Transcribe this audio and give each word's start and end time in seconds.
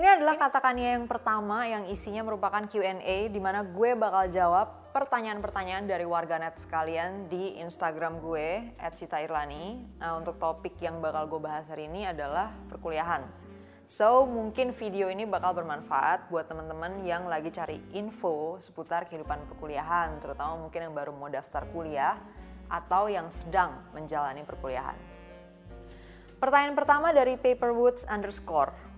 Ini 0.00 0.16
adalah 0.16 0.40
katakannya 0.40 0.96
yang 0.96 1.04
pertama 1.04 1.68
yang 1.68 1.84
isinya 1.84 2.24
merupakan 2.24 2.64
Q&A 2.64 3.28
di 3.28 3.36
mana 3.36 3.60
gue 3.60 3.92
bakal 3.92 4.32
jawab 4.32 4.88
pertanyaan-pertanyaan 4.96 5.84
dari 5.84 6.08
warganet 6.08 6.56
sekalian 6.56 7.28
di 7.28 7.60
Instagram 7.60 8.16
gue 8.24 8.72
@citairlani. 8.96 9.76
Nah, 10.00 10.16
untuk 10.16 10.40
topik 10.40 10.80
yang 10.80 11.04
bakal 11.04 11.28
gue 11.28 11.44
bahas 11.44 11.68
hari 11.68 11.84
ini 11.84 12.08
adalah 12.08 12.48
perkuliahan. 12.72 13.28
So, 13.84 14.24
mungkin 14.24 14.72
video 14.72 15.12
ini 15.12 15.28
bakal 15.28 15.52
bermanfaat 15.52 16.32
buat 16.32 16.48
teman-teman 16.48 17.04
yang 17.04 17.28
lagi 17.28 17.52
cari 17.52 17.76
info 17.92 18.56
seputar 18.56 19.04
kehidupan 19.04 19.52
perkuliahan, 19.52 20.16
terutama 20.16 20.64
mungkin 20.64 20.80
yang 20.80 20.96
baru 20.96 21.12
mau 21.12 21.28
daftar 21.28 21.68
kuliah 21.76 22.16
atau 22.72 23.12
yang 23.12 23.28
sedang 23.28 23.84
menjalani 23.92 24.48
perkuliahan. 24.48 24.96
Pertanyaan 26.40 26.72
pertama 26.72 27.12
dari 27.12 27.36
Paperwoods 27.36 28.08
underscore. 28.08 28.88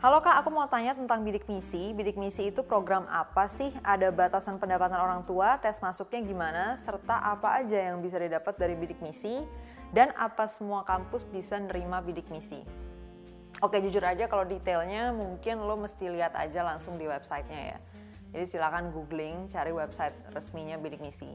Halo 0.00 0.24
kak, 0.24 0.32
aku 0.40 0.48
mau 0.48 0.64
tanya 0.64 0.96
tentang 0.96 1.20
bidik 1.20 1.44
misi. 1.44 1.92
Bidik 1.92 2.16
misi 2.16 2.48
itu 2.48 2.64
program 2.64 3.04
apa 3.12 3.44
sih? 3.52 3.68
Ada 3.84 4.08
batasan 4.08 4.56
pendapatan 4.56 4.96
orang 4.96 5.28
tua, 5.28 5.60
tes 5.60 5.76
masuknya 5.76 6.24
gimana, 6.24 6.72
serta 6.80 7.20
apa 7.20 7.60
aja 7.60 7.92
yang 7.92 8.00
bisa 8.00 8.16
didapat 8.16 8.56
dari 8.56 8.80
bidik 8.80 8.96
misi, 9.04 9.44
dan 9.92 10.08
apa 10.16 10.48
semua 10.48 10.88
kampus 10.88 11.28
bisa 11.28 11.60
nerima 11.60 12.00
bidik 12.00 12.32
misi? 12.32 12.64
Oke, 13.60 13.76
jujur 13.84 14.00
aja 14.00 14.24
kalau 14.24 14.48
detailnya 14.48 15.12
mungkin 15.12 15.68
lo 15.68 15.76
mesti 15.76 16.08
lihat 16.08 16.32
aja 16.32 16.64
langsung 16.64 16.96
di 16.96 17.04
websitenya 17.04 17.76
ya. 17.76 17.78
Jadi 18.32 18.56
silakan 18.56 18.96
googling, 18.96 19.52
cari 19.52 19.68
website 19.68 20.16
resminya 20.32 20.80
bidik 20.80 21.04
misi. 21.04 21.28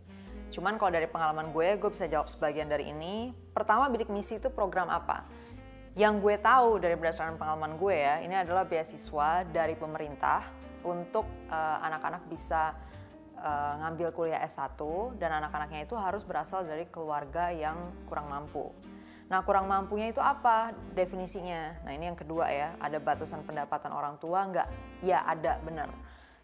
Cuman 0.49 0.81
kalau 0.81 0.89
dari 0.89 1.05
pengalaman 1.05 1.53
gue, 1.53 1.77
gue 1.77 1.89
bisa 1.93 2.09
jawab 2.09 2.25
sebagian 2.25 2.65
dari 2.65 2.89
ini. 2.89 3.29
Pertama, 3.53 3.93
bidik 3.93 4.09
misi 4.09 4.41
itu 4.41 4.49
program 4.49 4.89
apa? 4.89 5.44
Yang 5.95 6.19
gue 6.19 6.35
tahu 6.35 6.83
dari 6.83 6.99
berdasarkan 6.99 7.39
pengalaman 7.39 7.79
gue 7.79 7.95
ya, 7.95 8.19
ini 8.19 8.35
adalah 8.35 8.67
beasiswa 8.67 9.47
dari 9.47 9.79
pemerintah 9.79 10.43
untuk 10.83 11.23
uh, 11.47 11.79
anak-anak 11.87 12.27
bisa 12.27 12.75
uh, 13.39 13.73
ngambil 13.79 14.11
kuliah 14.11 14.43
S1 14.43 14.75
dan 15.15 15.39
anak-anaknya 15.39 15.87
itu 15.87 15.95
harus 15.95 16.27
berasal 16.27 16.67
dari 16.67 16.83
keluarga 16.91 17.47
yang 17.49 17.95
kurang 18.11 18.27
mampu. 18.27 18.75
Nah, 19.25 19.41
kurang 19.41 19.65
mampunya 19.65 20.11
itu 20.11 20.21
apa 20.21 20.75
definisinya? 20.93 21.81
Nah, 21.87 21.91
ini 21.95 22.11
yang 22.11 22.19
kedua 22.19 22.45
ya, 22.51 22.77
ada 22.77 23.01
batasan 23.01 23.41
pendapatan 23.47 23.89
orang 23.89 24.21
tua 24.21 24.45
enggak? 24.45 24.69
Ya, 25.01 25.23
ada, 25.25 25.57
benar. 25.63 25.89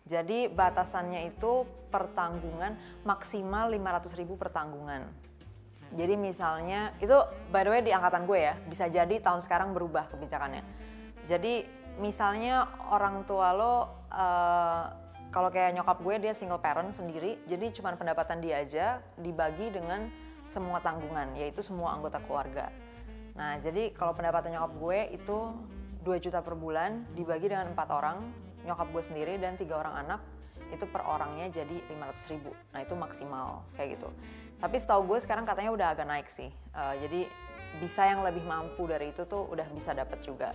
Jadi 0.07 0.49
batasannya 0.49 1.29
itu 1.29 1.67
pertanggungan 1.93 2.73
maksimal 3.05 3.69
500 3.69 4.17
ribu 4.17 4.33
pertanggungan. 4.33 5.30
Jadi 5.91 6.15
misalnya 6.15 6.95
itu 7.03 7.15
by 7.51 7.67
the 7.67 7.71
way 7.71 7.81
di 7.83 7.91
angkatan 7.91 8.23
gue 8.23 8.39
ya 8.39 8.55
bisa 8.63 8.87
jadi 8.87 9.19
tahun 9.19 9.43
sekarang 9.43 9.75
berubah 9.75 10.07
kebijakannya. 10.07 10.63
Jadi 11.27 11.67
misalnya 11.99 12.67
orang 12.87 13.27
tua 13.27 13.51
lo 13.51 13.75
uh, 14.07 14.83
kalau 15.31 15.47
kayak 15.51 15.75
nyokap 15.75 15.99
gue 16.03 16.15
dia 16.27 16.33
single 16.35 16.59
parent 16.59 16.91
sendiri, 16.91 17.39
jadi 17.47 17.71
cuma 17.71 17.95
pendapatan 17.95 18.43
dia 18.43 18.59
aja 18.63 18.99
dibagi 19.15 19.71
dengan 19.71 20.11
semua 20.43 20.83
tanggungan 20.83 21.31
yaitu 21.39 21.63
semua 21.63 21.95
anggota 21.95 22.19
keluarga. 22.23 22.67
Nah 23.35 23.59
jadi 23.63 23.95
kalau 23.95 24.11
pendapatan 24.11 24.55
nyokap 24.55 24.73
gue 24.75 24.99
itu 25.15 25.37
2 26.03 26.23
juta 26.23 26.39
per 26.43 26.55
bulan 26.57 27.07
dibagi 27.15 27.47
dengan 27.47 27.71
empat 27.71 27.89
orang 27.93 28.17
nyokap 28.67 28.87
gue 28.91 29.03
sendiri 29.05 29.33
dan 29.39 29.55
tiga 29.55 29.79
orang 29.79 30.07
anak 30.07 30.21
itu 30.71 30.87
per 30.87 31.03
orangnya 31.03 31.51
jadi 31.51 31.83
500 31.91 32.31
ribu. 32.31 32.51
Nah 32.71 32.79
itu 32.83 32.93
maksimal 32.95 33.63
kayak 33.75 33.99
gitu. 33.99 34.09
Tapi 34.61 34.77
setahu 34.77 35.09
gue 35.09 35.19
sekarang 35.25 35.43
katanya 35.43 35.73
udah 35.73 35.87
agak 35.97 36.05
naik 36.05 36.29
sih. 36.29 36.53
Uh, 36.71 36.93
jadi 37.01 37.25
bisa 37.81 38.05
yang 38.05 38.21
lebih 38.21 38.45
mampu 38.45 38.85
dari 38.85 39.09
itu 39.09 39.25
tuh 39.25 39.49
udah 39.49 39.65
bisa 39.73 39.97
dapat 39.97 40.21
juga. 40.21 40.53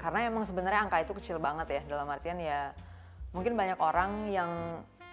Karena 0.00 0.24
emang 0.24 0.48
sebenarnya 0.48 0.88
angka 0.88 1.04
itu 1.04 1.12
kecil 1.20 1.36
banget 1.36 1.68
ya 1.68 1.80
dalam 1.84 2.08
artian 2.08 2.40
ya 2.40 2.72
mungkin 3.36 3.52
banyak 3.52 3.76
orang 3.76 4.32
yang 4.32 4.50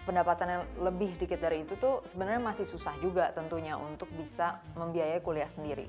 pendapatannya 0.08 0.80
lebih 0.80 1.16
dikit 1.20 1.40
dari 1.40 1.64
itu 1.64 1.76
tuh 1.76 2.04
sebenarnya 2.08 2.40
masih 2.40 2.64
susah 2.68 2.96
juga 3.00 3.28
tentunya 3.32 3.76
untuk 3.76 4.08
bisa 4.16 4.60
membiayai 4.76 5.20
kuliah 5.20 5.48
sendiri. 5.48 5.88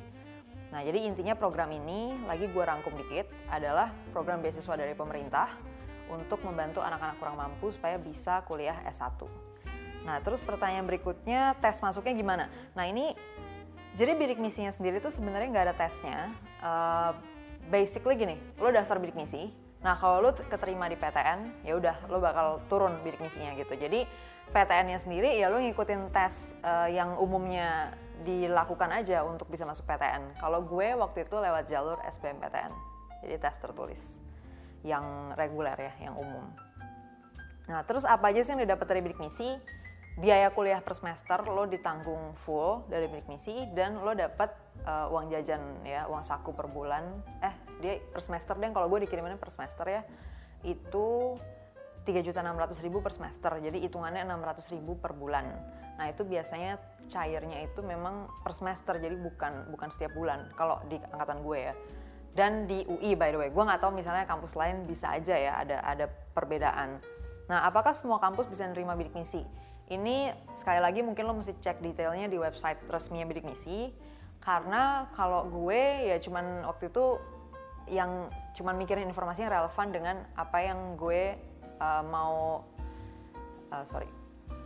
Nah 0.71 0.83
jadi 0.83 1.07
intinya 1.07 1.35
program 1.39 1.71
ini 1.71 2.19
lagi 2.27 2.51
gue 2.51 2.63
rangkum 2.63 2.95
dikit 2.99 3.31
adalah 3.47 3.91
program 4.11 4.43
beasiswa 4.43 4.75
dari 4.75 4.91
pemerintah 4.91 5.51
untuk 6.11 6.43
membantu 6.43 6.83
anak-anak 6.83 7.15
kurang 7.19 7.37
mampu 7.39 7.71
supaya 7.71 7.99
bisa 7.99 8.43
kuliah 8.47 8.75
S1. 8.87 9.44
Nah, 10.05 10.21
terus 10.21 10.39
pertanyaan 10.39 10.85
berikutnya, 10.85 11.57
tes 11.57 11.81
masuknya 11.81 12.13
gimana? 12.13 12.45
Nah, 12.77 12.85
ini 12.85 13.17
jadi 13.97 14.13
bidik 14.13 14.37
misinya 14.37 14.69
sendiri 14.69 15.01
tuh 15.01 15.09
sebenarnya 15.09 15.49
nggak 15.49 15.65
ada 15.71 15.75
tesnya. 15.75 16.29
Uh, 16.61 17.11
basically 17.73 18.13
gini, 18.13 18.37
lo 18.61 18.69
daftar 18.69 19.01
bidik 19.01 19.17
misi. 19.17 19.49
Nah, 19.81 19.97
kalau 19.97 20.21
lo 20.21 20.29
keterima 20.37 20.85
di 20.85 20.97
PTN, 20.97 21.65
ya 21.65 21.73
udah 21.77 22.05
lo 22.09 22.21
bakal 22.21 22.61
turun 22.69 23.01
bidik 23.01 23.17
misinya 23.17 23.57
gitu. 23.57 23.73
Jadi 23.73 24.05
PTN-nya 24.53 25.01
sendiri 25.01 25.33
ya 25.41 25.49
lo 25.49 25.57
ngikutin 25.57 26.13
tes 26.13 26.53
uh, 26.61 26.85
yang 26.85 27.17
umumnya 27.17 27.97
dilakukan 28.21 28.93
aja 28.93 29.25
untuk 29.25 29.49
bisa 29.49 29.65
masuk 29.65 29.89
PTN. 29.89 30.37
Kalau 30.37 30.61
gue 30.61 30.93
waktu 30.93 31.25
itu 31.25 31.35
lewat 31.35 31.65
jalur 31.65 31.97
SBMPTN, 32.05 32.71
jadi 33.25 33.35
tes 33.41 33.57
tertulis 33.57 34.21
yang 34.85 35.33
reguler 35.33 35.73
ya, 35.75 35.93
yang 35.97 36.15
umum. 36.15 36.45
Nah, 37.65 37.81
terus 37.81 38.05
apa 38.05 38.29
aja 38.29 38.45
sih 38.45 38.53
yang 38.53 38.61
didapat 38.61 38.85
dari 38.85 39.01
bidik 39.01 39.17
misi? 39.17 39.57
Biaya 40.15 40.47
kuliah 40.55 40.79
per 40.79 40.95
semester 40.95 41.43
lo 41.43 41.67
ditanggung 41.67 42.39
full 42.39 42.87
dari 42.87 43.11
bidik 43.11 43.27
misi 43.27 43.67
dan 43.75 43.99
lo 43.99 44.15
dapat 44.15 44.47
uh, 44.87 45.11
uang 45.11 45.27
jajan 45.27 45.83
ya 45.83 46.07
uang 46.07 46.23
saku 46.23 46.55
per 46.55 46.71
bulan. 46.71 47.03
Eh 47.43 47.55
dia 47.83 47.93
per 47.99 48.23
semester 48.23 48.55
deh 48.55 48.71
kalau 48.71 48.87
gue 48.87 49.03
dikiriminnya 49.03 49.35
per 49.35 49.51
semester 49.51 49.83
ya. 49.83 50.01
Itu 50.63 51.35
tiga 52.07 52.23
juta 52.23 52.39
enam 52.39 52.55
ratus 52.55 52.79
ribu 52.79 53.03
per 53.03 53.11
semester 53.11 53.59
jadi 53.59 53.75
hitungannya 53.75 54.23
enam 54.23 54.39
ratus 54.39 54.71
ribu 54.71 54.95
per 54.95 55.11
bulan. 55.11 55.51
Nah 55.99 56.07
itu 56.07 56.23
biasanya 56.23 56.79
cairnya 57.11 57.67
itu 57.67 57.83
memang 57.83 58.31
per 58.39 58.55
semester 58.55 58.95
jadi 58.95 59.19
bukan 59.19 59.67
bukan 59.75 59.91
setiap 59.91 60.15
bulan 60.15 60.47
kalau 60.55 60.79
di 60.87 60.95
angkatan 61.11 61.43
gue 61.43 61.59
ya. 61.59 61.75
Dan 62.35 62.67
di 62.71 62.87
UI 62.87 63.19
by 63.19 63.35
the 63.35 63.39
way. 63.39 63.49
Gue 63.51 63.67
nggak 63.67 63.83
tahu 63.83 63.91
misalnya 63.91 64.23
kampus 64.23 64.55
lain 64.55 64.87
bisa 64.87 65.11
aja 65.11 65.35
ya 65.35 65.59
ada 65.59 65.83
ada 65.83 66.07
perbedaan. 66.07 67.03
Nah 67.51 67.67
apakah 67.67 67.91
semua 67.91 68.15
kampus 68.23 68.47
bisa 68.47 68.63
nerima 68.63 68.95
bidik 68.95 69.11
misi 69.11 69.43
ini 69.93 70.33
sekali 70.57 70.81
lagi 70.81 71.05
mungkin 71.05 71.29
lo 71.29 71.37
mesti 71.37 71.53
cek 71.61 71.81
detailnya 71.81 72.25
di 72.25 72.41
website 72.41 72.81
resminya 72.89 73.29
bidik 73.29 73.45
misi 73.45 73.93
karena 74.41 75.09
kalau 75.13 75.45
gue 75.49 76.09
ya 76.09 76.17
cuman 76.21 76.65
waktu 76.69 76.89
itu 76.89 77.17
yang 77.89 78.29
cuman 78.57 78.77
mikirin 78.81 79.05
informasi 79.05 79.45
yang 79.45 79.53
relevan 79.53 79.87
dengan 79.93 80.15
apa 80.33 80.57
yang 80.61 80.97
gue 80.97 81.37
uh, 81.77 82.03
mau 82.05 82.65
uh, 83.69 83.85
sorry. 83.85 84.09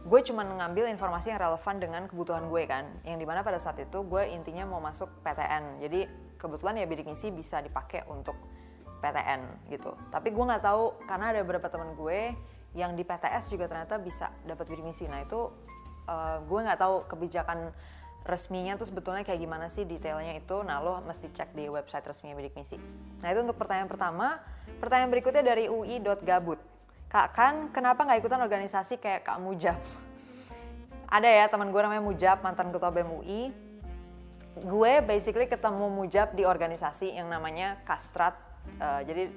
Gue 0.07 0.23
cuman 0.23 0.47
ngambil 0.55 0.87
informasi 0.95 1.35
yang 1.35 1.43
relevan 1.43 1.75
dengan 1.79 2.01
kebutuhan 2.07 2.47
gue 2.47 2.63
kan. 2.63 2.87
Yang 3.03 3.17
di 3.23 3.25
mana 3.27 3.43
pada 3.43 3.59
saat 3.59 3.79
itu 3.83 3.99
gue 4.07 4.23
intinya 4.31 4.63
mau 4.63 4.79
masuk 4.79 5.11
PTN 5.23 5.83
jadi 5.83 6.07
kebetulan 6.39 6.79
ya 6.79 6.85
bidik 6.87 7.07
misi 7.07 7.27
bisa 7.35 7.59
dipakai 7.59 8.07
untuk 8.07 8.35
PTN 9.03 9.71
gitu. 9.71 9.91
Tapi 10.11 10.31
gue 10.31 10.43
nggak 10.43 10.63
tahu 10.63 10.95
karena 11.03 11.35
ada 11.35 11.39
beberapa 11.43 11.67
teman 11.67 11.95
gue 11.95 12.35
yang 12.77 12.93
di 12.93 13.01
PTS 13.01 13.49
juga 13.49 13.65
ternyata 13.65 13.97
bisa 13.97 14.29
dapat 14.45 14.69
bidik 14.69 14.85
misi. 14.85 15.09
Nah 15.09 15.25
itu 15.25 15.49
uh, 16.05 16.37
gue 16.45 16.59
nggak 16.61 16.79
tahu 16.79 16.95
kebijakan 17.09 17.73
resminya 18.27 18.77
tuh 18.77 18.85
sebetulnya 18.85 19.25
kayak 19.25 19.41
gimana 19.41 19.71
sih 19.71 19.89
detailnya 19.89 20.37
itu. 20.37 20.61
Nah 20.61 20.77
lo 20.83 21.01
mesti 21.01 21.33
cek 21.33 21.57
di 21.57 21.65
website 21.65 22.05
resminya 22.05 22.37
bidik 22.37 22.53
misi. 22.53 22.77
Nah 23.25 23.27
itu 23.33 23.39
untuk 23.41 23.57
pertanyaan 23.57 23.89
pertama. 23.89 24.37
Pertanyaan 24.77 25.09
berikutnya 25.09 25.41
dari 25.41 25.65
ui.gabut. 25.65 26.61
Kak 27.09 27.33
kan 27.33 27.73
kenapa 27.73 28.05
nggak 28.05 28.21
ikutan 28.21 28.41
organisasi 28.45 29.01
kayak 29.01 29.25
Kak 29.25 29.41
Mujab? 29.41 29.81
Ada 31.15 31.25
ya 31.25 31.45
teman 31.49 31.73
gue 31.73 31.81
namanya 31.81 32.05
Mujab 32.05 32.45
mantan 32.45 32.69
ketua 32.69 32.93
BEM 32.93 33.09
UI. 33.09 33.49
Gue 34.61 35.01
basically 35.01 35.49
ketemu 35.49 35.89
Mujab 35.89 36.37
di 36.37 36.45
organisasi 36.45 37.17
yang 37.17 37.33
namanya 37.33 37.81
Kastrat. 37.81 38.37
Uh, 38.77 39.01
jadi 39.01 39.33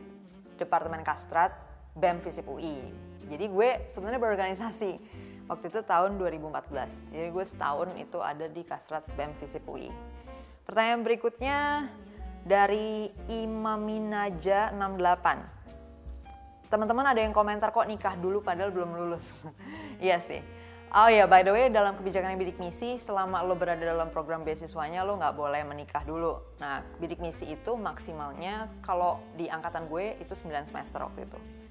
Departemen 0.60 1.00
Kastrat 1.00 1.56
BEM 1.96 2.20
Visip 2.20 2.44
UI 2.44 3.11
jadi 3.32 3.48
gue 3.48 3.88
sebenarnya 3.96 4.20
berorganisasi 4.20 5.00
waktu 5.48 5.72
itu 5.72 5.80
tahun 5.82 6.20
2014. 6.20 7.16
Jadi 7.16 7.28
gue 7.32 7.44
setahun 7.48 7.88
itu 7.96 8.20
ada 8.20 8.44
di 8.44 8.60
Kasrat 8.60 9.08
BEM 9.16 9.32
Visip 9.40 9.64
UI. 9.64 9.88
Pertanyaan 10.68 11.00
berikutnya 11.00 11.88
dari 12.44 13.08
Imaminaja 13.32 14.70
68. 14.76 16.68
Teman-teman 16.68 17.04
ada 17.08 17.20
yang 17.20 17.32
komentar 17.32 17.72
kok 17.72 17.88
nikah 17.88 18.16
dulu 18.16 18.40
padahal 18.44 18.72
belum 18.72 18.96
lulus. 18.96 19.32
iya 20.04 20.20
sih. 20.20 20.40
Oh 20.92 21.08
ya, 21.08 21.24
by 21.24 21.40
the 21.40 21.48
way, 21.48 21.72
dalam 21.72 21.96
kebijakan 21.96 22.36
bidik 22.36 22.60
misi, 22.60 23.00
selama 23.00 23.40
lo 23.40 23.56
berada 23.56 23.80
dalam 23.80 24.12
program 24.12 24.44
beasiswanya, 24.44 25.00
lo 25.08 25.16
nggak 25.16 25.32
boleh 25.32 25.64
menikah 25.64 26.04
dulu. 26.04 26.36
Nah, 26.60 26.84
bidik 27.00 27.16
misi 27.16 27.48
itu 27.48 27.72
maksimalnya 27.80 28.68
kalau 28.84 29.16
di 29.32 29.48
angkatan 29.48 29.88
gue 29.88 30.20
itu 30.20 30.36
9 30.36 30.68
semester 30.68 31.00
waktu 31.00 31.24
itu. 31.24 31.61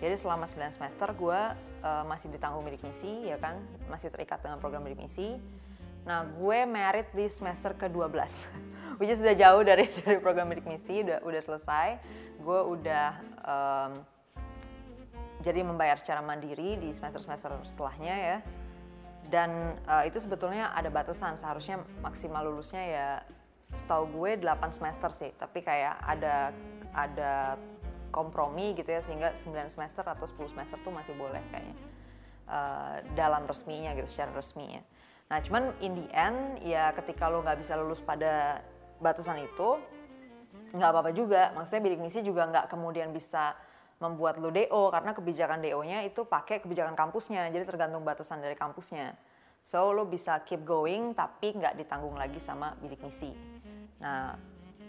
Jadi 0.00 0.16
selama 0.16 0.48
9 0.48 0.80
semester 0.80 1.08
gue 1.12 1.40
uh, 1.84 2.04
masih 2.08 2.32
ditanggung 2.32 2.64
bidik 2.64 2.80
misi, 2.80 3.28
ya 3.28 3.36
kan, 3.36 3.60
masih 3.92 4.08
terikat 4.08 4.40
dengan 4.40 4.56
program 4.56 4.80
bidik 4.80 5.04
misi. 5.04 5.36
Nah, 6.08 6.24
gue 6.24 6.64
merit 6.64 7.12
di 7.12 7.28
semester 7.28 7.76
ke-12, 7.76 8.16
which 8.98 9.12
is 9.12 9.20
sudah 9.20 9.36
jauh 9.36 9.60
dari 9.60 9.92
dari 10.00 10.16
program 10.16 10.48
bidik 10.48 10.64
misi, 10.64 11.04
udah 11.04 11.20
udah 11.20 11.40
selesai. 11.44 11.88
Gue 12.40 12.60
udah 12.64 13.08
um, 13.44 13.92
jadi 15.44 15.60
membayar 15.60 16.00
secara 16.00 16.24
mandiri 16.24 16.80
di 16.80 16.88
semester-semester 16.96 17.60
setelahnya 17.68 18.16
ya. 18.16 18.38
Dan 19.28 19.76
uh, 19.84 20.02
itu 20.08 20.16
sebetulnya 20.16 20.72
ada 20.72 20.88
batasan. 20.88 21.36
Seharusnya 21.36 21.84
maksimal 22.00 22.40
lulusnya 22.48 22.82
ya 22.82 23.08
setahu 23.70 24.08
gue 24.16 24.40
8 24.40 24.72
semester 24.72 25.12
sih. 25.12 25.30
Tapi 25.36 25.60
kayak 25.60 26.00
ada 26.00 26.56
ada 26.96 27.60
kompromi 28.10 28.74
gitu 28.74 28.90
ya 28.90 29.00
sehingga 29.00 29.32
9 29.34 29.70
semester 29.72 30.04
atau 30.04 30.26
10 30.26 30.52
semester 30.52 30.76
tuh 30.82 30.92
masih 30.92 31.14
boleh 31.16 31.40
kayaknya 31.48 31.76
uh, 32.50 32.98
dalam 33.14 33.46
resminya 33.46 33.94
gitu 33.94 34.10
secara 34.10 34.34
resminya. 34.34 34.82
Nah 35.30 35.38
cuman 35.38 35.78
in 35.78 35.94
the 35.94 36.06
end 36.10 36.58
ya 36.66 36.90
ketika 36.90 37.30
lo 37.30 37.40
nggak 37.46 37.62
bisa 37.62 37.78
lulus 37.78 38.02
pada 38.02 38.60
batasan 38.98 39.46
itu 39.46 39.78
nggak 40.74 40.90
apa-apa 40.90 41.10
juga. 41.14 41.54
Maksudnya 41.54 41.80
bidik 41.86 42.00
misi 42.02 42.20
juga 42.26 42.50
nggak 42.50 42.66
kemudian 42.66 43.14
bisa 43.14 43.54
membuat 44.02 44.40
lo 44.42 44.50
DO 44.50 44.90
karena 44.90 45.12
kebijakan 45.12 45.60
DO-nya 45.60 46.02
itu 46.02 46.26
pakai 46.26 46.58
kebijakan 46.58 46.98
kampusnya. 46.98 47.46
Jadi 47.54 47.62
tergantung 47.62 48.02
batasan 48.02 48.42
dari 48.42 48.58
kampusnya. 48.58 49.14
So 49.62 49.92
lo 49.94 50.08
bisa 50.08 50.42
keep 50.42 50.66
going 50.66 51.14
tapi 51.14 51.54
nggak 51.54 51.78
ditanggung 51.78 52.18
lagi 52.18 52.42
sama 52.42 52.74
bidik 52.82 52.98
misi. 53.04 53.30
Nah 54.02 54.34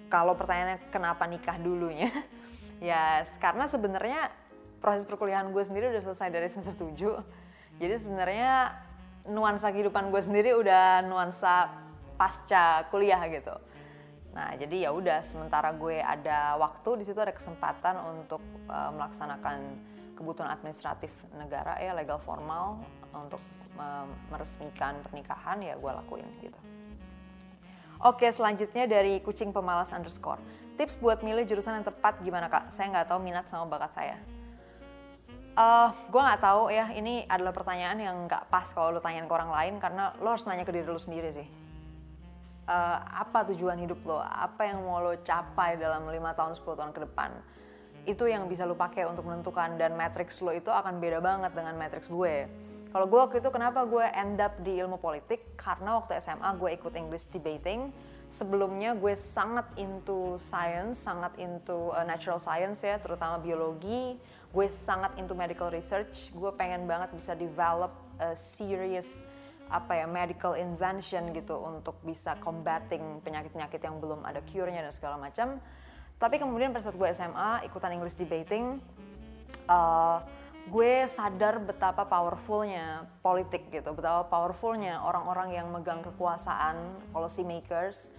kalau 0.09 0.33
pertanyaannya 0.35 0.89
kenapa 0.89 1.23
nikah 1.29 1.55
dulunya 1.61 2.09
ya 2.81 3.23
karena 3.37 3.69
sebenarnya 3.69 4.33
proses 4.81 5.05
perkuliahan 5.05 5.53
gue 5.53 5.63
sendiri 5.63 5.93
udah 5.93 6.01
selesai 6.01 6.29
dari 6.33 6.49
semester 6.49 6.73
7 6.73 7.79
jadi 7.79 7.95
sebenarnya 8.01 8.53
nuansa 9.29 9.69
kehidupan 9.69 10.09
gue 10.09 10.21
sendiri 10.25 10.57
udah 10.57 11.05
nuansa 11.05 11.69
pasca 12.17 12.89
kuliah 12.89 13.21
gitu 13.29 13.53
Nah, 14.31 14.55
jadi 14.55 14.87
ya 14.87 14.89
udah 14.95 15.19
sementara 15.27 15.75
gue 15.75 15.99
ada 15.99 16.55
waktu 16.55 17.03
di 17.03 17.05
situ 17.07 17.19
ada 17.19 17.35
kesempatan 17.35 17.99
untuk 17.99 18.39
uh, 18.71 18.91
melaksanakan 18.95 19.75
kebutuhan 20.15 20.55
administratif 20.55 21.11
negara 21.35 21.75
ya 21.83 21.91
legal 21.91 22.21
formal 22.23 22.79
untuk 23.11 23.43
uh, 23.75 24.07
meresmikan 24.31 25.03
pernikahan 25.03 25.59
ya 25.59 25.75
gue 25.75 25.91
lakuin 25.91 26.27
gitu. 26.39 26.59
Oke, 28.01 28.25
selanjutnya 28.33 28.89
dari 28.89 29.21
kucing 29.21 29.53
pemalas 29.53 29.93
underscore. 29.93 30.41
Tips 30.81 30.97
buat 30.97 31.21
milih 31.21 31.45
jurusan 31.45 31.77
yang 31.77 31.85
tepat 31.85 32.17
gimana 32.25 32.49
kak? 32.49 32.73
Saya 32.73 32.89
nggak 32.89 33.13
tahu 33.13 33.21
minat 33.21 33.45
sama 33.45 33.69
bakat 33.69 33.93
saya. 33.93 34.17
Uh, 35.53 35.93
gue 36.09 36.17
nggak 36.17 36.41
tahu 36.41 36.73
ya, 36.73 36.89
ini 36.97 37.21
adalah 37.29 37.53
pertanyaan 37.53 38.01
yang 38.01 38.17
nggak 38.25 38.49
pas 38.49 38.65
kalau 38.73 38.89
lo 38.89 38.97
tanyain 38.97 39.29
ke 39.29 39.33
orang 39.37 39.53
lain 39.53 39.77
karena 39.77 40.17
lo 40.17 40.33
harus 40.33 40.41
nanya 40.49 40.65
ke 40.65 40.73
diri 40.73 40.89
lo 40.89 40.97
sendiri 40.97 41.29
sih 41.37 41.45
uh, 42.71 42.97
apa 43.13 43.45
tujuan 43.53 43.77
hidup 43.77 44.01
lo, 44.07 44.21
apa 44.21 44.73
yang 44.73 44.81
mau 44.81 45.03
lo 45.03 45.17
capai 45.21 45.77
dalam 45.77 46.07
lima 46.09 46.33
tahun 46.33 46.57
10 46.57 46.65
tahun 46.65 46.91
ke 46.95 46.99
depan. 47.09 47.29
Itu 48.09 48.25
yang 48.25 48.49
bisa 48.49 48.65
lo 48.65 48.73
pakai 48.73 49.05
untuk 49.05 49.29
menentukan 49.29 49.77
dan 49.77 49.93
matrix 49.93 50.41
lo 50.41 50.49
itu 50.49 50.73
akan 50.73 50.97
beda 50.97 51.21
banget 51.21 51.51
dengan 51.53 51.77
matrix 51.77 52.09
gue. 52.09 52.49
Kalau 52.91 53.05
gue 53.07 53.19
waktu 53.21 53.37
itu 53.39 53.49
kenapa 53.53 53.87
gue 53.87 54.03
end 54.03 54.41
up 54.41 54.57
di 54.59 54.81
ilmu 54.81 54.99
politik? 54.99 55.55
Karena 55.55 56.01
waktu 56.01 56.17
SMA 56.19 56.49
gue 56.59 56.69
ikut 56.75 56.93
English 56.97 57.29
debating. 57.31 57.93
Sebelumnya 58.31 58.95
gue 58.95 59.11
sangat 59.11 59.67
into 59.75 60.39
science, 60.39 61.03
sangat 61.03 61.35
into 61.35 61.91
uh, 61.91 62.07
natural 62.07 62.39
science 62.39 62.79
ya, 62.79 62.95
terutama 62.95 63.43
biologi. 63.43 64.15
Gue 64.55 64.71
sangat 64.71 65.19
into 65.19 65.35
medical 65.35 65.67
research. 65.67 66.31
Gue 66.31 66.47
pengen 66.55 66.87
banget 66.87 67.11
bisa 67.11 67.35
develop 67.35 67.91
a 68.23 68.31
serious 68.39 69.19
apa 69.71 70.03
ya 70.03 70.07
medical 70.07 70.55
invention 70.55 71.31
gitu 71.31 71.55
untuk 71.59 71.95
bisa 72.03 72.35
combating 72.39 73.23
penyakit-penyakit 73.23 73.79
yang 73.79 73.99
belum 73.99 74.23
ada 74.23 74.39
cure-nya 74.47 74.83
dan 74.83 74.95
segala 74.95 75.19
macam. 75.19 75.59
Tapi 76.15 76.39
kemudian 76.39 76.71
pada 76.71 76.87
saat 76.87 76.95
gue 76.95 77.09
SMA 77.11 77.67
ikutan 77.67 77.91
English 77.95 78.15
debating, 78.15 78.79
uh, 79.67 80.23
gue 80.69 81.09
sadar 81.09 81.57
betapa 81.57 82.05
powerfulnya 82.05 83.09
politik 83.25 83.73
gitu, 83.73 83.97
betapa 83.97 84.29
powerfulnya 84.29 85.01
orang-orang 85.01 85.57
yang 85.57 85.67
megang 85.73 86.05
kekuasaan, 86.05 87.01
policy 87.09 87.41
makers, 87.41 88.13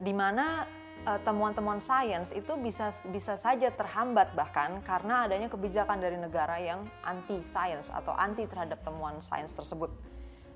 di 0.00 0.16
mana 0.16 0.64
uh, 1.04 1.20
temuan-temuan 1.22 1.78
sains 1.78 2.32
itu 2.32 2.56
bisa 2.58 2.90
bisa 3.12 3.36
saja 3.36 3.68
terhambat 3.70 4.32
bahkan 4.32 4.80
karena 4.82 5.28
adanya 5.28 5.52
kebijakan 5.52 6.00
dari 6.00 6.16
negara 6.16 6.56
yang 6.58 6.82
anti 7.04 7.44
sains 7.44 7.92
atau 7.92 8.16
anti 8.16 8.48
terhadap 8.48 8.80
temuan 8.82 9.20
sains 9.20 9.52
tersebut. 9.52 9.92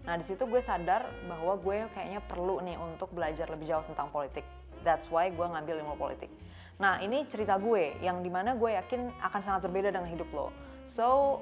Nah 0.09 0.17
di 0.17 0.25
situ 0.25 0.49
gue 0.49 0.63
sadar 0.65 1.05
bahwa 1.29 1.61
gue 1.61 1.85
kayaknya 1.93 2.25
perlu 2.25 2.65
nih 2.65 2.81
untuk 2.81 3.13
belajar 3.13 3.47
lebih 3.53 3.69
jauh 3.69 3.85
tentang 3.85 4.09
politik. 4.09 4.47
That's 4.81 5.13
why 5.13 5.29
gue 5.29 5.45
ngambil 5.45 5.85
ilmu 5.85 6.01
politik. 6.01 6.33
Nah 6.81 7.03
ini 7.05 7.29
cerita 7.29 7.61
gue 7.61 7.99
yang 8.01 8.25
di 8.25 8.31
mana 8.33 8.57
gue 8.57 8.73
yakin 8.73 9.13
akan 9.21 9.41
sangat 9.45 9.69
berbeda 9.69 9.93
dengan 9.93 10.09
hidup 10.09 10.31
lo. 10.33 10.49
So 10.89 11.41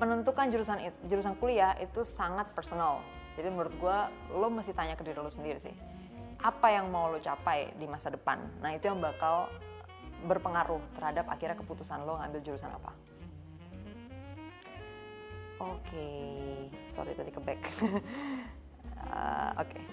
menentukan 0.00 0.48
jurusan 0.48 0.80
jurusan 1.04 1.36
kuliah 1.36 1.76
itu 1.78 2.00
sangat 2.02 2.48
personal. 2.56 3.04
Jadi 3.36 3.48
menurut 3.52 3.72
gue 3.76 3.98
lo 4.32 4.48
mesti 4.48 4.72
tanya 4.72 4.96
ke 4.96 5.04
diri 5.04 5.20
lo 5.20 5.28
sendiri 5.28 5.60
sih. 5.60 5.72
Apa 6.40 6.72
yang 6.74 6.88
mau 6.88 7.12
lo 7.12 7.20
capai 7.20 7.76
di 7.76 7.84
masa 7.86 8.08
depan? 8.08 8.40
Nah 8.64 8.72
itu 8.74 8.88
yang 8.88 8.98
bakal 8.98 9.52
berpengaruh 10.24 10.80
terhadap 10.96 11.28
akhirnya 11.28 11.56
keputusan 11.60 12.02
lo 12.02 12.18
ngambil 12.18 12.40
jurusan 12.42 12.72
apa. 12.72 12.92
Oke, 15.62 15.94
okay. 15.94 16.66
sorry 16.90 17.14
tadi 17.14 17.30
ke 17.30 17.38
back. 17.38 17.60
uh, 17.62 19.54
Oke, 19.62 19.78
okay. 19.78 19.84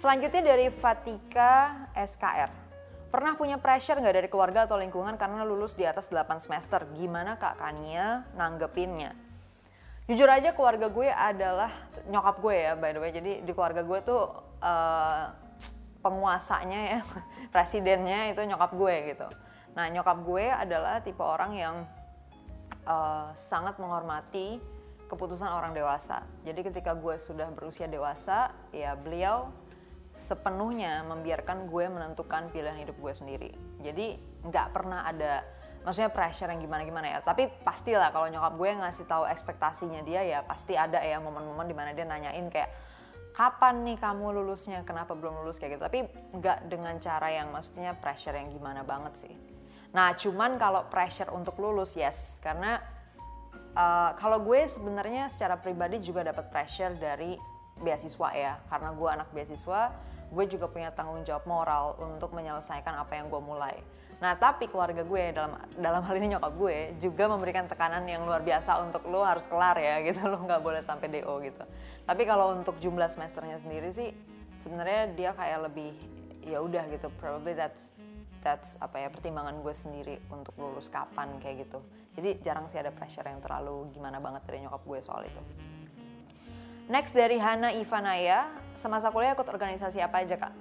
selanjutnya 0.00 0.40
dari 0.40 0.72
Fatika 0.72 1.84
SKR. 1.92 2.67
Pernah 3.08 3.40
punya 3.40 3.56
pressure 3.56 3.96
nggak 3.96 4.16
dari 4.20 4.28
keluarga 4.28 4.68
atau 4.68 4.76
lingkungan 4.76 5.16
karena 5.16 5.40
lulus 5.40 5.72
di 5.72 5.88
atas 5.88 6.12
8 6.12 6.44
semester? 6.44 6.84
Gimana 6.92 7.40
Kak 7.40 7.56
Kania 7.56 8.28
nanggepinnya? 8.36 9.16
Jujur 10.04 10.28
aja 10.28 10.52
keluarga 10.52 10.92
gue 10.92 11.08
adalah 11.08 11.72
nyokap 12.04 12.36
gue 12.44 12.56
ya 12.68 12.72
by 12.76 12.92
the 12.92 13.00
way. 13.00 13.12
Jadi 13.12 13.32
di 13.48 13.52
keluarga 13.56 13.80
gue 13.80 13.98
tuh 14.04 14.28
uh, 14.60 15.24
penguasanya 16.04 16.80
ya, 16.96 17.00
presidennya 17.54 18.28
itu 18.28 18.44
nyokap 18.44 18.76
gue 18.76 18.94
gitu. 19.16 19.28
Nah 19.72 19.88
nyokap 19.88 20.18
gue 20.28 20.44
adalah 20.52 21.00
tipe 21.00 21.24
orang 21.24 21.52
yang 21.56 21.76
uh, 22.84 23.32
sangat 23.32 23.80
menghormati 23.80 24.60
keputusan 25.08 25.48
orang 25.48 25.72
dewasa. 25.72 26.28
Jadi 26.44 26.60
ketika 26.60 26.92
gue 26.92 27.16
sudah 27.16 27.48
berusia 27.56 27.88
dewasa, 27.88 28.52
ya 28.68 28.92
beliau 28.92 29.48
sepenuhnya 30.18 31.06
membiarkan 31.06 31.70
gue 31.70 31.86
menentukan 31.86 32.50
pilihan 32.50 32.74
hidup 32.82 32.98
gue 32.98 33.14
sendiri. 33.14 33.50
Jadi 33.78 34.18
nggak 34.42 34.74
pernah 34.74 35.06
ada 35.06 35.46
maksudnya 35.86 36.10
pressure 36.10 36.50
yang 36.50 36.58
gimana-gimana 36.58 37.06
ya. 37.14 37.18
Tapi 37.22 37.46
pastilah 37.62 38.10
kalau 38.10 38.26
nyokap 38.26 38.58
gue 38.58 38.70
ngasih 38.82 39.06
tahu 39.06 39.24
ekspektasinya 39.30 40.02
dia 40.02 40.26
ya 40.26 40.42
pasti 40.42 40.74
ada 40.74 40.98
ya 40.98 41.22
momen-momen 41.22 41.70
di 41.70 41.76
mana 41.78 41.94
dia 41.94 42.02
nanyain 42.02 42.50
kayak 42.50 42.74
kapan 43.30 43.86
nih 43.86 44.02
kamu 44.02 44.34
lulusnya, 44.42 44.82
kenapa 44.82 45.14
belum 45.14 45.46
lulus 45.46 45.62
kayak 45.62 45.78
gitu. 45.78 45.86
Tapi 45.86 45.98
nggak 46.34 46.58
dengan 46.66 46.98
cara 46.98 47.30
yang 47.30 47.54
maksudnya 47.54 47.94
pressure 47.94 48.34
yang 48.34 48.50
gimana 48.50 48.82
banget 48.82 49.14
sih. 49.30 49.34
Nah 49.94 50.18
cuman 50.18 50.58
kalau 50.58 50.90
pressure 50.90 51.30
untuk 51.30 51.54
lulus 51.62 51.94
yes, 51.94 52.42
karena 52.42 52.98
Uh, 53.78 54.10
kalau 54.18 54.42
gue 54.42 54.66
sebenarnya 54.66 55.30
secara 55.30 55.54
pribadi 55.54 56.02
juga 56.02 56.26
dapat 56.26 56.50
pressure 56.50 56.98
dari 56.98 57.38
beasiswa 57.80 58.28
ya, 58.34 58.52
karena 58.68 58.90
gue 58.94 59.08
anak 59.08 59.28
beasiswa, 59.32 59.94
gue 60.28 60.44
juga 60.46 60.66
punya 60.68 60.92
tanggung 60.92 61.24
jawab 61.24 61.44
moral 61.48 61.96
untuk 61.98 62.36
menyelesaikan 62.36 62.94
apa 62.98 63.16
yang 63.16 63.32
gue 63.32 63.40
mulai. 63.40 63.80
Nah 64.18 64.34
tapi 64.34 64.66
keluarga 64.66 65.06
gue 65.06 65.22
dalam 65.30 65.54
dalam 65.78 66.02
hal 66.02 66.14
ini 66.18 66.34
nyokap 66.34 66.52
gue 66.58 66.76
juga 66.98 67.30
memberikan 67.30 67.70
tekanan 67.70 68.02
yang 68.02 68.26
luar 68.26 68.42
biasa 68.42 68.82
untuk 68.82 69.06
lo 69.06 69.22
harus 69.22 69.46
kelar 69.46 69.78
ya 69.78 70.02
gitu 70.10 70.26
lo 70.26 70.42
nggak 70.42 70.58
boleh 70.58 70.82
sampai 70.82 71.06
do 71.06 71.34
gitu. 71.38 71.64
Tapi 72.02 72.22
kalau 72.26 72.58
untuk 72.58 72.82
jumlah 72.82 73.06
semesternya 73.06 73.62
sendiri 73.62 73.94
sih 73.94 74.10
sebenarnya 74.58 75.14
dia 75.14 75.30
kayak 75.38 75.70
lebih 75.70 75.94
ya 76.42 76.58
udah 76.58 76.82
gitu 76.90 77.06
probably 77.22 77.54
that's 77.54 77.94
that's 78.42 78.74
apa 78.82 79.06
ya 79.06 79.08
pertimbangan 79.08 79.54
gue 79.62 79.74
sendiri 79.74 80.18
untuk 80.34 80.54
lulus 80.58 80.90
kapan 80.90 81.38
kayak 81.38 81.68
gitu 81.68 81.78
jadi 82.18 82.34
jarang 82.42 82.66
sih 82.66 82.82
ada 82.82 82.90
pressure 82.90 83.22
yang 83.22 83.38
terlalu 83.38 83.94
gimana 83.94 84.18
banget 84.18 84.42
dari 84.50 84.66
nyokap 84.66 84.82
gue 84.82 84.98
soal 84.98 85.22
itu. 85.22 85.38
Next 86.88 87.12
dari 87.12 87.36
Hana 87.36 87.68
Ivanaya, 87.76 88.48
semasa 88.72 89.12
kuliah 89.12 89.36
ikut 89.36 89.44
organisasi 89.44 90.00
apa 90.00 90.24
aja 90.24 90.40
kak? 90.40 90.56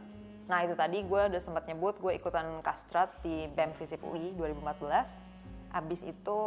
Nah 0.51 0.59
itu 0.59 0.75
tadi 0.75 0.99
gue 0.99 1.21
udah 1.31 1.39
sempat 1.39 1.63
nyebut 1.71 1.95
gue 2.03 2.19
ikutan 2.19 2.59
kastrat 2.59 3.15
di 3.23 3.47
BEM 3.47 3.71
Visip 3.71 4.03
UI 4.03 4.35
2014. 4.35 5.23
Abis 5.71 6.03
itu 6.03 6.39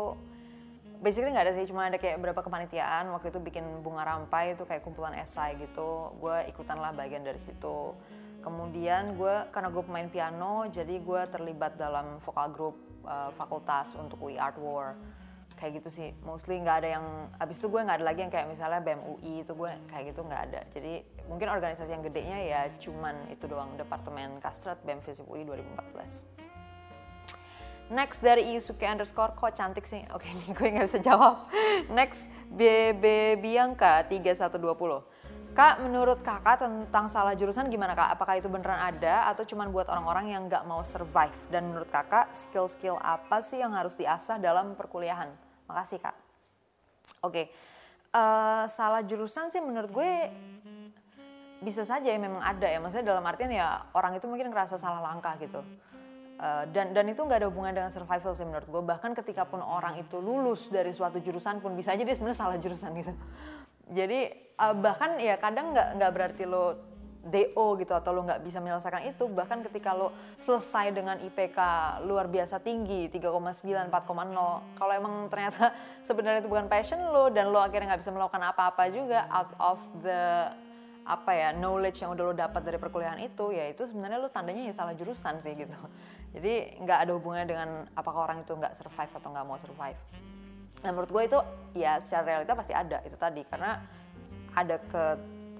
basically 1.01 1.33
nggak 1.33 1.49
ada 1.49 1.55
sih, 1.57 1.65
cuma 1.65 1.89
ada 1.89 1.97
kayak 1.97 2.21
beberapa 2.21 2.45
kepanitiaan. 2.45 3.09
Waktu 3.09 3.33
itu 3.33 3.41
bikin 3.41 3.65
bunga 3.81 4.05
rampai 4.05 4.53
itu 4.53 4.69
kayak 4.69 4.85
kumpulan 4.85 5.17
esai 5.17 5.57
gitu. 5.57 6.13
Gue 6.21 6.45
ikutan 6.53 6.77
lah 6.77 6.93
bagian 6.93 7.25
dari 7.25 7.41
situ. 7.41 7.97
Kemudian 8.45 9.17
gue 9.17 9.49
karena 9.49 9.73
gue 9.73 9.81
pemain 9.81 10.09
piano, 10.13 10.69
jadi 10.69 10.93
gue 11.01 11.21
terlibat 11.33 11.81
dalam 11.81 12.21
vokal 12.21 12.53
group 12.53 12.77
uh, 13.09 13.33
fakultas 13.33 13.97
untuk 13.97 14.29
UI 14.29 14.37
Art 14.37 14.61
War 14.61 14.93
kayak 15.61 15.85
gitu 15.85 15.93
sih 15.93 16.09
mostly 16.25 16.57
nggak 16.57 16.77
ada 16.81 16.89
yang 16.97 17.05
abis 17.37 17.61
itu 17.61 17.69
gue 17.69 17.85
nggak 17.85 18.01
ada 18.01 18.07
lagi 18.09 18.21
yang 18.25 18.33
kayak 18.33 18.49
misalnya 18.49 18.81
BEM 18.81 19.01
UI 19.05 19.45
itu 19.45 19.53
gue 19.53 19.71
kayak 19.93 20.05
gitu 20.17 20.21
nggak 20.25 20.43
ada 20.49 20.61
jadi 20.73 21.05
mungkin 21.29 21.53
organisasi 21.53 21.93
yang 21.93 22.01
gedenya 22.01 22.39
ya 22.41 22.61
cuman 22.81 23.29
itu 23.29 23.45
doang 23.45 23.77
Departemen 23.77 24.41
Kastrat 24.41 24.81
BEM 24.81 25.05
Visip 25.05 25.29
UI 25.29 25.45
2014 25.45 26.51
Next 27.91 28.23
dari 28.23 28.47
Iyusuke 28.55 28.87
underscore, 28.87 29.35
kok 29.35 29.51
cantik 29.59 29.83
sih? 29.83 30.07
Oke, 30.15 30.31
ini 30.31 30.55
gue 30.55 30.63
nggak 30.63 30.87
bisa 30.87 31.03
jawab. 31.03 31.51
Next, 31.91 32.31
BB 32.47 33.35
Bianca 33.43 34.07
3120. 34.07 34.63
Kak, 35.51 35.83
menurut 35.83 36.23
kakak 36.23 36.63
tentang 36.63 37.11
salah 37.11 37.35
jurusan 37.35 37.67
gimana 37.67 37.99
kak? 37.99 38.15
Apakah 38.15 38.39
itu 38.39 38.47
beneran 38.47 38.79
ada 38.79 39.27
atau 39.35 39.43
cuma 39.43 39.67
buat 39.67 39.91
orang-orang 39.91 40.31
yang 40.31 40.47
nggak 40.47 40.63
mau 40.71 40.87
survive? 40.87 41.35
Dan 41.51 41.75
menurut 41.75 41.91
kakak, 41.91 42.31
skill-skill 42.31 42.95
apa 43.03 43.43
sih 43.43 43.59
yang 43.59 43.75
harus 43.75 43.99
diasah 43.99 44.39
dalam 44.39 44.79
perkuliahan? 44.79 45.50
Makasih 45.71 46.03
kak. 46.03 46.17
Oke, 47.23 47.31
okay. 47.31 47.45
uh, 48.15 48.19
eh, 48.19 48.65
salah 48.67 49.07
jurusan 49.07 49.55
sih 49.55 49.63
menurut 49.63 49.91
gue 49.95 50.11
bisa 51.63 51.87
saja 51.87 52.11
ya 52.11 52.19
memang 52.19 52.43
ada 52.43 52.67
ya. 52.67 52.83
Maksudnya 52.83 53.07
dalam 53.15 53.23
artian 53.23 53.55
ya 53.55 53.87
orang 53.95 54.19
itu 54.19 54.27
mungkin 54.27 54.51
ngerasa 54.51 54.75
salah 54.75 54.99
langkah 54.99 55.39
gitu 55.39 55.63
Uh, 56.41 56.65
dan 56.73 56.97
dan 56.97 57.05
itu 57.05 57.21
nggak 57.21 57.45
ada 57.45 57.53
hubungan 57.53 57.69
dengan 57.77 57.93
survival 57.93 58.33
sih 58.33 58.49
menurut 58.49 58.65
gue 58.65 58.81
bahkan 58.81 59.13
ketika 59.13 59.45
pun 59.45 59.61
orang 59.61 60.01
itu 60.01 60.25
lulus 60.25 60.73
dari 60.73 60.89
suatu 60.89 61.21
jurusan 61.21 61.61
pun 61.61 61.77
bisa 61.77 61.93
aja 61.93 62.01
dia 62.01 62.17
sebenarnya 62.17 62.41
salah 62.41 62.57
jurusan 62.57 62.97
gitu 62.97 63.13
jadi 63.93 64.33
uh, 64.57 64.73
bahkan 64.73 65.21
ya 65.21 65.37
kadang 65.37 65.77
nggak 65.77 66.01
nggak 66.01 66.11
berarti 66.17 66.49
lo 66.49 66.81
DO 67.21 67.77
gitu 67.77 67.93
atau 67.93 68.17
lo 68.17 68.25
nggak 68.25 68.41
bisa 68.41 68.65
menyelesaikan 68.65 69.05
itu 69.05 69.29
bahkan 69.29 69.61
ketika 69.61 69.93
lo 69.93 70.09
selesai 70.41 70.97
dengan 70.97 71.21
IPK 71.21 71.59
luar 72.09 72.25
biasa 72.33 72.65
tinggi 72.65 73.13
3,9 73.13 73.93
4,0 73.93 74.81
kalau 74.81 74.93
emang 74.97 75.29
ternyata 75.29 75.77
sebenarnya 76.09 76.41
itu 76.41 76.49
bukan 76.49 76.65
passion 76.65 76.97
lo 77.13 77.29
dan 77.29 77.53
lo 77.53 77.61
akhirnya 77.61 77.93
nggak 77.93 78.01
bisa 78.01 78.13
melakukan 78.17 78.41
apa-apa 78.41 78.89
juga 78.89 79.29
out 79.29 79.53
of 79.61 79.79
the 80.01 80.49
apa 81.05 81.33
ya 81.33 81.49
knowledge 81.57 82.01
yang 82.05 82.13
udah 82.15 82.25
lo 82.31 82.35
dapat 82.37 82.61
dari 82.63 82.79
perkuliahan 82.79 83.21
itu 83.21 83.51
ya 83.51 83.69
itu 83.73 83.83
sebenarnya 83.89 84.21
lo 84.21 84.29
tandanya 84.31 84.69
ya 84.69 84.75
salah 84.77 84.95
jurusan 84.95 85.43
sih 85.45 85.53
gitu. 85.59 85.77
Jadi 86.37 86.81
nggak 86.81 86.99
ada 87.05 87.13
hubungannya 87.19 87.49
dengan 87.49 87.69
apakah 87.99 88.31
orang 88.31 88.47
itu 88.47 88.53
nggak 88.55 88.79
survive 88.79 89.11
atau 89.11 89.29
nggak 89.29 89.47
mau 89.49 89.59
survive. 89.59 89.99
Nah 90.81 90.91
menurut 90.95 91.11
gue 91.11 91.23
itu 91.27 91.39
ya 91.77 91.99
secara 91.99 92.23
realita 92.25 92.53
pasti 92.55 92.73
ada 92.73 93.03
itu 93.03 93.17
tadi. 93.19 93.43
Karena 93.43 93.81
ada 94.55 94.77
ke 94.79 95.05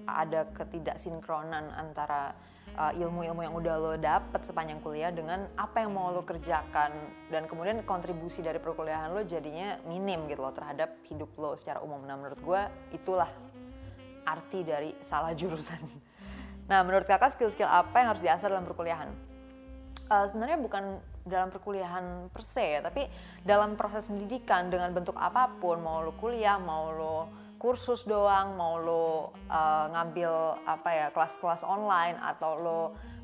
ada 0.07 0.49
ketidaksinkronan 0.53 1.73
antara 1.75 2.33
uh, 2.77 2.93
ilmu-ilmu 2.95 3.41
yang 3.45 3.55
udah 3.57 3.75
lo 3.77 3.95
dapet 3.97 4.43
sepanjang 4.45 4.81
kuliah 4.81 5.13
dengan 5.13 5.49
apa 5.57 5.85
yang 5.85 5.93
mau 5.97 6.13
lo 6.13 6.23
kerjakan 6.25 6.93
dan 7.29 7.45
kemudian 7.49 7.83
kontribusi 7.85 8.41
dari 8.41 8.61
perkuliahan 8.63 9.13
lo 9.13 9.23
jadinya 9.25 9.81
minim 9.85 10.29
gitu 10.29 10.41
loh 10.41 10.55
terhadap 10.55 11.01
hidup 11.09 11.31
lo 11.37 11.57
secara 11.57 11.83
umum. 11.85 12.01
Nah 12.05 12.17
menurut 12.17 12.41
gue 12.41 12.63
itulah 12.97 13.31
arti 14.25 14.63
dari 14.63 14.95
salah 15.01 15.35
jurusan. 15.35 15.83
Nah 16.71 16.87
menurut 16.87 17.03
kakak 17.03 17.35
skill-skill 17.35 17.67
apa 17.67 17.99
yang 17.99 18.15
harus 18.15 18.23
diasah 18.23 18.47
dalam 18.47 18.63
perkuliahan? 18.63 19.11
uh, 20.11 20.25
sebenarnya 20.29 20.59
bukan 20.59 20.85
dalam 21.23 21.49
perkuliahan 21.55 22.29
per 22.35 22.43
se 22.43 22.79
ya, 22.79 22.81
tapi 22.83 23.07
dalam 23.47 23.79
proses 23.79 24.11
pendidikan 24.11 24.69
dengan 24.69 24.91
bentuk 24.91 25.15
apa 25.15 25.47
pun, 25.63 25.79
mau 25.79 26.03
lo 26.03 26.13
kuliah, 26.19 26.59
mau 26.59 26.91
lo 26.91 27.17
kursus 27.61 28.09
doang, 28.09 28.57
mau 28.57 28.81
lo 28.81 29.37
uh, 29.53 29.87
ngambil 29.93 30.65
apa 30.65 30.89
ya 30.89 31.07
kelas-kelas 31.13 31.61
online 31.61 32.17
atau 32.17 32.57
lo 32.57 32.81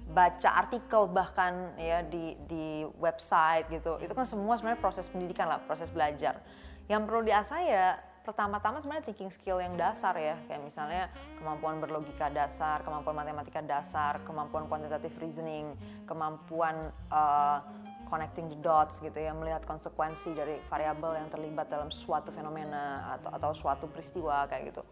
baca 0.06 0.62
artikel 0.62 1.08
bahkan 1.08 1.72
ya 1.80 2.04
di 2.04 2.36
di 2.44 2.84
website 3.00 3.66
gitu, 3.72 3.96
itu 3.98 4.12
kan 4.12 4.28
semua 4.28 4.60
sebenarnya 4.60 4.78
proses 4.78 5.08
pendidikan 5.08 5.48
lah, 5.48 5.64
proses 5.64 5.88
belajar. 5.88 6.44
Yang 6.86 7.02
perlu 7.08 7.20
diasah 7.26 7.60
ya 7.64 7.86
pertama-tama 8.22 8.82
sebenarnya 8.82 9.06
thinking 9.06 9.30
skill 9.30 9.62
yang 9.62 9.78
dasar 9.78 10.18
ya 10.18 10.34
kayak 10.50 10.62
misalnya 10.66 11.06
kemampuan 11.38 11.78
berlogika 11.78 12.26
dasar, 12.26 12.82
kemampuan 12.82 13.14
matematika 13.14 13.62
dasar, 13.62 14.18
kemampuan 14.26 14.66
quantitative 14.66 15.14
reasoning, 15.22 15.78
kemampuan 16.10 16.90
uh, 17.08 17.62
connecting 18.06 18.48
the 18.48 18.58
dots 18.62 19.02
gitu 19.02 19.14
ya 19.14 19.34
melihat 19.34 19.66
konsekuensi 19.66 20.32
dari 20.32 20.62
variabel 20.70 21.18
yang 21.18 21.28
terlibat 21.28 21.66
dalam 21.68 21.90
suatu 21.90 22.30
fenomena 22.30 23.18
atau 23.18 23.30
atau 23.34 23.50
suatu 23.52 23.84
peristiwa 23.90 24.46
kayak 24.46 24.72
gitu. 24.72 24.82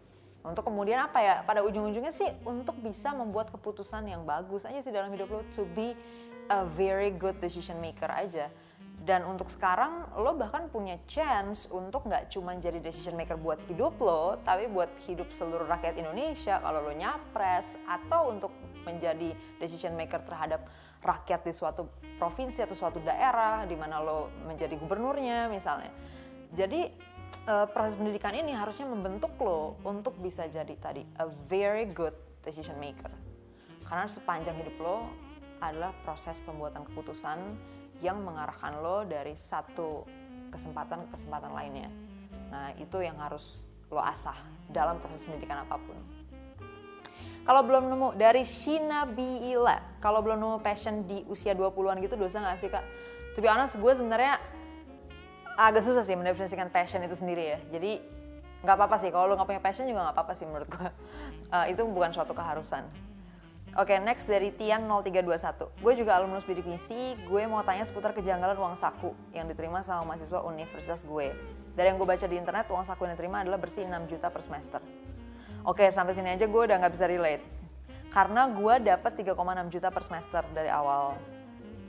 Untuk 0.45 0.61
kemudian 0.61 1.01
apa 1.01 1.19
ya 1.23 1.35
pada 1.41 1.65
ujung-ujungnya 1.65 2.13
sih 2.13 2.29
untuk 2.45 2.77
bisa 2.77 3.15
membuat 3.17 3.49
keputusan 3.49 4.05
yang 4.05 4.21
bagus 4.27 4.61
aja 4.67 4.77
sih 4.83 4.93
dalam 4.93 5.09
hidup 5.09 5.31
lo 5.31 5.41
to 5.57 5.65
be 5.73 5.97
a 6.53 6.61
very 6.77 7.09
good 7.09 7.33
decision 7.41 7.81
maker 7.81 8.11
aja 8.13 8.53
dan 9.05 9.21
untuk 9.27 9.51
sekarang 9.53 10.07
lo 10.17 10.33
bahkan 10.33 10.71
punya 10.71 10.97
chance 11.05 11.69
untuk 11.69 12.07
nggak 12.07 12.33
cuma 12.33 12.55
jadi 12.57 12.81
decision 12.81 13.13
maker 13.13 13.35
buat 13.37 13.61
hidup 13.69 13.99
lo, 14.01 14.39
tapi 14.41 14.65
buat 14.65 14.89
hidup 15.05 15.29
seluruh 15.35 15.69
rakyat 15.69 15.99
Indonesia 15.99 16.57
kalau 16.63 16.79
lo 16.81 16.93
nyapres 16.95 17.77
atau 17.85 18.33
untuk 18.33 18.49
menjadi 18.81 19.35
decision 19.61 19.93
maker 19.93 20.25
terhadap 20.25 20.65
rakyat 21.05 21.45
di 21.45 21.53
suatu 21.53 21.85
provinsi 22.17 22.65
atau 22.65 22.73
suatu 22.73 22.97
daerah 22.97 23.63
di 23.69 23.77
mana 23.77 24.01
lo 24.01 24.33
menjadi 24.49 24.73
gubernurnya 24.73 25.45
misalnya. 25.53 25.93
Jadi 26.55 26.89
uh, 27.45 27.69
proses 27.69 27.93
pendidikan 27.93 28.33
ini 28.33 28.57
harusnya 28.57 28.89
membentuk 28.89 29.37
lo 29.37 29.77
untuk 29.85 30.17
bisa 30.17 30.49
jadi 30.49 30.73
tadi 30.81 31.05
a 31.21 31.29
very 31.45 31.85
good 31.85 32.15
decision 32.41 32.81
maker. 32.81 33.11
Karena 33.85 34.09
sepanjang 34.09 34.57
hidup 34.57 34.75
lo 34.81 34.97
adalah 35.61 35.93
proses 36.01 36.41
pembuatan 36.41 36.83
keputusan 36.89 37.37
yang 38.01 38.19
mengarahkan 38.25 38.81
lo 38.81 39.05
dari 39.05 39.37
satu 39.37 40.03
kesempatan 40.49 41.05
ke 41.07 41.19
kesempatan 41.19 41.51
lainnya. 41.53 41.89
Nah, 42.49 42.73
itu 42.81 42.97
yang 43.03 43.19
harus 43.21 43.63
lo 43.93 44.01
asah 44.01 44.35
dalam 44.71 44.97
proses 44.99 45.23
pendidikan 45.23 45.63
apa 45.63 45.77
pun. 45.77 46.14
Kalau 47.45 47.61
belum 47.61 47.93
nemu 47.93 48.07
dari 48.17 48.41
Shina 48.41 49.05
Biila, 49.05 50.01
kalau 50.01 50.25
belum 50.25 50.41
nemu 50.41 50.57
passion 50.65 51.05
di 51.05 51.21
usia 51.29 51.53
20-an 51.53 52.01
gitu 52.01 52.17
dosa 52.17 52.41
gak 52.41 52.57
sih 52.57 52.73
kak? 52.73 52.81
Tapi 53.37 53.45
honest 53.45 53.77
gue 53.77 53.93
sebenarnya 53.93 54.41
agak 55.53 55.85
susah 55.85 56.01
sih 56.01 56.17
mendefinisikan 56.17 56.73
passion 56.73 57.05
itu 57.05 57.13
sendiri 57.13 57.53
ya. 57.53 57.59
Jadi 57.69 58.01
nggak 58.65 58.75
apa-apa 58.81 58.97
sih 58.97 59.13
kalau 59.13 59.29
lo 59.29 59.37
nggak 59.37 59.45
punya 59.45 59.61
passion 59.61 59.85
juga 59.85 60.09
nggak 60.09 60.15
apa-apa 60.17 60.33
sih 60.33 60.45
menurut 60.49 60.69
gue. 60.69 60.89
Uh, 61.45 61.69
itu 61.69 61.85
bukan 61.85 62.09
suatu 62.09 62.33
keharusan. 62.33 62.89
Oke, 63.77 63.93
okay, 63.93 64.01
next 64.01 64.25
dari 64.25 64.49
Tian 64.49 64.89
0321. 64.89 65.67
Gue 65.77 65.93
juga 65.93 66.17
alumnus 66.17 66.41
bidik 66.41 66.65
misi, 66.65 67.13
gue 67.21 67.43
mau 67.45 67.61
tanya 67.61 67.85
seputar 67.85 68.17
kejanggalan 68.17 68.57
uang 68.57 68.73
saku 68.73 69.13
yang 69.29 69.45
diterima 69.45 69.85
sama 69.85 70.09
mahasiswa 70.09 70.41
universitas 70.41 71.05
gue. 71.05 71.37
Dari 71.77 71.93
yang 71.93 72.01
gue 72.01 72.07
baca 72.09 72.25
di 72.25 72.33
internet, 72.33 72.65
uang 72.73 72.81
saku 72.81 73.05
yang 73.05 73.13
diterima 73.13 73.45
adalah 73.45 73.61
bersih 73.61 73.85
6 73.85 74.09
juta 74.09 74.33
per 74.33 74.41
semester. 74.41 74.81
Oke, 75.65 75.89
sampai 75.89 76.13
sini 76.13 76.29
aja 76.29 76.45
gue 76.45 76.61
udah 76.61 76.77
nggak 76.77 76.93
bisa 76.93 77.09
relate. 77.09 77.41
Karena 78.13 78.45
gue 78.47 78.75
dapet 78.85 79.11
3,6 79.25 79.73
juta 79.73 79.89
per 79.89 80.03
semester 80.05 80.43
dari 80.53 80.69
awal. 80.69 81.17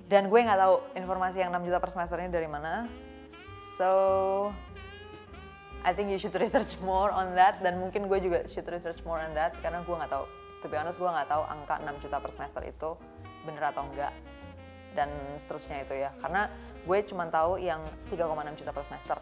Dan 0.09 0.33
gue 0.33 0.41
nggak 0.41 0.59
tahu 0.59 0.75
informasi 0.97 1.45
yang 1.45 1.53
6 1.53 1.69
juta 1.69 1.79
per 1.79 1.91
semester 1.93 2.17
ini 2.19 2.33
dari 2.33 2.49
mana. 2.49 2.89
So, 3.77 3.91
I 5.85 5.93
think 5.93 6.09
you 6.09 6.17
should 6.17 6.35
research 6.35 6.81
more 6.81 7.13
on 7.13 7.37
that. 7.37 7.61
Dan 7.61 7.79
mungkin 7.79 8.09
gue 8.09 8.19
juga 8.19 8.49
should 8.49 8.67
research 8.67 9.05
more 9.05 9.21
on 9.21 9.37
that, 9.37 9.53
karena 9.61 9.85
gue 9.85 9.93
nggak 9.93 10.09
tahu 10.09 10.25
to 10.67 10.67
be 10.67 10.77
honest 10.77 10.99
gue 10.99 11.07
nggak 11.07 11.31
tahu 11.31 11.43
angka 11.47 11.79
6 11.79 12.03
juta 12.03 12.17
per 12.19 12.31
semester 12.35 12.63
itu 12.67 12.91
bener 13.47 13.71
atau 13.71 13.87
enggak 13.87 14.13
dan 14.99 15.07
seterusnya 15.39 15.87
itu 15.87 15.95
ya 15.95 16.11
karena 16.19 16.51
gue 16.83 16.99
cuma 17.07 17.31
tahu 17.31 17.63
yang 17.63 17.85
3,6 18.11 18.59
juta 18.59 18.73
per 18.75 18.85
semester 18.91 19.17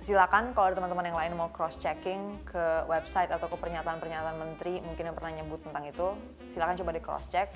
silakan 0.00 0.56
kalau 0.56 0.72
ada 0.72 0.80
teman-teman 0.80 1.12
yang 1.12 1.18
lain 1.20 1.32
mau 1.36 1.52
cross 1.52 1.76
checking 1.76 2.40
ke 2.48 2.88
website 2.88 3.28
atau 3.28 3.52
ke 3.52 3.56
pernyataan-pernyataan 3.60 4.36
menteri 4.40 4.80
mungkin 4.80 5.12
yang 5.12 5.16
pernah 5.16 5.32
nyebut 5.36 5.60
tentang 5.60 5.84
itu 5.84 6.16
silakan 6.48 6.74
coba 6.80 6.90
di 6.96 7.02
cross 7.04 7.28
check 7.28 7.52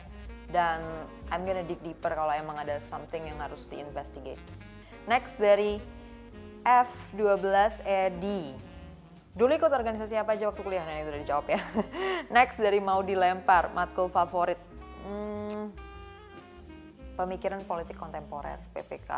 dan 0.52 0.84
I'm 1.32 1.48
gonna 1.48 1.64
dig 1.64 1.80
deeper 1.80 2.12
kalau 2.12 2.30
emang 2.36 2.60
ada 2.60 2.76
something 2.84 3.24
yang 3.24 3.40
harus 3.40 3.64
diinvestigate 3.72 4.40
next 5.08 5.40
dari 5.40 5.80
F12ED 6.64 8.24
Dulu 9.34 9.50
ikut 9.50 9.66
organisasi 9.66 10.14
apa 10.14 10.38
aja 10.38 10.46
waktu 10.46 10.62
kuliah? 10.62 10.86
Nah, 10.86 11.02
itu 11.02 11.10
udah 11.10 11.20
dijawab 11.26 11.46
ya. 11.50 11.58
Next 12.38 12.54
dari 12.54 12.78
mau 12.78 13.02
dilempar, 13.02 13.74
matkul 13.74 14.06
favorit. 14.06 14.62
Hmm, 15.02 15.74
pemikiran 17.18 17.66
politik 17.66 17.98
kontemporer, 17.98 18.62
PPK. 18.70 19.10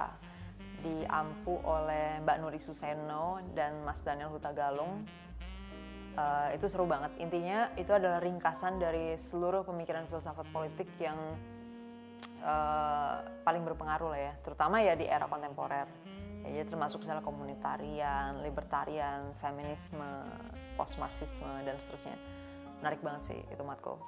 Diampu 0.87 1.59
oleh 1.67 2.23
Mbak 2.23 2.37
Nuri 2.39 2.63
Suseno 2.63 3.43
dan 3.59 3.83
Mas 3.83 3.99
Daniel 4.07 4.31
Hutagalung. 4.31 5.03
Uh, 6.15 6.49
itu 6.55 6.71
seru 6.71 6.87
banget. 6.87 7.11
Intinya 7.19 7.75
itu 7.75 7.91
adalah 7.91 8.23
ringkasan 8.23 8.79
dari 8.79 9.19
seluruh 9.19 9.67
pemikiran 9.67 10.07
filsafat 10.07 10.49
politik 10.55 10.89
yang 11.03 11.19
uh, 12.41 13.21
paling 13.45 13.67
berpengaruh 13.67 14.17
lah 14.17 14.21
ya, 14.31 14.33
terutama 14.41 14.81
ya 14.81 14.97
di 14.97 15.05
era 15.05 15.29
kontemporer 15.29 15.85
ya 16.47 16.63
termasuk 16.63 17.03
misalnya 17.03 17.25
komunitarian, 17.27 18.39
libertarian, 18.47 19.35
feminisme, 19.35 20.07
post-marxisme 20.79 21.67
dan 21.67 21.75
seterusnya. 21.81 22.15
Menarik 22.83 23.01
banget 23.03 23.35
sih 23.35 23.41
itu 23.51 23.63
matkul. 23.67 23.99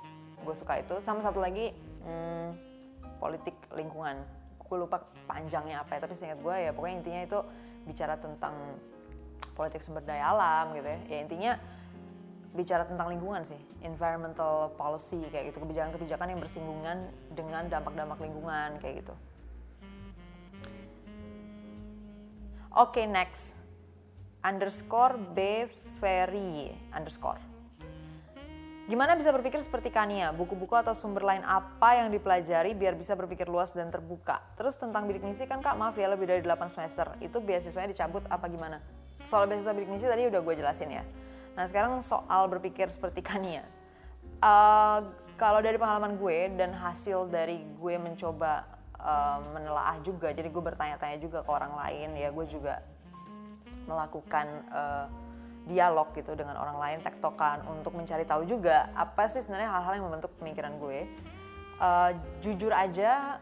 Gue 0.47 0.55
suka 0.55 0.79
itu. 0.79 1.03
Sama 1.03 1.25
satu 1.25 1.43
lagi 1.43 1.75
hmm, 2.07 2.49
politik 3.19 3.59
lingkungan. 3.75 4.23
Gue 4.69 4.79
lupa 4.79 5.01
panjangnya 5.25 5.81
apa 5.83 5.97
ya, 5.97 6.01
tapi 6.05 6.15
seingat 6.15 6.39
gue 6.45 6.55
ya 6.55 6.71
pokoknya 6.77 6.97
intinya 7.01 7.21
itu 7.25 7.39
bicara 7.89 8.21
tentang 8.21 8.55
politik 9.57 9.81
sumber 9.81 10.05
daya 10.05 10.31
alam 10.31 10.77
gitu 10.77 10.87
ya. 10.87 11.01
Ya 11.09 11.19
intinya 11.25 11.53
bicara 12.53 12.85
tentang 12.85 13.13
lingkungan 13.13 13.45
sih, 13.45 13.61
environmental 13.85 14.73
policy 14.77 15.21
kayak 15.33 15.53
gitu, 15.53 15.65
kebijakan-kebijakan 15.65 16.33
yang 16.33 16.41
bersinggungan 16.41 16.99
dengan 17.33 17.69
dampak-dampak 17.69 18.19
lingkungan 18.21 18.81
kayak 18.81 19.05
gitu. 19.05 19.15
Oke, 22.77 23.01
okay, 23.01 23.05
next. 23.09 23.57
Underscore 24.45 25.19
B 25.35 25.67
Ferry 25.99 26.71
underscore. 26.95 27.48
Gimana 28.89 29.21
bisa 29.21 29.29
berpikir 29.37 29.61
seperti 29.61 29.93
Kania? 29.93 30.33
Buku-buku 30.33 30.73
atau 30.73 30.97
sumber 30.97 31.21
lain 31.21 31.45
apa 31.45 32.01
yang 32.01 32.09
dipelajari 32.09 32.73
biar 32.73 32.97
bisa 32.97 33.13
berpikir 33.13 33.45
luas 33.45 33.77
dan 33.77 33.93
terbuka? 33.93 34.41
Terus 34.57 34.81
tentang 34.81 35.05
bidik 35.05 35.21
misi 35.29 35.45
kan 35.45 35.61
kak 35.61 35.77
maaf 35.77 35.93
ya 36.01 36.09
lebih 36.09 36.25
dari 36.25 36.41
8 36.41 36.57
semester. 36.73 37.13
Itu 37.21 37.45
beasiswanya 37.45 37.93
dicabut 37.93 38.25
apa 38.33 38.49
gimana? 38.49 38.81
Soal 39.29 39.45
beasiswa 39.45 39.77
bidik 39.77 39.93
misi 39.93 40.09
tadi 40.09 40.25
udah 40.33 40.41
gue 40.41 40.55
jelasin 40.57 40.89
ya. 40.89 41.05
Nah 41.53 41.69
sekarang 41.69 42.01
soal 42.01 42.49
berpikir 42.49 42.89
seperti 42.89 43.21
Kania. 43.21 43.61
Uh, 44.41 45.05
kalau 45.37 45.61
dari 45.61 45.77
pengalaman 45.77 46.17
gue 46.17 46.49
dan 46.57 46.73
hasil 46.73 47.29
dari 47.29 47.61
gue 47.61 47.95
mencoba 48.01 48.65
uh, 48.97 49.45
menelaah 49.53 50.01
juga, 50.01 50.33
jadi 50.33 50.49
gue 50.49 50.63
bertanya-tanya 50.65 51.21
juga 51.21 51.45
ke 51.45 51.51
orang 51.53 51.77
lain 51.77 52.17
ya 52.17 52.33
gue 52.33 52.47
juga 52.49 52.81
melakukan 53.85 54.47
uh, 54.73 55.28
dialog 55.69 56.17
gitu 56.17 56.33
dengan 56.33 56.57
orang 56.57 56.81
lain, 56.81 56.99
tektokan 57.05 57.61
untuk 57.69 57.93
mencari 57.93 58.25
tahu 58.25 58.49
juga 58.49 58.89
apa 58.97 59.29
sih 59.29 59.45
sebenarnya 59.45 59.69
hal-hal 59.69 60.01
yang 60.01 60.07
membentuk 60.09 60.33
pemikiran 60.41 60.81
gue. 60.81 61.05
Uh, 61.79 62.11
jujur 62.43 62.75
aja 62.75 63.39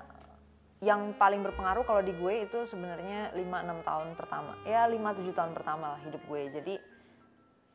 yang 0.84 1.16
paling 1.16 1.40
berpengaruh 1.40 1.88
kalau 1.88 2.04
di 2.04 2.12
gue 2.12 2.44
itu 2.44 2.68
sebenarnya 2.68 3.32
5-6 3.32 3.88
tahun 3.88 4.08
pertama. 4.18 4.52
Ya 4.66 4.84
5-7 4.84 5.32
tahun 5.32 5.52
pertama 5.56 5.96
lah 5.96 6.00
hidup 6.04 6.20
gue. 6.26 6.42
Jadi 6.52 6.74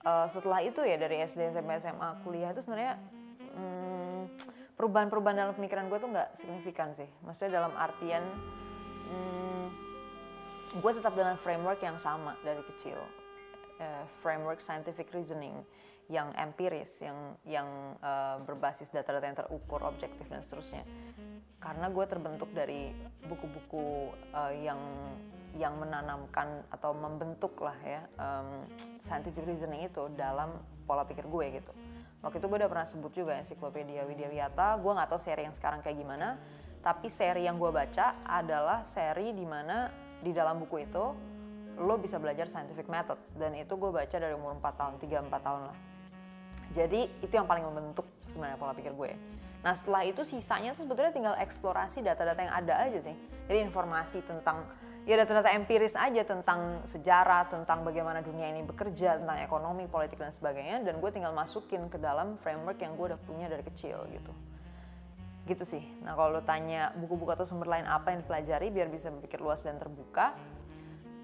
uh, 0.06 0.28
setelah 0.30 0.62
itu 0.62 0.84
ya 0.86 1.00
dari 1.00 1.24
SD, 1.26 1.56
SMP, 1.56 1.82
SMA, 1.82 2.22
kuliah 2.22 2.54
itu 2.54 2.62
sebenarnya 2.62 3.02
hmm, 3.56 4.38
perubahan-perubahan 4.78 5.38
dalam 5.48 5.54
pemikiran 5.58 5.90
gue 5.90 5.98
tuh 5.98 6.10
nggak 6.12 6.30
signifikan 6.38 6.94
sih. 6.94 7.10
Maksudnya 7.26 7.58
dalam 7.58 7.74
artian 7.74 8.22
hmm, 9.10 9.66
gue 10.78 10.92
tetap 10.94 11.18
dengan 11.18 11.40
framework 11.40 11.82
yang 11.82 11.98
sama 11.98 12.38
dari 12.46 12.62
kecil 12.76 13.02
uh, 13.82 14.06
framework 14.22 14.62
scientific 14.62 15.10
reasoning 15.10 15.66
yang 16.12 16.30
empiris, 16.36 17.02
yang 17.02 17.40
yang 17.48 17.68
uh, 18.04 18.38
berbasis 18.44 18.92
data-data 18.92 19.26
yang 19.26 19.40
terukur, 19.40 19.82
objektif 19.82 20.28
dan 20.28 20.44
seterusnya. 20.44 20.84
Karena 21.58 21.88
gue 21.88 22.06
terbentuk 22.06 22.52
dari 22.54 22.94
buku-buku 23.26 24.12
uh, 24.36 24.54
yang 24.54 24.80
yang 25.56 25.76
menanamkan 25.76 26.64
atau 26.72 26.96
membentuk 26.96 27.60
lah 27.60 27.76
ya 27.84 28.08
um, 28.16 28.64
scientific 29.04 29.44
reasoning 29.44 29.84
itu 29.84 30.08
dalam 30.16 30.64
pola 30.88 31.04
pikir 31.04 31.28
gue 31.28 31.60
gitu. 31.60 31.72
Waktu 32.22 32.38
itu 32.38 32.48
gue 32.48 32.58
udah 32.62 32.72
pernah 32.72 32.88
sebut 32.88 33.12
juga 33.12 33.34
ensiklopedia 33.36 34.06
Widya 34.06 34.30
Wiyata. 34.30 34.78
Gue 34.78 34.94
nggak 34.94 35.10
tahu 35.10 35.20
seri 35.20 35.44
yang 35.44 35.56
sekarang 35.58 35.82
kayak 35.82 35.98
gimana, 35.98 36.38
tapi 36.86 37.10
seri 37.10 37.50
yang 37.50 37.58
gue 37.58 37.72
baca 37.74 38.20
adalah 38.24 38.86
seri 38.86 39.34
di 39.34 39.44
mana 39.44 39.90
di 40.22 40.30
dalam 40.30 40.62
buku 40.62 40.86
itu 40.86 41.06
lo 41.82 41.98
bisa 41.98 42.22
belajar 42.22 42.48
scientific 42.48 42.86
method. 42.88 43.18
Dan 43.36 43.58
itu 43.58 43.74
gue 43.74 43.92
baca 43.92 44.18
dari 44.18 44.34
umur 44.38 44.56
4 44.58 44.80
tahun 44.80 44.94
3-4 45.02 45.46
tahun 45.46 45.62
lah. 45.68 45.78
Jadi 46.72 47.02
itu 47.20 47.34
yang 47.36 47.48
paling 47.50 47.68
membentuk 47.68 48.08
sebenarnya 48.32 48.56
pola 48.56 48.72
pikir 48.72 48.96
gue. 48.96 49.12
Nah 49.62 49.76
setelah 49.78 50.02
itu 50.08 50.24
sisanya 50.26 50.74
tuh 50.74 50.88
sebetulnya 50.88 51.14
tinggal 51.14 51.36
eksplorasi 51.38 52.02
data-data 52.02 52.40
yang 52.42 52.54
ada 52.54 52.74
aja 52.82 53.00
sih. 53.04 53.16
Jadi 53.46 53.60
informasi 53.62 54.24
tentang 54.26 54.66
ya 55.04 55.20
data-data 55.20 55.52
empiris 55.52 55.98
aja 55.98 56.24
tentang 56.24 56.82
sejarah 56.88 57.50
tentang 57.52 57.84
bagaimana 57.84 58.24
dunia 58.24 58.50
ini 58.50 58.64
bekerja 58.66 59.20
tentang 59.20 59.38
ekonomi 59.44 59.86
politik 59.86 60.18
dan 60.18 60.32
sebagainya. 60.32 60.82
Dan 60.82 61.04
gue 61.04 61.12
tinggal 61.12 61.36
masukin 61.36 61.92
ke 61.92 62.00
dalam 62.00 62.40
framework 62.40 62.80
yang 62.80 62.96
gue 62.96 63.06
udah 63.14 63.20
punya 63.22 63.52
dari 63.52 63.62
kecil 63.68 64.08
gitu. 64.10 64.32
Gitu 65.46 65.64
sih. 65.68 65.84
Nah 66.02 66.16
kalau 66.16 66.40
lo 66.40 66.42
tanya 66.42 66.96
buku-buku 66.96 67.36
atau 67.36 67.44
sumber 67.44 67.68
lain 67.68 67.86
apa 67.86 68.16
yang 68.16 68.24
dipelajari 68.24 68.72
biar 68.72 68.88
bisa 68.88 69.12
berpikir 69.12 69.44
luas 69.44 69.60
dan 69.62 69.76
terbuka 69.76 70.34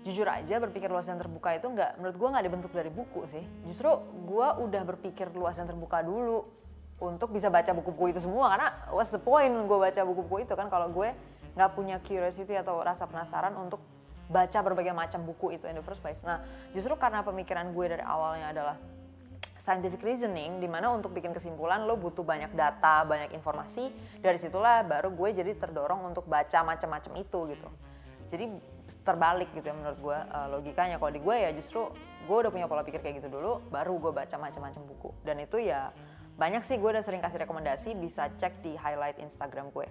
jujur 0.08 0.24
aja 0.24 0.56
berpikir 0.64 0.88
luas 0.88 1.04
dan 1.04 1.20
terbuka 1.20 1.52
itu 1.52 1.68
nggak 1.68 2.00
menurut 2.00 2.16
gue 2.16 2.28
nggak 2.32 2.46
dibentuk 2.48 2.72
dari 2.72 2.88
buku 2.88 3.28
sih. 3.28 3.44
Justru 3.68 3.92
gue 4.24 4.48
udah 4.64 4.82
berpikir 4.96 5.28
luas 5.36 5.60
dan 5.60 5.68
terbuka 5.68 6.00
dulu 6.00 6.48
untuk 7.04 7.36
bisa 7.36 7.52
baca 7.52 7.76
buku-buku 7.76 8.16
itu 8.16 8.24
semua. 8.24 8.56
Karena 8.56 8.70
what's 8.96 9.12
the 9.12 9.20
point 9.20 9.52
gue 9.52 9.78
baca 9.78 10.02
buku-buku 10.08 10.48
itu 10.48 10.54
kan? 10.56 10.72
Kalau 10.72 10.88
gue 10.96 11.12
nggak 11.60 11.72
punya 11.76 12.00
curiosity 12.00 12.56
atau 12.56 12.80
rasa 12.80 13.04
penasaran 13.04 13.52
untuk 13.60 13.84
baca 14.32 14.60
berbagai 14.64 14.96
macam 14.96 15.28
buku 15.28 15.60
itu 15.60 15.68
in 15.68 15.76
the 15.76 15.84
first 15.84 16.00
place. 16.00 16.24
Nah 16.24 16.40
justru 16.72 16.96
karena 16.96 17.24
pemikiran 17.28 17.76
gue 17.76 17.86
dari 17.92 18.04
awalnya 18.04 18.56
adalah 18.56 18.78
scientific 19.58 20.00
reasoning 20.06 20.62
di 20.62 20.70
mana 20.70 20.94
untuk 20.94 21.12
bikin 21.12 21.34
kesimpulan 21.34 21.84
lo 21.84 21.98
butuh 21.98 22.24
banyak 22.24 22.54
data 22.54 23.04
banyak 23.04 23.36
informasi. 23.36 23.92
Dari 24.24 24.40
situlah 24.40 24.86
baru 24.86 25.12
gue 25.12 25.44
jadi 25.44 25.52
terdorong 25.58 26.08
untuk 26.08 26.30
baca 26.30 26.64
macam-macam 26.64 27.12
itu 27.20 27.40
gitu. 27.52 27.70
Jadi 28.28 28.77
terbalik 29.04 29.52
gitu 29.56 29.68
ya 29.68 29.76
menurut 29.76 30.00
gue 30.00 30.18
uh, 30.18 30.48
logikanya. 30.52 31.00
Kalau 31.00 31.12
di 31.12 31.22
gue 31.22 31.36
ya 31.36 31.50
justru 31.56 31.88
gue 32.28 32.38
udah 32.38 32.52
punya 32.52 32.68
pola 32.68 32.84
pikir 32.84 33.00
kayak 33.00 33.24
gitu 33.24 33.40
dulu 33.40 33.64
baru 33.72 33.96
gue 34.00 34.12
baca 34.12 34.36
macam-macam 34.36 34.82
buku. 34.88 35.10
Dan 35.24 35.44
itu 35.44 35.60
ya 35.60 35.92
banyak 36.38 36.62
sih 36.62 36.78
gue 36.78 36.90
udah 36.90 37.02
sering 37.02 37.24
kasih 37.24 37.44
rekomendasi 37.44 37.98
bisa 37.98 38.30
cek 38.38 38.62
di 38.62 38.78
highlight 38.78 39.18
Instagram 39.18 39.74
gue. 39.74 39.88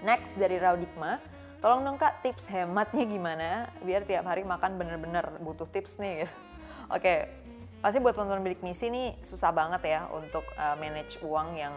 Next 0.00 0.40
dari 0.40 0.56
Raudikma 0.56 1.20
tolong 1.60 1.84
dong 1.84 2.00
kak 2.00 2.24
tips 2.24 2.48
hematnya 2.48 3.04
gimana 3.04 3.48
biar 3.84 4.08
tiap 4.08 4.24
hari 4.24 4.48
makan 4.48 4.80
bener-bener 4.80 5.28
butuh 5.44 5.68
tips 5.68 6.00
nih. 6.00 6.24
Oke 6.26 7.02
okay. 7.02 7.18
pasti 7.84 8.00
buat 8.00 8.16
teman-teman 8.16 8.44
bidik 8.44 8.60
misi 8.64 8.88
nih 8.88 9.16
susah 9.20 9.52
banget 9.52 9.84
ya 9.84 10.00
untuk 10.12 10.44
uh, 10.56 10.76
manage 10.76 11.20
uang 11.20 11.56
yang 11.56 11.72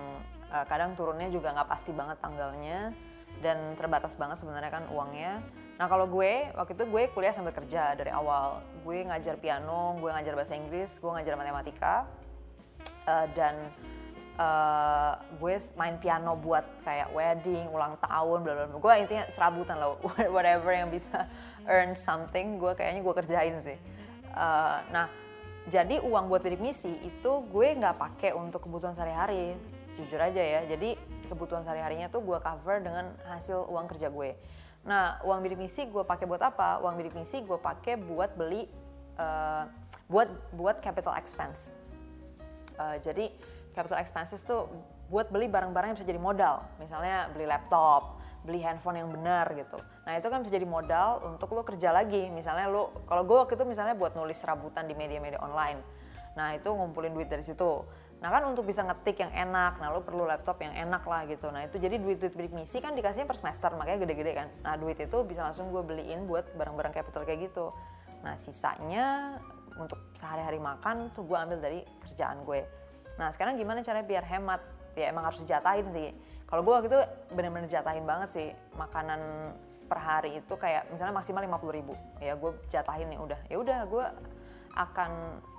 uh, 0.52 0.66
kadang 0.70 0.94
turunnya 0.94 1.28
juga 1.34 1.52
nggak 1.52 1.70
pasti 1.70 1.92
banget 1.92 2.20
tanggalnya 2.22 2.94
dan 3.42 3.76
terbatas 3.76 4.14
banget 4.16 4.40
sebenarnya 4.40 4.72
kan 4.72 4.86
uangnya 4.94 5.42
Nah 5.78 5.90
kalau 5.90 6.06
gue, 6.06 6.54
waktu 6.54 6.74
itu 6.78 6.86
gue 6.86 7.04
kuliah 7.12 7.34
sambil 7.34 7.54
kerja 7.54 7.98
dari 7.98 8.14
awal. 8.14 8.62
Gue 8.86 9.02
ngajar 9.06 9.42
piano, 9.42 9.98
gue 9.98 10.10
ngajar 10.14 10.34
bahasa 10.38 10.54
Inggris, 10.54 11.02
gue 11.02 11.10
ngajar 11.10 11.34
matematika. 11.34 12.06
Uh, 13.04 13.28
dan 13.36 13.56
uh, 14.38 15.20
gue 15.38 15.56
main 15.76 15.96
piano 16.00 16.38
buat 16.38 16.64
kayak 16.86 17.10
wedding, 17.14 17.68
ulang 17.70 17.98
tahun, 18.02 18.38
bla 18.46 18.54
bla. 18.54 18.66
Gue 18.70 18.94
intinya 19.02 19.26
serabutan 19.30 19.78
loh, 19.78 20.00
whatever 20.36 20.72
yang 20.74 20.90
bisa 20.90 21.26
earn 21.70 21.98
something, 21.98 22.58
gue 22.58 22.74
kayaknya 22.78 23.02
gue 23.02 23.14
kerjain 23.24 23.56
sih. 23.62 23.78
Uh, 24.34 24.82
nah, 24.90 25.08
jadi 25.70 26.02
uang 26.04 26.28
buat 26.28 26.44
bidik 26.44 26.60
misi 26.60 26.92
itu 27.06 27.32
gue 27.48 27.68
nggak 27.78 27.96
pakai 27.96 28.32
untuk 28.36 28.68
kebutuhan 28.68 28.92
sehari-hari, 28.98 29.56
jujur 29.96 30.20
aja 30.20 30.42
ya. 30.42 30.62
Jadi 30.68 30.98
kebutuhan 31.32 31.64
sehari-harinya 31.64 32.12
tuh 32.12 32.20
gue 32.26 32.38
cover 32.42 32.84
dengan 32.84 33.16
hasil 33.30 33.64
uang 33.70 33.88
kerja 33.88 34.12
gue. 34.12 34.36
Nah, 34.84 35.20
uang 35.24 35.40
bidik 35.44 35.60
misi 35.60 35.88
gue 35.88 36.04
pakai 36.04 36.28
buat 36.28 36.44
apa? 36.44 36.84
Uang 36.84 37.00
bidik 37.00 37.16
misi 37.16 37.40
gue 37.40 37.56
pakai 37.56 37.96
buat 37.96 38.36
beli 38.36 38.68
uh, 39.16 39.64
buat 40.12 40.28
buat 40.52 40.84
capital 40.84 41.16
expense. 41.16 41.72
Uh, 42.76 43.00
jadi 43.00 43.32
capital 43.72 44.00
expenses 44.04 44.44
tuh 44.44 44.68
buat 45.08 45.32
beli 45.32 45.48
barang-barang 45.48 45.94
yang 45.94 45.98
bisa 45.98 46.08
jadi 46.08 46.20
modal. 46.20 46.68
Misalnya 46.84 47.32
beli 47.32 47.48
laptop, 47.48 48.20
beli 48.44 48.60
handphone 48.60 49.00
yang 49.00 49.10
benar 49.10 49.48
gitu. 49.56 49.80
Nah 50.04 50.20
itu 50.20 50.28
kan 50.28 50.44
bisa 50.44 50.52
jadi 50.52 50.68
modal 50.68 51.24
untuk 51.32 51.56
lo 51.56 51.64
kerja 51.64 51.96
lagi. 51.96 52.28
Misalnya 52.28 52.68
lo, 52.68 53.08
kalau 53.08 53.24
gue 53.24 53.38
waktu 53.40 53.56
itu 53.56 53.64
misalnya 53.64 53.96
buat 53.96 54.20
nulis 54.20 54.36
serabutan 54.36 54.84
di 54.84 54.94
media-media 55.00 55.40
online. 55.40 55.80
Nah 56.36 56.58
itu 56.60 56.68
ngumpulin 56.68 57.16
duit 57.16 57.32
dari 57.32 57.46
situ. 57.46 57.88
Nah 58.24 58.32
kan 58.32 58.48
untuk 58.48 58.64
bisa 58.64 58.88
ngetik 58.88 59.20
yang 59.20 59.36
enak, 59.36 59.84
nah 59.84 59.92
lo 59.92 60.00
perlu 60.00 60.24
laptop 60.24 60.56
yang 60.64 60.72
enak 60.72 61.04
lah 61.04 61.28
gitu. 61.28 61.52
Nah 61.52 61.68
itu 61.68 61.76
jadi 61.76 62.00
duit-duit 62.00 62.32
bidik 62.32 62.56
misi 62.56 62.80
kan 62.80 62.96
dikasihnya 62.96 63.28
per 63.28 63.36
semester, 63.36 63.68
makanya 63.76 64.08
gede-gede 64.08 64.32
kan. 64.32 64.48
Nah 64.64 64.80
duit 64.80 64.96
itu 64.96 65.18
bisa 65.28 65.44
langsung 65.44 65.68
gue 65.76 65.84
beliin 65.84 66.24
buat 66.24 66.56
barang-barang 66.56 66.96
capital 66.96 67.28
kayak 67.28 67.52
gitu. 67.52 67.76
Nah 68.24 68.40
sisanya 68.40 69.36
untuk 69.76 70.00
sehari-hari 70.16 70.56
makan 70.56 71.12
tuh 71.12 71.28
gue 71.28 71.36
ambil 71.36 71.60
dari 71.60 71.84
kerjaan 72.08 72.48
gue. 72.48 72.64
Nah 73.20 73.28
sekarang 73.36 73.60
gimana 73.60 73.84
caranya 73.84 74.08
biar 74.08 74.24
hemat? 74.24 74.64
Ya 74.96 75.12
emang 75.12 75.28
harus 75.28 75.44
dijatahin 75.44 75.92
sih. 75.92 76.16
Kalau 76.48 76.64
gue 76.64 76.72
waktu 76.72 76.88
itu 76.88 77.00
bener-bener 77.36 77.68
jatahin 77.68 78.08
banget 78.08 78.30
sih 78.32 78.48
makanan 78.80 79.52
per 79.92 80.00
hari 80.00 80.40
itu 80.40 80.54
kayak 80.56 80.88
misalnya 80.96 81.12
maksimal 81.12 81.44
50 81.44 81.76
ribu. 81.76 81.92
Ya 82.24 82.40
gue 82.40 82.56
jatahin 82.72 83.12
nih 83.12 83.20
udah. 83.20 83.40
Ya 83.52 83.58
udah 83.60 83.80
gue 83.84 84.06
akan 84.80 85.12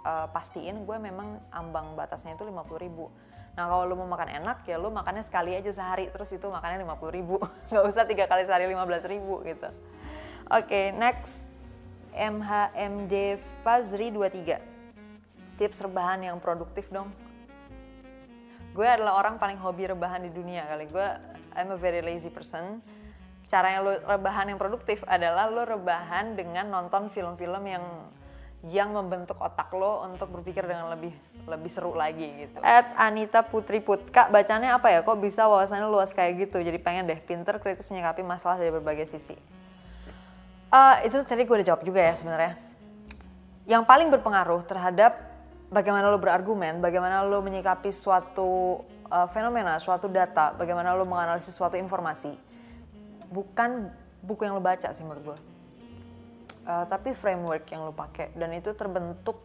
uh, 0.05 0.29
pastiin 0.31 0.85
gue 0.85 0.97
memang 1.01 1.41
ambang 1.51 1.99
batasnya 1.99 2.37
itu 2.37 2.45
50 2.47 2.85
ribu. 2.85 3.11
Nah 3.57 3.67
kalau 3.71 3.89
lu 3.89 3.95
mau 3.99 4.07
makan 4.07 4.45
enak 4.45 4.63
ya 4.69 4.77
lu 4.77 4.93
makannya 4.93 5.25
sekali 5.25 5.57
aja 5.57 5.73
sehari 5.73 6.13
terus 6.13 6.31
itu 6.31 6.47
makannya 6.47 6.85
50 6.85 7.17
ribu. 7.17 7.41
Gak 7.73 7.85
usah 7.89 8.05
tiga 8.05 8.29
kali 8.29 8.45
sehari 8.47 8.69
15 8.71 9.11
ribu 9.11 9.41
gitu. 9.43 9.69
Oke 10.53 10.69
okay, 10.69 10.87
next 10.93 11.49
MHMD 12.15 13.43
Fazri 13.67 14.15
23 14.15 15.59
Tips 15.59 15.83
rebahan 15.83 16.23
yang 16.23 16.39
produktif 16.39 16.87
dong 16.93 17.11
Gue 18.71 18.87
adalah 18.87 19.19
orang 19.19 19.41
paling 19.41 19.59
hobi 19.59 19.91
rebahan 19.91 20.23
di 20.23 20.31
dunia 20.31 20.63
kali 20.69 20.87
Gue 20.87 21.09
I'm 21.59 21.75
a 21.75 21.79
very 21.81 22.05
lazy 22.07 22.31
person 22.31 22.85
Cara 23.51 23.75
yang 23.75 23.83
lo 23.83 23.93
rebahan 24.05 24.53
yang 24.53 24.61
produktif 24.63 25.03
adalah 25.11 25.51
lo 25.51 25.67
rebahan 25.67 26.39
dengan 26.39 26.71
nonton 26.71 27.11
film-film 27.11 27.65
yang 27.67 27.85
yang 28.65 28.97
membentuk 28.97 29.37
otak 29.37 29.69
lo 29.77 30.09
untuk 30.09 30.33
berpikir 30.33 30.65
dengan 30.65 30.89
lebih 30.89 31.13
lebih 31.45 31.69
seru 31.69 31.93
lagi 31.93 32.49
gitu. 32.49 32.57
At 32.65 32.97
Anita 32.97 33.45
Putri 33.45 33.85
Put, 33.85 34.09
kak 34.09 34.33
bacanya 34.33 34.81
apa 34.81 34.89
ya? 34.89 35.05
Kok 35.05 35.21
bisa 35.21 35.45
wawasannya 35.45 35.85
luas 35.93 36.17
kayak 36.17 36.49
gitu? 36.49 36.65
Jadi 36.65 36.81
pengen 36.81 37.05
deh 37.05 37.21
pinter 37.21 37.61
kritis 37.61 37.93
menyikapi 37.93 38.25
masalah 38.25 38.57
dari 38.57 38.73
berbagai 38.73 39.05
sisi. 39.05 39.37
Uh, 40.73 40.97
itu 41.05 41.21
tadi 41.29 41.45
gue 41.45 41.55
udah 41.61 41.69
jawab 41.69 41.85
juga 41.85 42.01
ya 42.01 42.17
sebenarnya. 42.17 42.57
Yang 43.69 43.83
paling 43.85 44.09
berpengaruh 44.09 44.65
terhadap 44.65 45.13
bagaimana 45.69 46.09
lo 46.09 46.17
berargumen, 46.17 46.81
bagaimana 46.81 47.23
lo 47.23 47.45
menyikapi 47.45 47.93
suatu 47.93 48.81
uh, 49.13 49.29
fenomena, 49.31 49.77
suatu 49.79 50.09
data, 50.09 50.57
bagaimana 50.57 50.97
lo 50.97 51.05
menganalisis 51.05 51.53
suatu 51.53 51.77
informasi, 51.77 52.35
bukan 53.29 53.93
buku 54.25 54.49
yang 54.49 54.57
lo 54.57 54.63
baca 54.65 54.91
sih 54.91 55.05
menurut 55.05 55.35
gue, 55.35 55.39
uh, 56.65 56.85
tapi 56.89 57.13
framework 57.13 57.69
yang 57.71 57.85
lo 57.87 57.93
pakai. 57.95 58.33
Dan 58.35 58.53
itu 58.57 58.73
terbentuk 58.75 59.41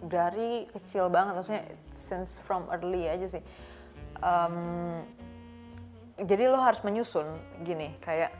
dari 0.00 0.68
kecil 0.70 1.08
banget, 1.08 1.32
maksudnya 1.36 1.64
since 1.92 2.38
from 2.40 2.68
early 2.70 3.08
aja 3.08 3.38
sih. 3.38 3.42
Um, 4.20 5.04
jadi 6.16 6.48
lo 6.48 6.60
harus 6.60 6.80
menyusun 6.80 7.28
gini, 7.60 7.92
kayak 8.00 8.32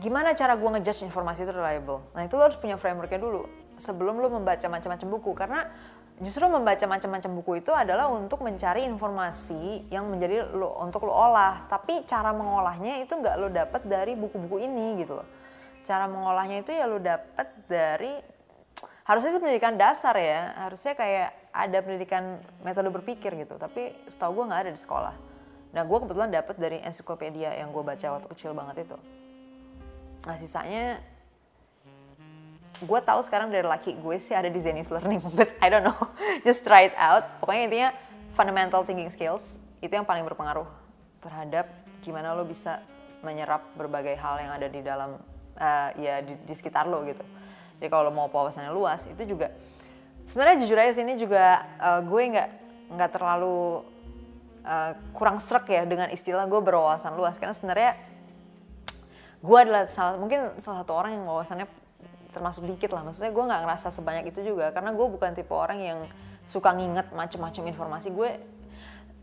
gimana 0.00 0.32
cara 0.32 0.56
gue 0.56 0.68
ngejudge 0.78 1.04
informasi 1.04 1.44
itu 1.44 1.52
reliable? 1.52 2.00
Nah 2.16 2.24
itu 2.24 2.34
lo 2.38 2.48
harus 2.48 2.56
punya 2.56 2.80
frameworknya 2.80 3.20
dulu 3.20 3.44
sebelum 3.76 4.20
lo 4.20 4.32
membaca 4.32 4.64
macam-macam 4.64 5.08
buku. 5.20 5.30
Karena 5.36 5.68
justru 6.18 6.48
membaca 6.48 6.84
macam-macam 6.88 7.30
buku 7.42 7.52
itu 7.60 7.72
adalah 7.76 8.08
untuk 8.08 8.40
mencari 8.40 8.88
informasi 8.88 9.88
yang 9.92 10.08
menjadi 10.08 10.48
lo 10.52 10.80
untuk 10.80 11.04
lo 11.04 11.12
olah. 11.12 11.68
Tapi 11.68 12.08
cara 12.08 12.32
mengolahnya 12.32 13.04
itu 13.04 13.12
nggak 13.12 13.34
lo 13.36 13.48
dapet 13.52 13.84
dari 13.84 14.16
buku-buku 14.16 14.64
ini 14.64 15.04
gitu 15.04 15.20
loh 15.20 15.28
cara 15.88 16.04
mengolahnya 16.04 16.60
itu 16.60 16.76
ya 16.76 16.84
lo 16.84 17.00
dapet 17.00 17.48
dari 17.64 18.12
harusnya 19.08 19.32
sih 19.32 19.40
pendidikan 19.40 19.80
dasar 19.80 20.12
ya. 20.20 20.52
Harusnya 20.68 20.92
kayak 20.92 21.32
ada 21.48 21.78
pendidikan 21.80 22.44
metode 22.60 22.92
berpikir 22.92 23.32
gitu. 23.40 23.56
Tapi 23.56 23.96
setahu 24.12 24.44
gue 24.44 24.52
nggak 24.52 24.68
ada 24.68 24.72
di 24.76 24.76
sekolah. 24.76 25.14
Nah 25.72 25.82
gue 25.88 25.98
kebetulan 26.04 26.28
dapet 26.28 26.60
dari 26.60 26.78
ensiklopedia 26.84 27.56
yang 27.56 27.72
gue 27.72 27.80
baca 27.80 28.20
waktu 28.20 28.28
kecil 28.36 28.52
banget 28.52 28.84
itu. 28.84 28.96
Nah 30.28 30.36
sisanya 30.36 31.00
gue 32.78 33.00
tahu 33.00 33.20
sekarang 33.24 33.48
dari 33.48 33.64
laki 33.64 33.96
gue 33.96 34.16
sih 34.20 34.36
ada 34.36 34.46
di 34.52 34.60
Zenith 34.60 34.92
Learning 34.92 35.24
but 35.40 35.48
I 35.64 35.72
don't 35.72 35.88
know. 35.88 35.96
Just 36.44 36.68
try 36.68 36.92
it 36.92 36.96
out. 37.00 37.24
Pokoknya 37.40 37.62
intinya 37.64 37.88
fundamental 38.36 38.84
thinking 38.84 39.08
skills 39.08 39.56
itu 39.80 39.90
yang 39.90 40.04
paling 40.04 40.28
berpengaruh 40.28 40.68
terhadap 41.24 41.64
gimana 42.04 42.36
lo 42.36 42.44
bisa 42.44 42.84
menyerap 43.24 43.64
berbagai 43.74 44.14
hal 44.14 44.38
yang 44.38 44.52
ada 44.54 44.68
di 44.70 44.78
dalam 44.78 45.18
uh, 45.58 45.90
ya 45.98 46.22
di, 46.22 46.38
di 46.46 46.54
sekitar 46.54 46.86
lo 46.86 47.04
gitu. 47.04 47.22
Jadi 47.78 47.88
kalau 47.90 48.08
lo 48.08 48.12
mau 48.14 48.30
wawasannya 48.30 48.72
luas 48.72 49.06
itu 49.10 49.22
juga 49.36 49.52
sebenarnya 50.26 50.56
jujur 50.64 50.78
aja 50.78 50.92
sini 50.94 51.18
juga 51.18 51.62
uh, 51.78 52.00
gue 52.02 52.22
nggak 52.32 52.48
nggak 52.94 53.10
terlalu 53.12 53.84
uh, 54.64 54.92
kurang 55.12 55.42
serak 55.42 55.68
ya 55.68 55.84
dengan 55.84 56.08
istilah 56.08 56.46
gue 56.46 56.60
berwawasan 56.62 57.14
luas. 57.14 57.36
Karena 57.36 57.54
sebenarnya 57.54 57.92
gue 59.38 59.58
adalah 59.58 59.86
salah 59.86 60.18
mungkin 60.18 60.58
salah 60.58 60.82
satu 60.82 60.92
orang 60.94 61.18
yang 61.20 61.24
wawasannya 61.26 61.66
termasuk 62.34 62.66
dikit 62.66 62.94
lah. 62.94 63.06
Maksudnya 63.06 63.30
gue 63.30 63.44
nggak 63.44 63.60
ngerasa 63.66 63.88
sebanyak 63.94 64.24
itu 64.30 64.40
juga. 64.54 64.70
Karena 64.70 64.90
gue 64.94 65.06
bukan 65.06 65.34
tipe 65.34 65.54
orang 65.54 65.78
yang 65.78 65.98
suka 66.42 66.72
nginget 66.74 67.12
macem-macem 67.12 67.62
informasi. 67.68 68.08
Gue 68.10 68.40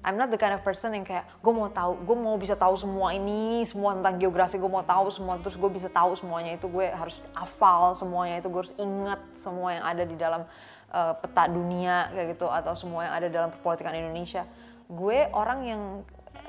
I'm 0.05 0.21
not 0.21 0.29
the 0.29 0.37
kind 0.37 0.53
of 0.53 0.61
person 0.61 0.93
yang 0.93 1.01
kayak 1.01 1.25
gue 1.41 1.49
mau 1.49 1.65
tahu 1.65 1.97
gue 2.05 2.17
mau 2.17 2.37
bisa 2.37 2.53
tahu 2.53 2.77
semua 2.77 3.17
ini 3.17 3.65
semua 3.65 3.97
tentang 3.97 4.21
geografi 4.21 4.61
gue 4.61 4.69
mau 4.69 4.85
tahu 4.85 5.09
semua 5.09 5.41
terus 5.41 5.57
gue 5.57 5.71
bisa 5.73 5.89
tahu 5.89 6.13
semuanya 6.13 6.53
itu 6.53 6.69
gue 6.69 6.85
harus 6.93 7.17
hafal 7.33 7.97
semuanya 7.97 8.37
itu 8.37 8.47
gue 8.47 8.61
harus 8.61 8.75
ingat 8.77 9.19
semua 9.33 9.73
yang 9.73 9.83
ada 9.89 10.03
di 10.05 10.13
dalam 10.13 10.45
uh, 10.93 11.13
peta 11.17 11.49
dunia 11.49 12.13
kayak 12.13 12.37
gitu 12.37 12.45
atau 12.45 12.77
semua 12.77 13.09
yang 13.09 13.13
ada 13.17 13.27
dalam 13.33 13.49
perpolitikan 13.49 13.97
Indonesia 13.97 14.45
gue 14.85 15.25
orang 15.33 15.59
yang 15.65 15.81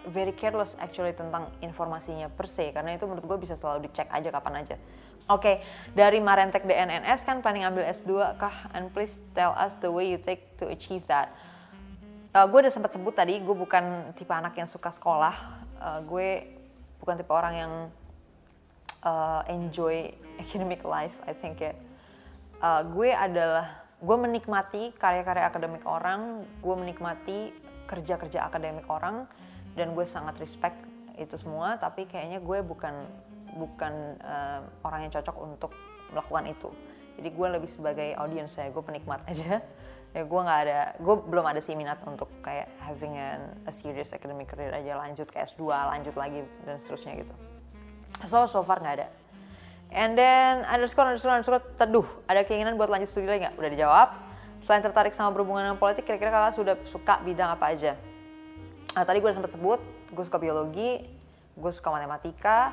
very 0.06 0.30
careless 0.30 0.78
actually 0.78 1.16
tentang 1.16 1.50
informasinya 1.64 2.30
per 2.30 2.46
se 2.46 2.70
karena 2.70 2.94
itu 2.94 3.08
menurut 3.08 3.26
gue 3.26 3.38
bisa 3.42 3.58
selalu 3.58 3.90
dicek 3.90 4.06
aja 4.12 4.30
kapan 4.30 4.62
aja. 4.62 4.76
Oke, 5.26 5.42
okay, 5.42 5.56
dari 5.90 6.22
Marentek 6.22 6.62
DNNS 6.62 7.26
kan 7.26 7.42
planning 7.42 7.66
ambil 7.66 7.82
S2 7.82 8.38
kah? 8.38 8.70
And 8.70 8.94
please 8.94 9.18
tell 9.34 9.58
us 9.58 9.74
the 9.82 9.90
way 9.90 10.06
you 10.06 10.22
take 10.22 10.54
to 10.62 10.70
achieve 10.70 11.02
that. 11.10 11.34
Uh, 12.36 12.44
gue 12.52 12.68
udah 12.68 12.74
sempat 12.74 12.92
sebut 12.92 13.16
tadi, 13.16 13.40
gue 13.40 13.56
bukan 13.56 14.12
tipe 14.12 14.28
anak 14.28 14.60
yang 14.60 14.68
suka 14.68 14.92
sekolah. 14.92 15.64
Uh, 15.80 16.00
gue 16.04 16.28
bukan 17.00 17.16
tipe 17.16 17.32
orang 17.32 17.54
yang 17.56 17.72
uh, 19.08 19.40
enjoy 19.48 20.12
academic 20.44 20.84
life, 20.84 21.16
I 21.24 21.32
think 21.32 21.64
ya. 21.64 21.72
Uh, 22.60 22.84
gue 22.92 23.08
adalah, 23.08 23.88
gue 24.04 24.16
menikmati 24.20 24.92
karya-karya 25.00 25.48
akademik 25.48 25.88
orang, 25.88 26.44
gue 26.60 26.74
menikmati 26.76 27.56
kerja-kerja 27.88 28.44
akademik 28.44 28.84
orang, 28.92 29.24
dan 29.72 29.96
gue 29.96 30.04
sangat 30.04 30.36
respect 30.36 30.76
itu 31.16 31.36
semua 31.40 31.80
tapi 31.80 32.04
kayaknya 32.04 32.44
gue 32.44 32.60
bukan 32.60 33.08
bukan 33.56 34.20
uh, 34.20 34.60
orang 34.84 35.08
yang 35.08 35.12
cocok 35.16 35.36
untuk 35.40 35.72
melakukan 36.12 36.44
itu 36.52 36.68
jadi 37.16 37.28
gue 37.32 37.48
lebih 37.56 37.70
sebagai 37.72 38.08
audience 38.20 38.60
saya 38.60 38.68
gue 38.68 38.84
penikmat 38.84 39.24
aja 39.32 39.64
ya 40.16 40.24
gue 40.24 40.40
nggak 40.40 40.60
ada 40.64 40.80
gue 40.96 41.14
belum 41.28 41.44
ada 41.44 41.60
sih 41.60 41.76
minat 41.76 42.00
untuk 42.08 42.32
kayak 42.40 42.72
having 42.80 43.20
an, 43.20 43.52
a 43.68 43.72
serious 43.72 44.16
academic 44.16 44.48
career 44.48 44.72
aja 44.72 44.96
lanjut 44.96 45.28
ke 45.28 45.44
S2 45.44 45.68
lanjut 45.68 46.16
lagi 46.16 46.40
dan 46.64 46.80
seterusnya 46.80 47.20
gitu. 47.20 47.34
So 48.24 48.48
so 48.48 48.64
far 48.64 48.80
nggak 48.80 48.96
ada. 48.96 49.08
And 49.92 50.16
then 50.16 50.64
underscore 50.64 51.12
underscore 51.12 51.36
underscore 51.36 51.60
teduh 51.76 52.08
ada 52.24 52.48
keinginan 52.48 52.80
buat 52.80 52.88
lanjut 52.88 53.12
studi 53.12 53.28
lagi 53.28 53.44
nggak? 53.44 53.60
Udah 53.60 53.70
dijawab. 53.76 54.08
Selain 54.64 54.80
tertarik 54.80 55.12
sama 55.12 55.36
berhubungan 55.36 55.68
dengan 55.68 55.76
politik 55.76 56.08
kira-kira 56.08 56.32
kakak 56.32 56.56
sudah 56.56 56.74
suka 56.88 57.20
bidang 57.20 57.52
apa 57.52 57.76
aja? 57.76 57.92
Nah, 58.96 59.04
tadi 59.04 59.20
gue 59.20 59.28
sempat 59.28 59.52
sebut, 59.52 59.76
gue 60.08 60.24
suka 60.24 60.40
biologi, 60.40 61.04
gue 61.52 61.72
suka 61.76 61.92
matematika, 61.92 62.72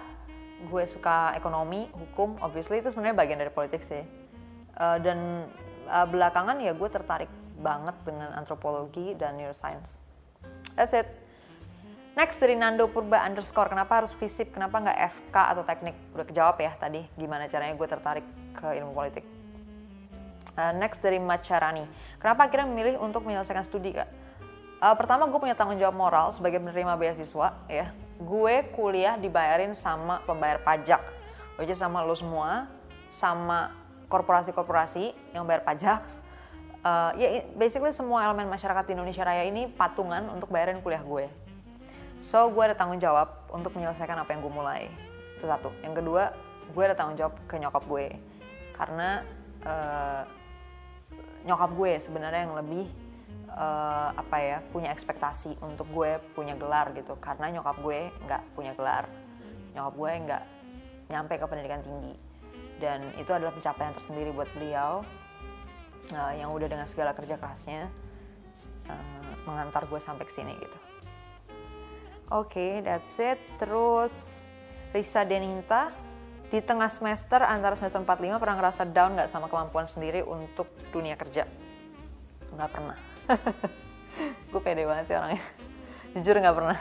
gue 0.72 0.84
suka 0.88 1.36
ekonomi, 1.36 1.92
hukum, 1.92 2.40
obviously 2.40 2.80
itu 2.80 2.88
sebenarnya 2.88 3.20
bagian 3.20 3.40
dari 3.44 3.52
politik 3.52 3.84
sih. 3.84 4.00
Uh, 4.80 4.96
dan 5.04 5.52
uh, 5.94 6.08
belakangan 6.10 6.58
ya 6.58 6.74
gue 6.74 6.90
tertarik 6.90 7.30
banget 7.62 7.94
dengan 8.02 8.34
antropologi 8.34 9.14
dan 9.14 9.38
neuroscience. 9.38 10.02
That's 10.74 10.98
it. 10.98 11.06
Next 12.14 12.38
dari 12.38 12.54
Nando 12.54 12.86
Purba 12.90 13.26
underscore, 13.26 13.74
kenapa 13.74 14.02
harus 14.02 14.14
fisip, 14.14 14.54
kenapa 14.54 14.78
nggak 14.78 14.98
FK 15.18 15.34
atau 15.34 15.64
teknik? 15.66 15.98
Udah 16.14 16.26
kejawab 16.26 16.62
ya 16.62 16.74
tadi, 16.78 17.02
gimana 17.18 17.50
caranya 17.50 17.74
gue 17.74 17.88
tertarik 17.90 18.26
ke 18.54 18.78
ilmu 18.78 18.94
politik. 18.94 19.26
Uh, 20.54 20.70
next 20.78 21.02
dari 21.02 21.18
Macarani, 21.18 21.90
kenapa 22.22 22.46
akhirnya 22.46 22.70
memilih 22.70 23.02
untuk 23.02 23.26
menyelesaikan 23.26 23.66
studi 23.66 23.98
kak? 23.98 24.06
Uh, 24.78 24.94
pertama 24.94 25.26
gue 25.26 25.40
punya 25.42 25.58
tanggung 25.58 25.82
jawab 25.82 25.98
moral 25.98 26.30
sebagai 26.30 26.62
penerima 26.62 26.94
beasiswa 26.94 27.66
ya. 27.66 27.90
Gue 28.22 28.62
kuliah 28.78 29.18
dibayarin 29.18 29.74
sama 29.74 30.22
pembayar 30.30 30.62
pajak, 30.62 31.02
which 31.58 31.74
sama 31.74 32.06
lo 32.06 32.14
semua, 32.14 32.70
sama 33.10 33.74
korporasi-korporasi 34.14 35.34
yang 35.34 35.50
bayar 35.50 35.66
pajak. 35.66 36.06
Uh, 36.86 37.10
ya 37.22 37.42
basically 37.58 37.90
semua 37.90 38.30
elemen 38.30 38.46
masyarakat 38.46 38.86
di 38.86 38.94
Indonesia 38.94 39.26
Raya 39.26 39.50
ini 39.50 39.66
patungan 39.66 40.30
untuk 40.30 40.54
bayarin 40.54 40.78
kuliah 40.86 41.02
gue. 41.02 41.26
So 42.22 42.54
gue 42.54 42.62
ada 42.62 42.78
tanggung 42.78 43.02
jawab 43.02 43.50
untuk 43.50 43.74
menyelesaikan 43.74 44.22
apa 44.22 44.30
yang 44.38 44.46
gue 44.46 44.54
mulai. 44.54 44.82
Itu 45.42 45.50
satu. 45.50 45.74
Yang 45.82 46.06
kedua, 46.06 46.30
gue 46.70 46.84
ada 46.86 46.94
tanggung 46.94 47.18
jawab 47.18 47.34
ke 47.50 47.58
nyokap 47.58 47.84
gue. 47.90 48.06
Karena 48.78 49.26
uh, 49.66 50.24
nyokap 51.44 51.72
gue 51.74 51.92
sebenarnya 52.00 52.48
yang 52.48 52.56
lebih 52.56 52.88
uh, 53.52 54.10
apa 54.16 54.38
ya 54.40 54.58
punya 54.72 54.90
ekspektasi 54.96 55.60
untuk 55.60 55.88
gue 55.92 56.20
punya 56.34 56.56
gelar 56.56 56.92
gitu 56.96 57.20
karena 57.20 57.52
nyokap 57.60 57.78
gue 57.84 58.00
nggak 58.26 58.42
punya 58.56 58.72
gelar 58.74 59.06
nyokap 59.76 59.94
gue 60.00 60.12
nggak 60.30 60.44
nyampe 61.12 61.34
ke 61.36 61.46
pendidikan 61.46 61.82
tinggi 61.84 62.16
dan 62.82 63.14
itu 63.20 63.30
adalah 63.30 63.54
pencapaian 63.54 63.94
tersendiri 63.94 64.34
buat 64.34 64.50
beliau 64.56 65.06
uh, 66.12 66.34
yang 66.36 66.52
udah 66.52 66.68
dengan 66.68 66.88
segala 66.90 67.16
kerja 67.16 67.40
kerasnya 67.40 67.88
uh, 68.90 69.34
mengantar 69.48 69.88
gue 69.88 70.00
sampai 70.02 70.26
ke 70.28 70.34
sini 70.34 70.54
gitu. 70.58 70.78
Oke 72.34 72.50
okay, 72.58 72.72
that's 72.82 73.14
it. 73.22 73.40
Terus 73.62 74.48
Risa 74.92 75.24
Deninta 75.24 75.94
di 76.50 76.62
tengah 76.62 76.90
semester 76.90 77.42
antara 77.42 77.74
semester 77.78 78.02
45 78.02 78.42
pernah 78.42 78.56
ngerasa 78.58 78.84
down 78.90 79.18
nggak 79.18 79.30
sama 79.30 79.50
kemampuan 79.50 79.86
sendiri 79.90 80.26
untuk 80.26 80.70
dunia 80.94 81.18
kerja? 81.18 81.46
Nggak 82.54 82.70
pernah. 82.70 82.98
Gue 84.54 84.62
pede 84.62 84.86
banget 84.86 85.10
sih 85.10 85.16
orangnya. 85.18 85.42
Jujur 86.14 86.38
nggak 86.38 86.58
pernah. 86.58 86.80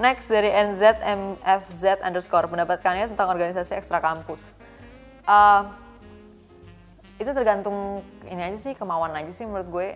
Next 0.00 0.32
dari 0.32 0.48
NZMFZ 0.48 2.04
underscore 2.04 2.48
pendapatkannya 2.48 3.12
tentang 3.12 3.28
organisasi 3.32 3.76
ekstra 3.76 4.00
kampus 4.00 4.56
uh, 5.30 5.62
itu 7.22 7.30
tergantung 7.30 8.02
ini 8.26 8.42
aja 8.42 8.58
sih 8.58 8.74
kemauan 8.74 9.14
aja 9.14 9.30
sih 9.30 9.46
menurut 9.46 9.70
gue 9.70 9.88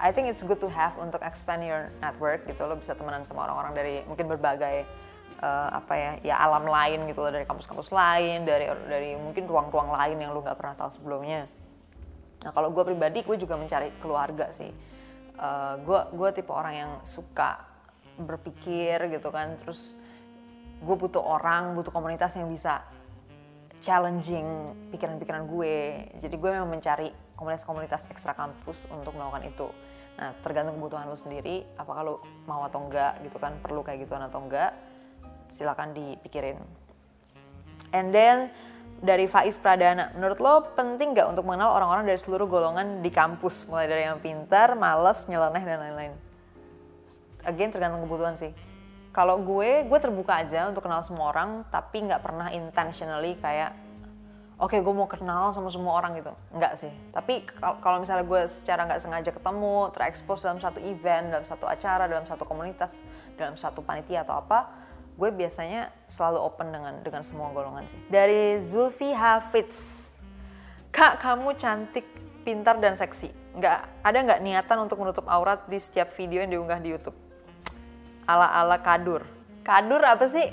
I 0.00 0.12
think 0.12 0.32
it's 0.32 0.40
good 0.40 0.60
to 0.64 0.72
have 0.72 0.96
untuk 0.96 1.20
expand 1.20 1.60
your 1.60 1.92
network 2.00 2.48
gitu 2.48 2.64
lo 2.64 2.80
bisa 2.80 2.96
temenan 2.96 3.28
sama 3.28 3.44
orang-orang 3.44 3.72
dari 3.76 3.94
mungkin 4.08 4.32
berbagai 4.32 4.88
uh, 5.44 5.68
apa 5.76 5.94
ya 5.96 6.12
ya 6.32 6.34
alam 6.40 6.64
lain 6.64 7.04
gitu 7.04 7.20
loh 7.20 7.32
dari 7.36 7.44
kampus-kampus 7.44 7.92
lain 7.92 8.48
dari 8.48 8.72
dari 8.88 9.12
mungkin 9.20 9.44
ruang-ruang 9.44 9.92
lain 9.92 10.16
yang 10.24 10.32
lo 10.32 10.40
nggak 10.40 10.56
pernah 10.56 10.76
tahu 10.76 10.88
sebelumnya 10.88 11.44
Nah 12.46 12.54
kalau 12.54 12.70
gue 12.70 12.86
pribadi 12.86 13.26
gue 13.26 13.36
juga 13.42 13.58
mencari 13.58 13.90
keluarga 13.98 14.54
sih. 14.54 14.70
Gue 15.82 15.98
uh, 15.98 16.06
gue 16.14 16.28
tipe 16.30 16.54
orang 16.54 16.74
yang 16.78 16.92
suka 17.02 17.58
berpikir 18.22 19.10
gitu 19.10 19.34
kan. 19.34 19.58
Terus 19.58 19.98
gue 20.78 20.96
butuh 20.96 21.18
orang, 21.18 21.74
butuh 21.74 21.90
komunitas 21.90 22.38
yang 22.38 22.46
bisa 22.46 22.86
challenging 23.80 24.74
pikiran-pikiran 24.92 25.46
gue. 25.48 25.76
Jadi 26.20 26.34
gue 26.36 26.50
memang 26.50 26.70
mencari 26.70 27.12
komunitas-komunitas 27.36 28.08
ekstra 28.08 28.32
kampus 28.32 28.88
untuk 28.88 29.12
melakukan 29.14 29.44
itu. 29.44 29.68
Nah, 30.16 30.32
tergantung 30.40 30.80
kebutuhan 30.80 31.12
lo 31.12 31.18
sendiri, 31.20 31.68
apakah 31.76 32.00
lo 32.00 32.14
mau 32.48 32.64
atau 32.64 32.88
enggak 32.88 33.20
gitu 33.20 33.36
kan, 33.36 33.52
perlu 33.60 33.84
kayak 33.84 34.08
gituan 34.08 34.24
atau 34.24 34.40
enggak, 34.40 34.72
silakan 35.52 35.92
dipikirin. 35.92 36.56
And 37.92 38.16
then 38.16 38.48
dari 39.04 39.28
Faiz 39.28 39.60
Pradana, 39.60 40.16
menurut 40.16 40.40
lo 40.40 40.54
penting 40.72 41.12
nggak 41.12 41.28
untuk 41.36 41.44
mengenal 41.44 41.76
orang-orang 41.76 42.08
dari 42.08 42.16
seluruh 42.16 42.48
golongan 42.48 43.04
di 43.04 43.12
kampus, 43.12 43.68
mulai 43.68 43.92
dari 43.92 44.08
yang 44.08 44.16
pintar, 44.24 44.72
males, 44.72 45.28
nyeleneh 45.28 45.60
dan 45.60 45.78
lain-lain? 45.84 46.12
Again 47.44 47.70
tergantung 47.70 48.08
kebutuhan 48.08 48.40
sih. 48.40 48.56
Kalau 49.16 49.40
gue, 49.40 49.88
gue 49.88 49.96
terbuka 49.96 50.44
aja 50.44 50.68
untuk 50.68 50.84
kenal 50.84 51.00
semua 51.00 51.32
orang, 51.32 51.64
tapi 51.72 52.04
nggak 52.04 52.20
pernah 52.20 52.52
intentionally 52.52 53.32
kayak, 53.40 53.72
oke 54.60 54.76
okay, 54.76 54.84
gue 54.84 54.92
mau 54.92 55.08
kenal 55.08 55.56
sama 55.56 55.72
semua 55.72 55.96
orang 55.96 56.20
gitu. 56.20 56.36
Nggak 56.52 56.76
sih. 56.76 56.92
Tapi 57.16 57.48
kalau 57.80 57.96
misalnya 58.04 58.28
gue 58.28 58.44
secara 58.44 58.84
nggak 58.84 59.00
sengaja 59.00 59.32
ketemu, 59.32 59.88
terekspos 59.96 60.44
dalam 60.44 60.60
satu 60.60 60.84
event, 60.84 61.32
dalam 61.32 61.48
satu 61.48 61.64
acara, 61.64 62.04
dalam 62.04 62.28
satu 62.28 62.44
komunitas, 62.44 63.00
dalam 63.40 63.56
satu 63.56 63.80
panitia 63.80 64.20
atau 64.20 64.36
apa, 64.36 64.68
gue 65.16 65.32
biasanya 65.32 65.88
selalu 66.12 66.44
open 66.44 66.68
dengan 66.76 67.00
dengan 67.00 67.24
semua 67.24 67.48
golongan 67.56 67.88
sih. 67.88 67.96
Dari 68.12 68.60
Zulfi 68.60 69.16
Hafiz, 69.16 70.12
kak 70.92 71.24
kamu 71.24 71.56
cantik, 71.56 72.04
pintar 72.44 72.76
dan 72.84 73.00
seksi. 73.00 73.32
Nggak 73.56 73.80
ada 74.04 74.18
nggak 74.28 74.40
niatan 74.44 74.76
untuk 74.84 75.00
menutup 75.00 75.24
aurat 75.24 75.64
di 75.72 75.80
setiap 75.80 76.12
video 76.12 76.44
yang 76.44 76.52
diunggah 76.52 76.84
di 76.84 76.92
YouTube? 76.92 77.25
Ala 78.26 78.50
ala 78.50 78.82
kadur. 78.82 79.22
Kadur 79.62 80.02
apa 80.02 80.26
sih? 80.26 80.50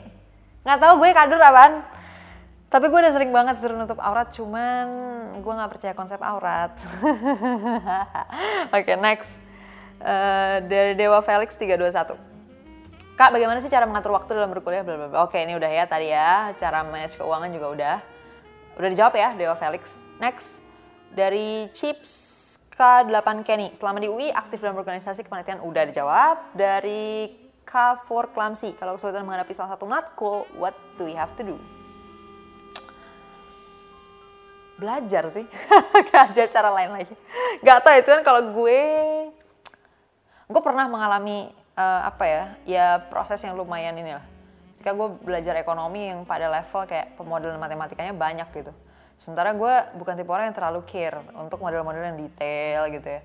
Nggak 0.64 0.80
tahu 0.80 0.94
gue 1.04 1.10
kadur 1.12 1.42
apaan. 1.42 1.84
Tapi 2.74 2.90
gue 2.90 3.00
udah 3.06 3.14
sering 3.14 3.30
banget 3.30 3.62
suruh 3.62 3.78
nutup 3.78 4.02
aurat, 4.02 4.34
cuman 4.34 4.86
gue 5.38 5.54
nggak 5.54 5.72
percaya 5.78 5.94
konsep 5.94 6.18
aurat. 6.26 6.74
Oke, 8.74 8.82
okay, 8.82 8.98
next. 8.98 9.38
Uh, 10.02 10.58
dari 10.66 10.98
Dewa 10.98 11.22
Felix 11.24 11.56
321 11.56 12.18
Kak, 13.14 13.30
bagaimana 13.30 13.62
sih 13.62 13.70
cara 13.70 13.86
mengatur 13.86 14.18
waktu 14.18 14.34
dalam 14.34 14.50
berkuliah? 14.50 14.82
Bla 14.82 15.06
bla. 15.06 15.22
Oke, 15.22 15.38
ini 15.38 15.54
udah 15.54 15.70
ya 15.70 15.86
tadi 15.86 16.10
ya. 16.10 16.50
Cara 16.58 16.82
manage 16.82 17.14
keuangan 17.14 17.54
juga 17.54 17.68
udah. 17.70 17.98
Udah 18.74 18.90
dijawab 18.90 19.14
ya, 19.14 19.30
Dewa 19.38 19.54
Felix. 19.54 20.02
Next, 20.18 20.66
dari 21.14 21.70
Chips 21.78 22.10
K8 22.74 23.46
Kenny. 23.46 23.70
Selama 23.78 24.02
di 24.02 24.10
UI, 24.10 24.34
aktif 24.34 24.66
dalam 24.66 24.82
organisasi 24.82 25.30
kepanitiaan 25.30 25.62
udah 25.62 25.84
dijawab. 25.94 26.58
Dari 26.58 27.30
K4 27.64 28.36
Klamsi, 28.36 28.76
kalau 28.76 29.00
kesulitan 29.00 29.24
menghadapi 29.24 29.54
salah 29.56 29.76
satu 29.76 29.88
matkul, 29.88 30.46
what 30.60 30.76
do 31.00 31.08
we 31.08 31.16
have 31.16 31.32
to 31.40 31.44
do? 31.44 31.56
Belajar 34.78 35.32
sih, 35.32 35.48
gak 36.12 36.36
ada 36.36 36.44
cara 36.52 36.70
lain 36.76 36.92
lagi. 36.92 37.16
Gak 37.64 37.80
tau 37.82 37.94
ya, 37.96 38.02
cuman 38.04 38.22
kalau 38.22 38.42
gue, 38.52 38.80
gue 40.52 40.62
pernah 40.62 40.86
mengalami 40.92 41.50
uh, 41.78 42.02
apa 42.10 42.24
ya 42.26 42.44
ya 42.66 42.86
proses 43.10 43.42
yang 43.42 43.58
lumayan 43.58 43.96
ini 43.98 44.14
lah. 44.18 44.26
Ketika 44.78 45.00
gue 45.00 45.08
belajar 45.24 45.56
ekonomi 45.56 46.12
yang 46.12 46.28
pada 46.28 46.52
level 46.52 46.84
kayak 46.84 47.16
pemodelan 47.16 47.56
matematikanya 47.56 48.12
banyak 48.12 48.48
gitu. 48.52 48.74
Sementara 49.16 49.56
gue 49.56 49.74
bukan 49.96 50.20
tipe 50.20 50.28
orang 50.28 50.52
yang 50.52 50.58
terlalu 50.58 50.84
care 50.84 51.24
untuk 51.40 51.64
model-model 51.64 52.04
yang 52.04 52.20
detail 52.20 52.92
gitu 52.92 53.08
ya. 53.08 53.22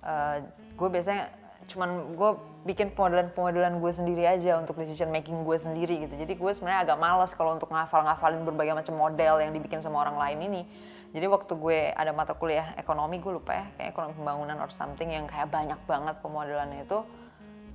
Uh, 0.00 0.36
gue 0.78 0.88
biasanya 0.88 1.39
cuman 1.70 2.18
gue 2.18 2.30
bikin 2.66 2.92
pemodelan-pemodelan 2.92 3.78
gue 3.78 3.92
sendiri 3.94 4.26
aja 4.26 4.58
untuk 4.58 4.76
decision 4.76 5.08
making 5.14 5.46
gue 5.46 5.56
sendiri 5.56 6.04
gitu. 6.04 6.18
Jadi 6.18 6.34
gue 6.34 6.50
sebenarnya 6.50 6.90
agak 6.90 6.98
malas 6.98 7.30
kalau 7.32 7.54
untuk 7.54 7.70
ngafal-ngafalin 7.70 8.42
berbagai 8.42 8.74
macam 8.74 8.94
model 8.98 9.38
yang 9.38 9.54
dibikin 9.54 9.78
sama 9.78 10.02
orang 10.02 10.18
lain 10.18 10.38
ini. 10.50 10.62
Jadi 11.10 11.26
waktu 11.26 11.52
gue 11.58 11.78
ada 11.90 12.14
mata 12.14 12.38
kuliah 12.38 12.74
ekonomi 12.78 13.18
gue 13.18 13.32
lupa 13.34 13.54
ya 13.54 13.66
kayak 13.78 13.88
ekonomi 13.94 14.14
pembangunan 14.14 14.56
or 14.62 14.70
something 14.70 15.10
yang 15.10 15.26
kayak 15.26 15.50
banyak 15.50 15.78
banget 15.86 16.14
pemodelannya 16.22 16.86
itu 16.86 17.02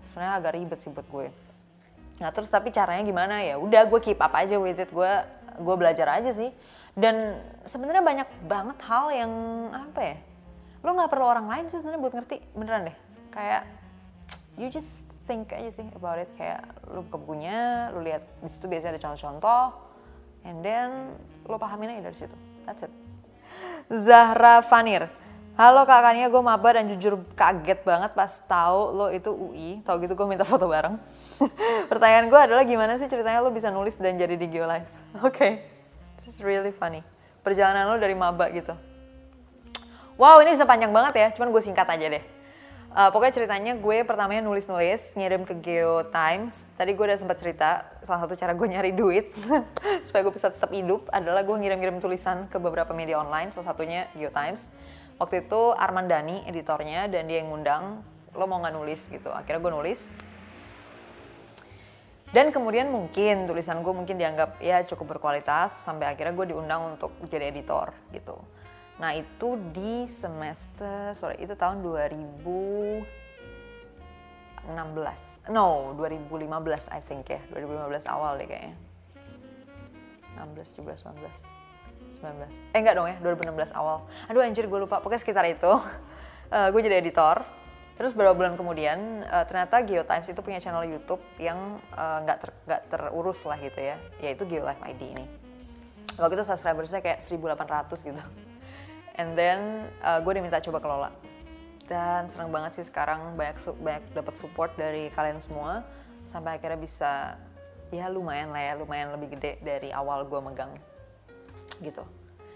sebenarnya 0.07 0.33
agak 0.39 0.51
ribet 0.55 0.79
sih 0.79 0.91
buat 0.95 1.07
gue 1.11 1.27
nah 2.15 2.31
terus 2.31 2.47
tapi 2.47 2.71
caranya 2.71 3.03
gimana? 3.03 3.43
Ya 3.43 3.59
udah 3.59 3.91
gue 3.91 3.99
keep 3.99 4.23
up 4.23 4.31
aja 4.31 4.55
with 4.55 4.79
it. 4.79 4.87
Gue 4.87 5.11
gue 5.59 5.75
belajar 5.75 6.07
aja 6.15 6.31
sih. 6.31 6.47
Dan 6.95 7.43
sebenarnya 7.67 7.99
banyak 7.99 8.29
banget 8.47 8.77
hal 8.87 9.11
yang 9.11 9.31
apa 9.75 9.99
ya 9.99 10.17
lo 10.79 10.95
nggak 10.95 11.11
perlu 11.11 11.25
orang 11.27 11.49
lain 11.51 11.65
sih 11.67 11.83
sebenarnya 11.83 12.01
buat 12.07 12.15
ngerti. 12.15 12.37
Beneran 12.55 12.87
deh. 12.87 12.97
Kayak 13.35 13.67
you 14.55 14.71
just 14.71 15.03
think 15.25 15.51
aja 15.51 15.71
sih 15.71 15.87
about 15.95 16.21
it 16.21 16.29
kayak 16.39 16.63
lo 16.87 17.03
buka 17.03 17.17
bukunya 17.17 17.89
lo 17.91 17.99
lihat 18.01 18.23
di 18.39 18.49
situ 18.49 18.69
biasanya 18.69 18.95
ada 18.95 19.01
contoh-contoh 19.01 19.63
and 20.47 20.61
then 20.63 21.13
lo 21.49 21.57
pahamin 21.59 21.97
aja 21.97 22.01
dari 22.07 22.17
situ 22.17 22.37
that's 22.63 22.85
it 22.85 22.93
Zahra 23.89 24.65
Fanir 24.65 25.11
Halo 25.55 25.87
kak 25.87 26.03
Kania, 26.03 26.27
gue 26.27 26.43
maba 26.43 26.75
dan 26.75 26.83
jujur 26.91 27.15
kaget 27.31 27.79
banget 27.87 28.11
pas 28.11 28.27
tahu 28.43 28.91
lo 28.91 29.07
itu 29.07 29.31
UI. 29.31 29.79
Tahu 29.87 30.03
gitu 30.03 30.11
gue 30.11 30.27
minta 30.27 30.43
foto 30.43 30.67
bareng. 30.67 30.99
Pertanyaan 31.91 32.27
gue 32.27 32.35
adalah 32.35 32.67
gimana 32.67 32.99
sih 32.99 33.07
ceritanya 33.07 33.39
lo 33.39 33.55
bisa 33.55 33.71
nulis 33.71 33.95
dan 33.95 34.19
jadi 34.19 34.35
di 34.35 34.51
Geolife? 34.51 34.91
Oke, 35.23 35.31
okay. 35.31 35.51
this 36.19 36.27
is 36.27 36.43
really 36.43 36.75
funny. 36.75 36.99
Perjalanan 37.39 37.87
lo 37.87 37.95
dari 37.95 38.11
maba 38.11 38.51
gitu. 38.51 38.75
Wow, 40.19 40.43
ini 40.43 40.59
bisa 40.59 40.67
panjang 40.67 40.91
banget 40.91 41.13
ya. 41.15 41.27
Cuman 41.31 41.55
gue 41.55 41.63
singkat 41.63 41.87
aja 41.87 42.03
deh. 42.03 42.34
Uh, 42.95 43.11
pokoknya 43.11 43.43
ceritanya 43.43 43.75
gue 43.75 44.07
pertamanya 44.07 44.39
nulis-nulis, 44.39 45.19
ngirim 45.19 45.43
ke 45.43 45.51
Geo 45.59 46.07
Times. 46.15 46.71
Tadi 46.79 46.95
gue 46.95 47.03
udah 47.03 47.19
sempat 47.19 47.35
cerita, 47.43 47.83
salah 47.99 48.23
satu 48.23 48.39
cara 48.39 48.55
gue 48.55 48.63
nyari 48.71 48.95
duit 48.95 49.35
supaya 50.07 50.23
gue 50.23 50.31
bisa 50.31 50.47
tetap 50.47 50.71
hidup 50.71 51.03
adalah 51.11 51.43
gue 51.43 51.51
ngirim-ngirim 51.59 51.99
tulisan 51.99 52.47
ke 52.47 52.55
beberapa 52.55 52.95
media 52.95 53.19
online, 53.19 53.51
salah 53.51 53.75
satunya 53.75 54.07
Geo 54.15 54.31
Times. 54.31 54.71
Waktu 55.19 55.43
itu 55.43 55.75
Arman 55.75 56.07
Dhani 56.07 56.47
editornya 56.47 57.11
dan 57.11 57.27
dia 57.27 57.43
yang 57.43 57.51
ngundang 57.51 57.99
lo 58.31 58.47
mau 58.47 58.63
nggak 58.63 58.75
nulis? 58.79 59.11
gitu. 59.11 59.27
Akhirnya 59.27 59.59
gue 59.59 59.73
nulis. 59.75 60.15
Dan 62.31 62.55
kemudian 62.55 62.87
mungkin 62.87 63.43
tulisan 63.43 63.83
gue 63.83 63.91
mungkin 63.91 64.15
dianggap 64.15 64.63
ya 64.63 64.87
cukup 64.87 65.19
berkualitas 65.19 65.83
sampai 65.83 66.15
akhirnya 66.15 66.31
gue 66.31 66.55
diundang 66.55 66.95
untuk 66.95 67.11
jadi 67.27 67.51
editor 67.51 67.91
gitu 68.15 68.54
nah 68.95 69.11
itu 69.11 69.59
di 69.75 70.07
semester 70.07 71.11
sorry 71.19 71.43
itu 71.43 71.51
tahun 71.59 71.83
2016 71.83 73.03
no 75.51 75.91
2015 75.99 76.95
I 76.95 76.99
think 77.03 77.27
ya. 77.27 77.41
2015 77.51 78.07
awal 78.07 78.39
deh 78.39 78.47
kayaknya. 78.47 78.75
16 80.35 80.79
17 80.79 81.03
19 81.11 81.55
2019 82.19 82.73
eh 82.73 82.79
enggak 82.79 82.95
dong 82.95 83.07
ya 83.07 83.17
2016 83.19 83.75
awal. 83.75 84.07
Aduh 84.31 84.41
anjir 84.41 84.65
gue 84.65 84.79
lupa. 84.79 85.03
Pokoknya 85.03 85.21
sekitar 85.21 85.45
itu. 85.47 85.67
Uh, 85.67 85.79
eh, 86.55 86.67
gue 86.71 86.81
jadi 86.81 86.97
editor. 87.03 87.43
Terus 87.95 88.11
beberapa 88.11 88.35
bulan 88.35 88.59
kemudian 88.59 89.23
uh, 89.23 89.47
ternyata 89.47 89.79
Geotimes 89.87 90.27
itu 90.27 90.41
punya 90.43 90.59
channel 90.59 90.83
YouTube 90.83 91.23
yang 91.39 91.79
eh, 91.95 92.17
nggak 92.27 92.37
uh, 92.39 92.41
ter, 92.43 92.79
terurus 92.91 93.39
lah 93.47 93.55
gitu 93.59 93.79
ya. 93.79 93.95
Yaitu 94.19 94.43
GeoLife 94.43 94.83
ID 94.83 95.01
ini. 95.15 95.25
Waktu 96.15 96.39
itu 96.39 96.43
subscribersnya 96.47 97.03
kayak 97.03 97.23
1800 97.23 98.07
gitu 98.07 98.23
and 99.15 99.35
then 99.35 99.89
uh, 100.03 100.19
gue 100.19 100.33
diminta 100.35 100.59
coba 100.59 100.79
kelola. 100.79 101.09
Dan 101.85 102.25
senang 102.31 102.49
banget 102.49 102.81
sih 102.81 102.85
sekarang 102.87 103.37
banyak 103.37 103.61
banyak 103.77 104.03
dapat 104.13 104.33
support 104.35 104.73
dari 104.75 105.13
kalian 105.13 105.37
semua. 105.37 105.85
Sampai 106.25 106.57
akhirnya 106.57 106.79
bisa 106.81 107.37
ya 107.93 108.09
lumayan 108.09 108.49
lah 108.49 108.61
ya 108.65 108.73
lumayan 108.75 109.13
lebih 109.13 109.37
gede 109.37 109.61
dari 109.61 109.93
awal 109.93 110.25
gue 110.25 110.39
megang. 110.41 110.73
Gitu. 111.79 112.03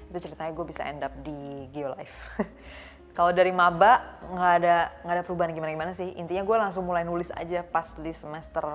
Itu 0.09 0.17
ceritanya 0.17 0.51
gue 0.51 0.65
bisa 0.65 0.81
end 0.89 1.05
up 1.05 1.13
di 1.21 1.69
Geolife. 1.69 2.41
Kalau 3.17 3.35
dari 3.35 3.51
maba 3.51 4.21
nggak 4.25 4.53
ada 4.63 4.77
nggak 5.05 5.15
ada 5.19 5.23
perubahan 5.25 5.51
gimana 5.53 5.71
gimana 5.75 5.91
sih. 5.93 6.09
Intinya 6.17 6.41
gue 6.41 6.57
langsung 6.57 6.83
mulai 6.89 7.05
nulis 7.05 7.29
aja 7.35 7.61
pas 7.61 7.93
di 7.93 8.09
semester 8.09 8.65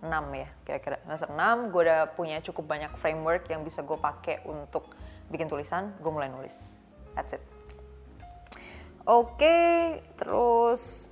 6 0.00 0.08
ya 0.32 0.48
kira-kira. 0.64 0.96
Semester 1.04 1.28
6 1.28 1.70
gue 1.70 1.82
udah 1.84 2.00
punya 2.16 2.40
cukup 2.40 2.64
banyak 2.64 2.92
framework 2.96 3.46
yang 3.52 3.60
bisa 3.62 3.84
gue 3.84 3.98
pakai 4.00 4.42
untuk 4.48 4.88
bikin 5.32 5.48
tulisan 5.48 5.96
gue 5.98 6.12
mulai 6.12 6.28
nulis 6.28 6.84
that's 7.16 7.32
it 7.32 7.42
oke 9.08 9.56
terus 10.20 11.08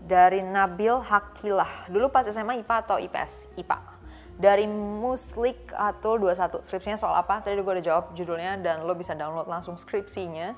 dari 0.00 0.40
Nabil 0.40 0.96
Hakilah 1.02 1.90
dulu 1.90 2.08
pas 2.08 2.24
SMA 2.30 2.62
IPA 2.62 2.76
atau 2.86 2.96
IPS 2.96 3.50
IPA 3.58 4.00
dari 4.40 4.64
Muslik 4.64 5.68
atau 5.76 6.16
21. 6.16 6.64
Skripsinya 6.64 6.96
soal 6.96 7.20
apa? 7.20 7.44
Tadi 7.44 7.60
gue 7.60 7.74
udah 7.76 7.84
jawab 7.84 8.16
judulnya 8.16 8.56
dan 8.56 8.88
lo 8.88 8.96
bisa 8.96 9.12
download 9.12 9.44
langsung 9.44 9.76
skripsinya 9.76 10.56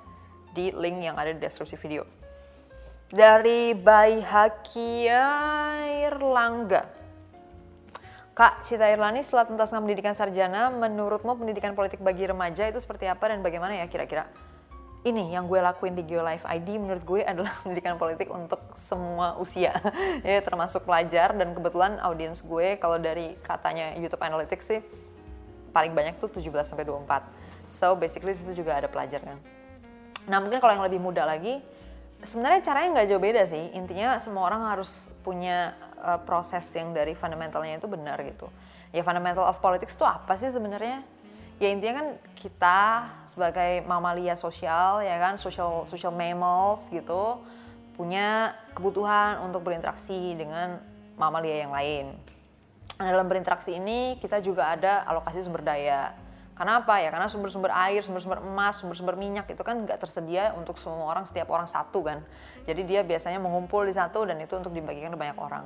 di 0.55 0.70
link 0.70 1.02
yang 1.02 1.18
ada 1.18 1.35
di 1.35 1.42
deskripsi 1.42 1.74
video. 1.83 2.07
Dari 3.11 3.74
Bay 3.74 4.22
Hakia 4.22 5.26
Irlangga. 6.09 7.02
Kak 8.33 8.64
Cita 8.64 8.88
Irlani 8.88 9.21
setelah 9.21 9.45
tuntas 9.45 9.68
pendidikan 9.68 10.16
sarjana, 10.16 10.73
menurutmu 10.73 11.37
pendidikan 11.37 11.77
politik 11.77 12.01
bagi 12.01 12.25
remaja 12.25 12.64
itu 12.64 12.81
seperti 12.81 13.05
apa 13.05 13.29
dan 13.29 13.45
bagaimana 13.45 13.77
ya 13.77 13.87
kira-kira? 13.87 14.25
ini 15.03 15.35
yang 15.35 15.51
gue 15.51 15.59
lakuin 15.59 15.99
di 15.99 16.07
GeoLife 16.07 16.47
ID 16.47 16.79
menurut 16.79 17.03
gue 17.03 17.21
adalah 17.27 17.51
pendidikan 17.62 17.99
politik 17.99 18.31
untuk 18.31 18.62
semua 18.79 19.35
usia 19.38 19.75
ya 20.27 20.38
termasuk 20.42 20.87
pelajar 20.87 21.35
dan 21.35 21.55
kebetulan 21.55 21.99
audiens 21.99 22.38
gue 22.42 22.79
kalau 22.79 23.03
dari 23.03 23.35
katanya 23.42 23.99
YouTube 23.99 24.23
Analytics 24.23 24.64
sih 24.64 24.81
paling 25.75 25.90
banyak 25.97 26.21
tuh 26.21 26.29
17 26.29 26.53
sampai 26.68 26.85
24. 26.85 27.73
So 27.73 27.97
basically 27.97 28.37
di 28.37 28.45
situ 28.45 28.62
juga 28.62 28.77
ada 28.77 28.87
pelajar 28.87 29.25
kan. 29.25 29.40
Nah 30.29 30.38
mungkin 30.38 30.61
kalau 30.61 30.77
yang 30.77 30.85
lebih 30.85 31.01
muda 31.01 31.25
lagi, 31.25 31.64
sebenarnya 32.21 32.61
caranya 32.61 33.01
nggak 33.01 33.09
jauh 33.09 33.23
beda 33.25 33.42
sih. 33.49 33.73
Intinya 33.73 34.21
semua 34.21 34.45
orang 34.53 34.68
harus 34.68 35.09
punya 35.25 35.73
uh, 36.03 36.21
proses 36.27 36.67
yang 36.75 36.91
dari 36.91 37.15
fundamentalnya 37.15 37.79
itu 37.79 37.87
benar 37.87 38.19
gitu. 38.27 38.51
Ya 38.91 39.07
fundamental 39.07 39.47
of 39.47 39.62
politics 39.62 39.95
itu 39.95 40.05
apa 40.05 40.35
sih 40.37 40.51
sebenarnya? 40.51 41.01
Ya 41.62 41.71
intinya 41.71 42.03
kan 42.03 42.09
kita 42.35 42.81
sebagai 43.31 43.87
mamalia 43.87 44.35
sosial 44.35 45.01
ya 45.07 45.17
kan, 45.23 45.38
social 45.38 45.87
social 45.87 46.11
mammals 46.11 46.91
gitu 46.91 47.38
punya 47.95 48.57
kebutuhan 48.75 49.38
untuk 49.47 49.62
berinteraksi 49.62 50.35
dengan 50.35 50.81
mamalia 51.15 51.62
yang 51.69 51.73
lain. 51.73 52.19
Nah, 52.99 53.09
dalam 53.09 53.29
berinteraksi 53.29 53.79
ini 53.79 54.19
kita 54.19 54.43
juga 54.43 54.75
ada 54.75 55.07
alokasi 55.07 55.45
sumber 55.45 55.62
daya. 55.65 56.12
Kenapa 56.53 57.01
ya? 57.01 57.09
Karena 57.09 57.27
sumber-sumber 57.33 57.73
air, 57.73 58.05
sumber-sumber 58.05 58.45
emas, 58.45 58.77
sumber-sumber 58.79 59.17
minyak 59.17 59.49
itu 59.49 59.65
kan 59.65 59.83
nggak 59.83 59.99
tersedia 59.99 60.53
untuk 60.53 60.77
semua 60.77 61.09
orang 61.09 61.25
setiap 61.25 61.49
orang 61.49 61.65
satu 61.65 62.05
kan. 62.05 62.21
Jadi 62.69 62.85
dia 62.85 63.01
biasanya 63.01 63.41
mengumpul 63.41 63.88
di 63.88 63.95
satu 63.97 64.29
dan 64.29 64.37
itu 64.38 64.53
untuk 64.61 64.71
dibagikan 64.71 65.11
ke 65.11 65.19
banyak 65.19 65.38
orang. 65.41 65.65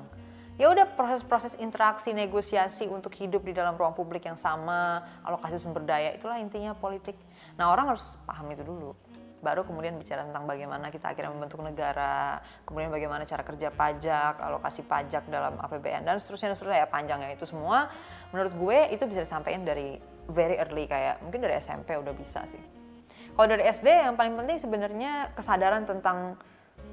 Ya 0.57 0.73
udah 0.73 0.89
proses-proses 0.97 1.53
interaksi, 1.61 2.17
negosiasi 2.17 2.89
untuk 2.89 3.13
hidup 3.13 3.45
di 3.45 3.53
dalam 3.53 3.77
ruang 3.77 3.93
publik 3.93 4.25
yang 4.25 4.41
sama, 4.41 5.05
alokasi 5.21 5.61
sumber 5.61 5.85
daya 5.85 6.17
itulah 6.17 6.41
intinya 6.41 6.73
politik. 6.73 7.13
Nah 7.61 7.69
orang 7.69 7.93
harus 7.93 8.17
paham 8.25 8.49
itu 8.49 8.65
dulu 8.65 8.97
baru 9.45 9.63
kemudian 9.69 10.01
bicara 10.01 10.25
tentang 10.25 10.49
bagaimana 10.49 10.89
kita 10.89 11.13
akhirnya 11.13 11.31
membentuk 11.31 11.61
negara, 11.61 12.41
kemudian 12.65 12.89
bagaimana 12.89 13.29
cara 13.29 13.45
kerja 13.45 13.69
pajak, 13.69 14.41
alokasi 14.41 14.83
pajak 14.83 15.29
dalam 15.29 15.61
APBN 15.61 16.09
dan 16.09 16.17
seterusnya 16.17 16.51
dan 16.51 16.57
seterusnya 16.57 16.81
ya 16.83 16.89
panjang 16.89 17.21
ya 17.23 17.31
itu 17.37 17.45
semua 17.47 17.93
menurut 18.33 18.53
gue 18.57 18.79
itu 18.97 19.05
bisa 19.07 19.23
disampaikan 19.23 19.63
dari 19.63 20.01
very 20.27 20.57
early 20.59 20.89
kayak 20.89 21.21
mungkin 21.23 21.45
dari 21.45 21.61
SMP 21.61 21.95
udah 21.95 22.17
bisa 22.17 22.43
sih. 22.49 22.59
Kalau 23.37 23.47
dari 23.47 23.69
SD 23.69 23.87
yang 23.87 24.17
paling 24.17 24.33
penting 24.35 24.57
sebenarnya 24.57 25.37
kesadaran 25.37 25.85
tentang 25.85 26.41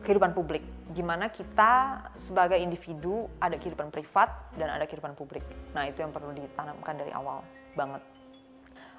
kehidupan 0.04 0.36
publik. 0.36 0.62
Gimana 0.92 1.32
kita 1.32 2.04
sebagai 2.20 2.60
individu 2.60 3.32
ada 3.40 3.56
kehidupan 3.56 3.90
privat 3.90 4.54
dan 4.60 4.70
ada 4.70 4.84
kehidupan 4.84 5.16
publik. 5.16 5.42
Nah 5.72 5.88
itu 5.88 6.04
yang 6.04 6.12
perlu 6.12 6.36
ditanamkan 6.36 7.00
dari 7.00 7.10
awal 7.16 7.42
banget. 7.74 8.04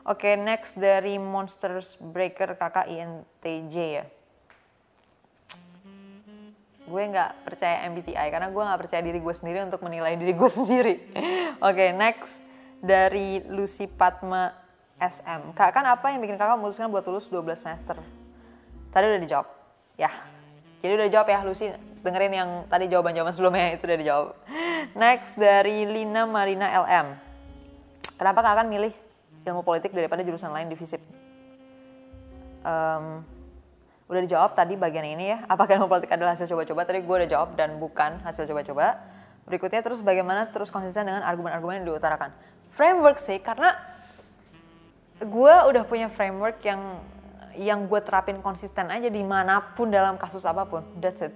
Oke, 0.05 0.29
okay, 0.29 0.35
next 0.37 0.77
dari 0.77 1.17
Monsters 1.17 1.97
Breaker 1.97 2.57
kakak 2.61 2.89
INTJ 2.93 3.75
ya. 3.77 4.05
Gue 6.85 7.03
nggak 7.09 7.49
percaya 7.49 7.89
MBTI 7.89 8.29
karena 8.29 8.53
gue 8.53 8.61
nggak 8.61 8.81
percaya 8.85 9.01
diri 9.01 9.17
gue 9.17 9.33
sendiri 9.33 9.65
untuk 9.65 9.81
menilai 9.81 10.21
diri 10.21 10.37
gue 10.37 10.51
sendiri. 10.61 10.95
Oke, 11.57 11.73
okay, 11.73 11.89
next 11.97 12.45
dari 12.85 13.41
Lucy 13.49 13.89
Padma 13.89 14.53
SM. 15.01 15.57
Kak, 15.57 15.73
kan 15.73 15.89
apa 15.89 16.13
yang 16.13 16.21
bikin 16.21 16.37
kakak 16.37 16.61
memutuskan 16.61 16.93
buat 16.93 17.09
lulus 17.09 17.33
12 17.33 17.57
semester? 17.57 17.97
Tadi 18.93 19.05
udah 19.09 19.21
dijawab. 19.25 19.49
Ya, 19.97 20.13
jadi 20.85 21.01
udah 21.01 21.07
dijawab 21.09 21.29
ya 21.33 21.41
Lucy. 21.49 21.73
Dengerin 22.05 22.35
yang 22.37 22.51
tadi 22.69 22.93
jawaban-jawaban 22.93 23.33
sebelumnya 23.33 23.73
itu 23.73 23.89
udah 23.89 23.99
dijawab. 24.05 24.27
Next 24.93 25.41
dari 25.41 25.89
Lina 25.89 26.29
Marina 26.29 26.69
LM. 26.85 27.17
Kenapa 28.21 28.45
kakak 28.45 28.69
milih 28.69 28.93
ilmu 29.49 29.65
politik 29.65 29.97
daripada 29.97 30.21
jurusan 30.21 30.53
lain 30.53 30.69
di 30.69 30.77
FISIP. 30.77 31.01
Um, 32.65 33.25
udah 34.09 34.21
dijawab 34.25 34.53
tadi 34.53 34.77
bagian 34.77 35.05
ini 35.05 35.37
ya, 35.37 35.45
apakah 35.49 35.81
ilmu 35.81 35.89
politik 35.89 36.13
adalah 36.13 36.37
hasil 36.37 36.49
coba-coba? 36.49 36.85
Tadi 36.85 37.01
gue 37.05 37.17
udah 37.25 37.29
jawab 37.29 37.57
dan 37.57 37.77
bukan 37.77 38.21
hasil 38.25 38.49
coba-coba. 38.49 39.01
Berikutnya 39.45 39.85
terus 39.85 40.01
bagaimana 40.01 40.49
terus 40.49 40.73
konsisten 40.73 41.09
dengan 41.09 41.21
argumen-argumen 41.25 41.85
yang 41.85 41.87
diutarakan. 41.93 42.33
Framework 42.73 43.21
sih, 43.21 43.41
karena 43.41 43.77
gue 45.21 45.55
udah 45.69 45.85
punya 45.85 46.09
framework 46.09 46.61
yang 46.65 47.01
yang 47.59 47.87
gue 47.87 48.01
terapin 48.03 48.43
konsisten 48.43 48.91
aja 48.91 49.07
di 49.11 49.23
mana 49.23 49.75
pun 49.75 49.91
dalam 49.91 50.19
kasus 50.19 50.43
apa 50.47 50.67
pun. 50.67 50.83
That's 50.99 51.23
it. 51.25 51.35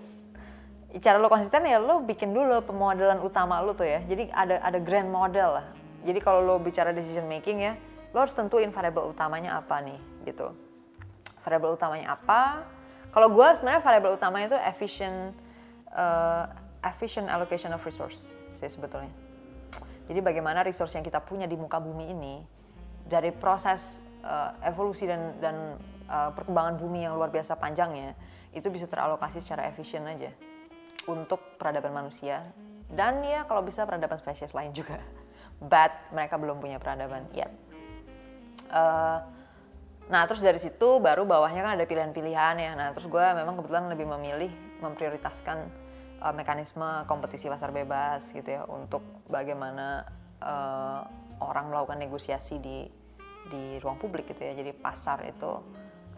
Cara 1.04 1.20
lo 1.20 1.28
konsisten 1.28 1.68
ya 1.68 1.76
lo 1.78 2.00
bikin 2.00 2.33
dulu 2.33 2.64
pemodelan 2.64 3.20
utama 3.20 3.61
lo 3.61 3.76
tuh 3.76 3.87
ya. 3.87 4.00
Jadi 4.07 4.33
ada 4.33 4.59
ada 4.62 4.78
grand 4.81 5.09
model 5.09 5.61
lah. 5.62 5.66
Jadi 6.02 6.18
kalau 6.22 6.40
lo 6.40 6.57
bicara 6.62 6.94
decision 6.94 7.28
making 7.28 7.61
ya, 7.61 7.74
lo 8.12 8.24
harus 8.24 8.33
tentuin 8.33 8.72
variabel 8.72 9.12
utamanya 9.12 9.61
apa 9.61 9.85
nih 9.85 10.00
gitu 10.24 10.52
variabel 11.44 11.76
utamanya 11.76 12.16
apa 12.16 12.64
kalau 13.12 13.33
gue 13.33 13.48
sebenarnya 13.57 13.83
variabel 13.85 14.16
utamanya 14.16 14.57
itu 14.57 14.59
efficient 14.64 15.37
uh, 15.92 16.48
efficient 16.85 17.28
allocation 17.28 17.72
of 17.72 17.81
resource 17.85 18.28
sih 18.52 18.68
sebetulnya 18.68 19.12
jadi 20.09 20.24
bagaimana 20.24 20.64
resource 20.64 20.96
yang 20.96 21.04
kita 21.04 21.20
punya 21.20 21.44
di 21.44 21.57
muka 21.57 21.76
bumi 21.76 22.12
ini 22.12 22.35
dari 23.04 23.33
proses 23.33 24.00
uh, 24.24 24.57
evolusi 24.64 25.04
dan 25.04 25.37
dan 25.40 25.57
uh, 26.09 26.33
perkembangan 26.35 26.81
bumi 26.81 27.05
yang 27.07 27.14
luar 27.14 27.29
biasa 27.29 27.61
panjangnya 27.61 28.16
itu 28.57 28.66
bisa 28.73 28.88
teralokasi 28.88 29.44
secara 29.44 29.68
efisien 29.68 30.03
aja 30.09 30.33
untuk 31.07 31.40
peradaban 31.61 31.92
manusia. 31.92 32.44
Dan 32.88 33.21
ya 33.21 33.44
kalau 33.44 33.61
bisa 33.61 33.85
peradaban 33.85 34.16
spesies 34.16 34.57
lain 34.57 34.73
juga. 34.73 34.97
But 35.61 35.92
mereka 36.14 36.40
belum 36.40 36.61
punya 36.64 36.81
peradaban 36.81 37.29
yet. 37.37 37.53
Uh, 38.68 39.21
nah 40.09 40.25
terus 40.25 40.40
dari 40.40 40.57
situ 40.57 40.97
baru 41.01 41.29
bawahnya 41.29 41.61
kan 41.61 41.73
ada 41.77 41.85
pilihan-pilihan 41.85 42.57
ya. 42.57 42.73
Nah 42.73 42.97
terus 42.97 43.09
gue 43.09 43.25
memang 43.37 43.61
kebetulan 43.61 43.92
lebih 43.92 44.07
memilih 44.09 44.53
memprioritaskan 44.81 45.68
uh, 46.25 46.33
mekanisme 46.33 47.05
kompetisi 47.05 47.53
pasar 47.53 47.75
bebas 47.75 48.33
gitu 48.33 48.49
ya 48.49 48.64
untuk 48.64 49.05
bagaimana 49.29 50.09
uh, 50.40 51.05
orang 51.44 51.68
melakukan 51.68 52.01
negosiasi 52.01 52.57
di 52.62 52.88
di 53.49 53.77
ruang 53.85 54.01
publik 54.01 54.33
gitu 54.33 54.40
ya. 54.40 54.57
Jadi 54.57 54.73
pasar 54.73 55.29
itu 55.29 55.53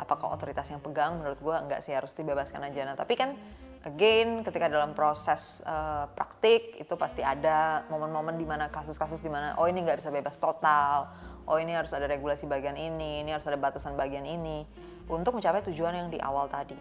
apakah 0.00 0.32
otoritas 0.32 0.64
yang 0.72 0.80
pegang 0.80 1.20
menurut 1.20 1.36
gue 1.36 1.56
enggak 1.56 1.84
sih 1.84 1.92
harus 1.92 2.16
dibebaskan 2.16 2.64
aja 2.64 2.88
nah 2.88 2.96
tapi 2.96 3.20
kan 3.20 3.36
again 3.84 4.40
ketika 4.40 4.72
dalam 4.72 4.96
proses 4.96 5.60
uh, 5.68 6.08
praktik 6.16 6.80
itu 6.80 6.94
pasti 6.96 7.20
ada 7.20 7.84
momen-momen 7.92 8.40
di 8.40 8.48
mana 8.48 8.72
kasus-kasus 8.72 9.20
di 9.20 9.28
mana 9.28 9.60
oh 9.60 9.68
ini 9.68 9.84
nggak 9.84 10.00
bisa 10.00 10.08
bebas 10.08 10.40
total 10.40 11.12
oh 11.50 11.58
ini 11.58 11.74
harus 11.74 11.90
ada 11.90 12.06
regulasi 12.06 12.46
bagian 12.46 12.78
ini, 12.78 13.26
ini 13.26 13.30
harus 13.34 13.42
ada 13.50 13.58
batasan 13.58 13.98
bagian 13.98 14.22
ini 14.22 14.62
untuk 15.10 15.34
mencapai 15.34 15.66
tujuan 15.66 15.98
yang 15.98 16.08
di 16.08 16.22
awal 16.22 16.46
tadi. 16.46 16.78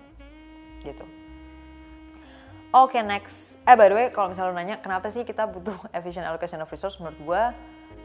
Gitu. 0.85 1.05
Oke 2.69 3.01
okay, 3.01 3.01
next. 3.01 3.57
Eh 3.65 3.73
by 3.73 3.89
the 3.89 3.97
way 3.97 4.07
kalau 4.13 4.29
misalnya 4.29 4.53
lo 4.53 4.55
nanya 4.55 4.77
kenapa 4.77 5.09
sih 5.09 5.25
kita 5.25 5.49
butuh 5.49 5.73
efficient 5.97 6.29
allocation 6.29 6.61
of 6.61 6.69
resource 6.69 7.01
menurut 7.01 7.17
gue 7.17 7.43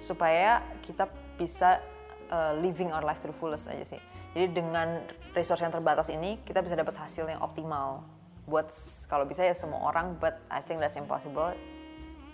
supaya 0.00 0.64
kita 0.80 1.04
bisa 1.36 1.84
uh, 2.32 2.56
living 2.56 2.88
our 2.88 3.04
life 3.04 3.20
to 3.20 3.28
the 3.28 3.36
fullest 3.36 3.68
aja 3.68 3.84
sih. 3.84 4.00
Jadi 4.34 4.50
dengan 4.50 4.98
resource 5.30 5.62
yang 5.62 5.70
terbatas 5.70 6.10
ini 6.10 6.42
kita 6.42 6.58
bisa 6.58 6.74
dapat 6.74 6.98
hasil 6.98 7.30
yang 7.30 7.38
optimal. 7.38 8.02
Buat 8.50 8.68
kalau 9.06 9.24
bisa 9.24 9.46
ya 9.46 9.54
semua 9.54 9.78
orang 9.86 10.18
but 10.18 10.42
I 10.50 10.58
think 10.58 10.82
that's 10.82 10.98
impossible. 10.98 11.54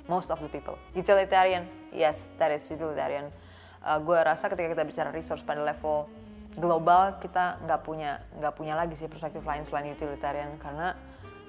Most 0.08 0.32
of 0.32 0.40
the 0.40 0.48
people. 0.48 0.80
Utilitarian, 0.96 1.68
yes 1.92 2.32
that 2.40 2.48
is 2.50 2.64
utilitarian. 2.66 3.28
Uh, 3.84 4.00
gue 4.00 4.16
rasa 4.16 4.48
ketika 4.48 4.72
kita 4.72 4.82
bicara 4.88 5.08
resource 5.12 5.44
pada 5.44 5.60
level 5.60 6.08
global 6.58 7.20
kita 7.22 7.62
nggak 7.62 7.80
punya 7.86 8.18
nggak 8.42 8.54
punya 8.58 8.74
lagi 8.74 8.98
sih 8.98 9.06
perspektif 9.06 9.44
lain 9.44 9.68
selain 9.68 9.92
utilitarian. 9.92 10.56
Karena 10.56 10.96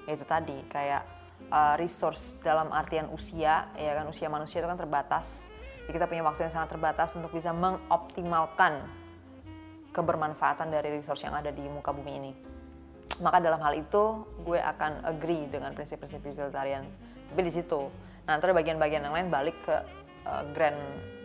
ya 0.04 0.12
itu 0.14 0.28
tadi 0.28 0.68
kayak 0.68 1.02
uh, 1.48 1.74
resource 1.80 2.36
dalam 2.44 2.68
artian 2.70 3.08
usia 3.08 3.72
ya 3.72 3.92
kan? 3.96 4.04
Usia 4.04 4.28
manusia 4.28 4.60
itu 4.60 4.68
kan 4.68 4.76
terbatas. 4.76 5.48
Jadi 5.88 5.96
kita 5.96 6.06
punya 6.06 6.22
waktu 6.22 6.46
yang 6.46 6.54
sangat 6.54 6.76
terbatas 6.76 7.10
untuk 7.18 7.34
bisa 7.34 7.50
mengoptimalkan 7.50 9.01
kebermanfaatan 9.92 10.72
dari 10.72 10.98
resource 10.98 11.22
yang 11.22 11.36
ada 11.36 11.52
di 11.52 11.62
muka 11.68 11.92
bumi 11.92 12.12
ini. 12.16 12.32
Maka 13.20 13.38
dalam 13.44 13.60
hal 13.60 13.76
itu 13.76 14.24
gue 14.42 14.58
akan 14.58 15.04
agree 15.04 15.46
dengan 15.52 15.76
prinsip-prinsip 15.76 16.24
utilitarian. 16.24 16.82
Tapi 17.30 17.40
di 17.44 17.52
situ 17.52 17.92
nah 18.22 18.38
nanti 18.38 18.54
bagian-bagian 18.54 19.02
yang 19.02 19.14
lain 19.18 19.28
balik 19.34 19.58
ke 19.66 19.76
uh, 20.30 20.46
grand 20.54 20.78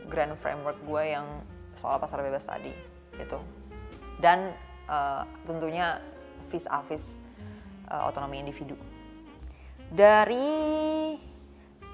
grand 0.09 0.34
framework 0.34 0.82
gue 0.82 1.03
yang 1.13 1.26
soal 1.78 1.97
pasar 1.97 2.20
bebas 2.20 2.43
tadi 2.43 2.76
gitu. 3.15 3.39
Dan 4.20 4.51
uh, 4.91 5.24
tentunya 5.47 6.03
vis 6.51 6.68
a 6.68 6.84
vis 6.84 7.18
otonomi 7.88 8.43
individu. 8.43 8.76
Dari 9.88 10.43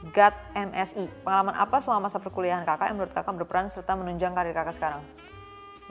GAT 0.10 0.36
MSI 0.58 1.06
pengalaman 1.22 1.54
apa 1.54 1.78
selama 1.78 2.10
masa 2.10 2.18
perkuliahan 2.18 2.66
kakak 2.66 2.90
yang 2.90 2.98
menurut 2.98 3.14
kakak 3.14 3.38
berperan 3.38 3.70
serta 3.70 3.94
menunjang 3.94 4.34
karir 4.34 4.52
kakak 4.52 4.74
sekarang 4.74 5.06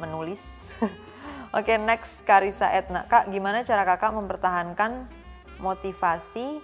menulis. 0.03 0.43
Oke 1.55 1.71
okay, 1.71 1.77
next 1.79 2.27
Karisa 2.27 2.67
Etna 2.75 3.07
kak 3.07 3.31
gimana 3.31 3.63
cara 3.63 3.87
kakak 3.87 4.11
mempertahankan 4.11 5.07
motivasi 5.63 6.59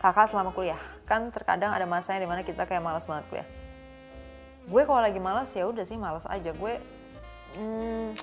kakak 0.00 0.32
selama 0.32 0.56
kuliah? 0.56 0.80
Kan 1.04 1.28
terkadang 1.28 1.76
ada 1.76 1.84
masanya 1.84 2.24
di 2.24 2.28
mana 2.30 2.40
kita 2.40 2.64
kayak 2.64 2.80
malas 2.80 3.04
banget 3.04 3.28
kuliah. 3.28 3.48
Gue 4.66 4.82
kalau 4.88 5.04
lagi 5.04 5.20
malas 5.20 5.52
ya 5.52 5.68
udah 5.68 5.84
sih 5.84 6.00
malas 6.00 6.24
aja. 6.24 6.50
Gue 6.56 6.80
hmm, 7.60 8.16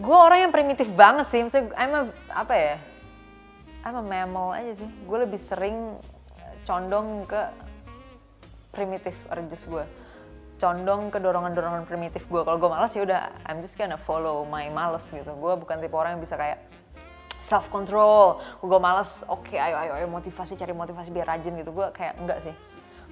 gue 0.00 0.16
orang 0.16 0.48
yang 0.48 0.52
primitif 0.54 0.88
banget 0.96 1.26
sih. 1.28 1.44
Maksudnya 1.44 1.76
I'm 1.76 1.92
a, 1.92 2.02
apa 2.32 2.54
ya? 2.56 2.74
I'm 3.84 3.98
a 3.98 4.02
mammal 4.02 4.56
aja 4.56 4.72
sih. 4.78 4.90
Gue 5.04 5.26
lebih 5.26 5.38
sering 5.38 5.98
condong 6.66 7.26
ke 7.26 7.42
primitif 8.74 9.14
urges 9.32 9.64
gue 9.64 10.05
condong 10.56 11.12
ke 11.12 11.18
dorongan-dorongan 11.20 11.84
primitif 11.84 12.24
gue 12.26 12.42
kalau 12.42 12.56
gue 12.56 12.70
malas 12.70 12.92
ya 12.96 13.04
udah 13.04 13.32
I'm 13.44 13.60
just 13.60 13.76
gonna 13.76 14.00
follow 14.00 14.48
my 14.48 14.68
males 14.72 15.04
gitu 15.08 15.28
gue 15.28 15.52
bukan 15.56 15.80
tipe 15.80 15.92
orang 15.92 16.16
yang 16.16 16.22
bisa 16.24 16.36
kayak 16.36 16.64
self 17.44 17.68
control 17.68 18.40
gue 18.64 18.80
males 18.80 19.22
oke 19.28 19.46
okay, 19.46 19.60
ayo 19.60 19.76
ayo 19.76 19.92
ayo 20.00 20.06
motivasi 20.08 20.56
cari 20.56 20.72
motivasi 20.72 21.12
biar 21.12 21.28
rajin 21.28 21.54
gitu 21.60 21.70
gue 21.70 21.86
kayak 21.92 22.16
enggak 22.18 22.40
sih 22.42 22.54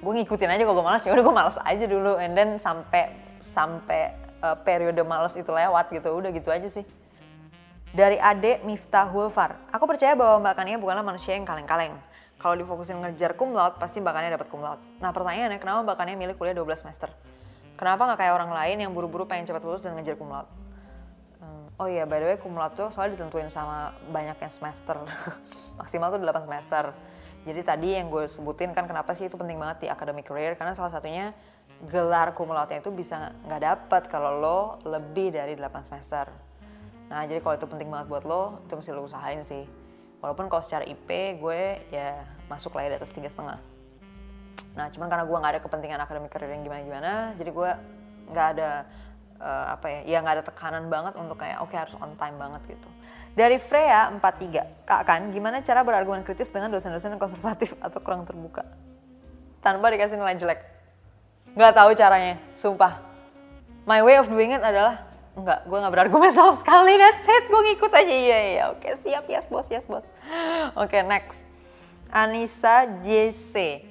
gue 0.00 0.12
ngikutin 0.20 0.50
aja 0.50 0.62
kalau 0.66 0.76
gue 0.80 0.86
malas 0.86 1.02
ya 1.04 1.12
udah 1.12 1.24
gue 1.24 1.36
malas 1.36 1.56
aja 1.62 1.84
dulu 1.84 2.16
and 2.18 2.34
then 2.34 2.56
sampai 2.58 3.12
sampai 3.44 4.16
uh, 4.42 4.56
periode 4.60 5.00
malas 5.04 5.36
itu 5.38 5.48
lewat 5.48 5.92
gitu 5.92 6.10
udah 6.12 6.32
gitu 6.32 6.48
aja 6.50 6.66
sih 6.66 6.84
dari 7.94 8.18
Ade 8.18 8.58
Miftahul 8.66 9.30
Far. 9.30 9.54
Aku 9.70 9.86
percaya 9.86 10.18
bahwa 10.18 10.42
Mbak 10.42 10.54
Kania 10.58 10.76
bukanlah 10.82 11.06
manusia 11.06 11.38
yang 11.38 11.46
kaleng-kaleng. 11.46 11.94
Kalau 12.42 12.58
difokusin 12.58 12.98
ngejar 12.98 13.38
cum 13.38 13.54
pasti 13.78 14.02
Mbak 14.02 14.12
Kania 14.12 14.30
dapat 14.34 14.50
cum. 14.50 14.60
Nah 14.98 15.10
pertanyaannya, 15.14 15.62
kenapa 15.62 15.86
Mbak 15.86 15.96
Kania 16.02 16.18
milih 16.18 16.34
kuliah 16.34 16.58
12 16.58 16.82
semester? 16.82 17.08
Kenapa 17.74 18.06
nggak 18.06 18.18
kayak 18.22 18.34
orang 18.38 18.50
lain 18.54 18.76
yang 18.86 18.92
buru-buru 18.94 19.26
pengen 19.26 19.50
cepat 19.50 19.66
lulus 19.66 19.82
dan 19.82 19.98
ngejar 19.98 20.14
laude? 20.14 20.46
Hmm, 21.42 21.66
oh 21.74 21.90
iya, 21.90 22.06
by 22.06 22.22
the 22.22 22.26
way 22.30 22.38
laude 22.38 22.74
tuh 22.78 22.88
soalnya 22.94 23.18
ditentuin 23.18 23.50
sama 23.50 23.90
banyaknya 24.14 24.46
semester. 24.46 24.94
Maksimal 25.80 26.14
tuh 26.14 26.22
8 26.22 26.46
semester. 26.46 26.84
Jadi 27.44 27.60
tadi 27.60 27.88
yang 27.98 28.08
gue 28.08 28.30
sebutin 28.30 28.72
kan 28.72 28.86
kenapa 28.86 29.12
sih 29.12 29.26
itu 29.26 29.36
penting 29.36 29.58
banget 29.58 29.84
di 29.84 29.88
academic 29.90 30.24
career, 30.24 30.54
karena 30.54 30.72
salah 30.72 30.94
satunya 30.94 31.34
gelar 31.84 32.32
laude 32.32 32.78
itu 32.78 32.88
bisa 32.94 33.34
nggak 33.44 33.60
dapat 33.60 34.02
kalau 34.08 34.30
lo 34.38 34.58
lebih 34.86 35.34
dari 35.34 35.58
8 35.58 35.84
semester. 35.84 36.30
Nah 37.10 37.26
jadi 37.26 37.42
kalau 37.42 37.58
itu 37.58 37.66
penting 37.66 37.90
banget 37.90 38.06
buat 38.06 38.24
lo, 38.24 38.62
itu 38.64 38.72
mesti 38.78 38.90
lo 38.94 39.02
usahain 39.04 39.42
sih. 39.42 39.66
Walaupun 40.22 40.48
kalau 40.48 40.62
secara 40.64 40.86
IP 40.88 41.42
gue 41.42 41.84
ya 41.92 42.22
masuk 42.48 42.72
lah 42.78 42.88
ya 42.88 42.96
di 42.96 42.98
atas 43.02 43.12
tiga 43.12 43.28
setengah. 43.28 43.73
Nah 44.74 44.90
cuman 44.90 45.06
karena 45.06 45.24
gue 45.26 45.36
nggak 45.38 45.52
ada 45.54 45.62
kepentingan 45.62 46.00
akademik 46.02 46.30
karir 46.34 46.50
yang 46.50 46.62
gimana-gimana, 46.66 47.38
jadi 47.38 47.50
gue 47.50 47.70
nggak 48.34 48.46
ada 48.58 48.70
uh, 49.38 49.66
apa 49.78 49.86
ya, 49.86 50.00
ya 50.06 50.18
nggak 50.22 50.34
ada 50.40 50.44
tekanan 50.44 50.84
banget 50.90 51.14
untuk 51.14 51.38
kayak 51.38 51.62
oke 51.62 51.70
okay, 51.70 51.78
harus 51.78 51.94
on 51.98 52.14
time 52.18 52.36
banget 52.38 52.62
gitu. 52.66 52.88
Dari 53.34 53.58
Freya 53.58 54.14
43, 54.14 54.86
Kak 54.86 55.02
Kan, 55.06 55.34
gimana 55.34 55.58
cara 55.62 55.82
berargumen 55.82 56.22
kritis 56.22 56.54
dengan 56.54 56.70
dosen-dosen 56.70 57.14
yang 57.14 57.22
konservatif 57.22 57.74
atau 57.82 57.98
kurang 57.98 58.22
terbuka? 58.22 58.62
Tanpa 59.58 59.90
dikasih 59.90 60.18
nilai 60.18 60.38
jelek. 60.38 60.60
Nggak 61.54 61.72
tahu 61.74 61.90
caranya, 61.98 62.38
sumpah. 62.54 63.02
My 63.84 64.00
way 64.06 64.18
of 64.18 64.30
doing 64.30 64.54
it 64.54 64.62
adalah 64.62 65.14
Enggak, 65.34 65.66
gue 65.66 65.78
gak 65.82 65.90
berargumen 65.90 66.30
sama 66.30 66.54
sekali, 66.54 66.94
that's 66.94 67.26
it, 67.26 67.50
gue 67.50 67.58
ngikut 67.58 67.90
aja, 67.90 68.06
iya, 68.06 68.38
iya, 68.54 68.62
oke, 68.70 68.86
siap, 69.02 69.26
yes 69.26 69.50
bos, 69.50 69.66
yes 69.66 69.82
bos. 69.82 70.06
Oke, 70.78 71.02
next. 71.02 71.42
Anissa 72.06 72.86
JC. 73.02 73.82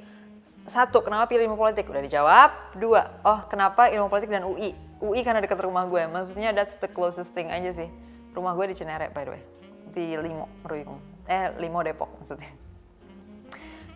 Satu, 0.64 1.04
kenapa 1.04 1.28
pilih 1.28 1.52
ilmu 1.52 1.60
politik? 1.60 1.92
Udah 1.92 2.00
dijawab. 2.00 2.80
Dua, 2.80 3.20
oh 3.28 3.44
kenapa 3.52 3.92
ilmu 3.92 4.08
politik 4.08 4.32
dan 4.32 4.48
UI? 4.48 4.72
UI 5.04 5.20
karena 5.20 5.44
dekat 5.44 5.60
rumah 5.60 5.84
gue, 5.84 6.08
maksudnya 6.08 6.56
that's 6.56 6.80
the 6.80 6.88
closest 6.88 7.36
thing 7.36 7.52
aja 7.52 7.76
sih. 7.76 7.92
Rumah 8.32 8.56
gue 8.56 8.72
di 8.72 8.76
Cinere, 8.80 9.12
by 9.12 9.28
the 9.28 9.32
way. 9.36 9.44
Di 9.92 10.16
Limo, 10.16 10.48
Ruyung. 10.64 11.28
Eh, 11.28 11.52
Limo 11.60 11.84
Depok 11.84 12.16
maksudnya. 12.16 12.48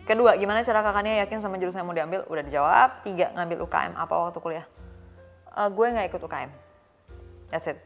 Kedua, 0.03 0.35
gimana 0.35 0.63
cara 0.63 0.83
kakaknya 0.83 1.23
yakin 1.23 1.39
sama 1.39 1.55
jurusan 1.55 1.83
yang 1.83 1.87
mau 1.87 1.95
diambil? 1.95 2.27
Udah 2.27 2.43
dijawab. 2.43 2.89
Tiga, 3.03 3.31
ngambil 3.35 3.63
UKM 3.63 3.93
apa 3.95 4.13
waktu 4.27 4.39
kuliah? 4.43 4.65
Uh, 5.51 5.71
gue 5.71 5.87
nggak 5.89 6.13
ikut 6.13 6.21
UKM 6.21 6.51
That's 7.47 7.67
it. 7.71 7.79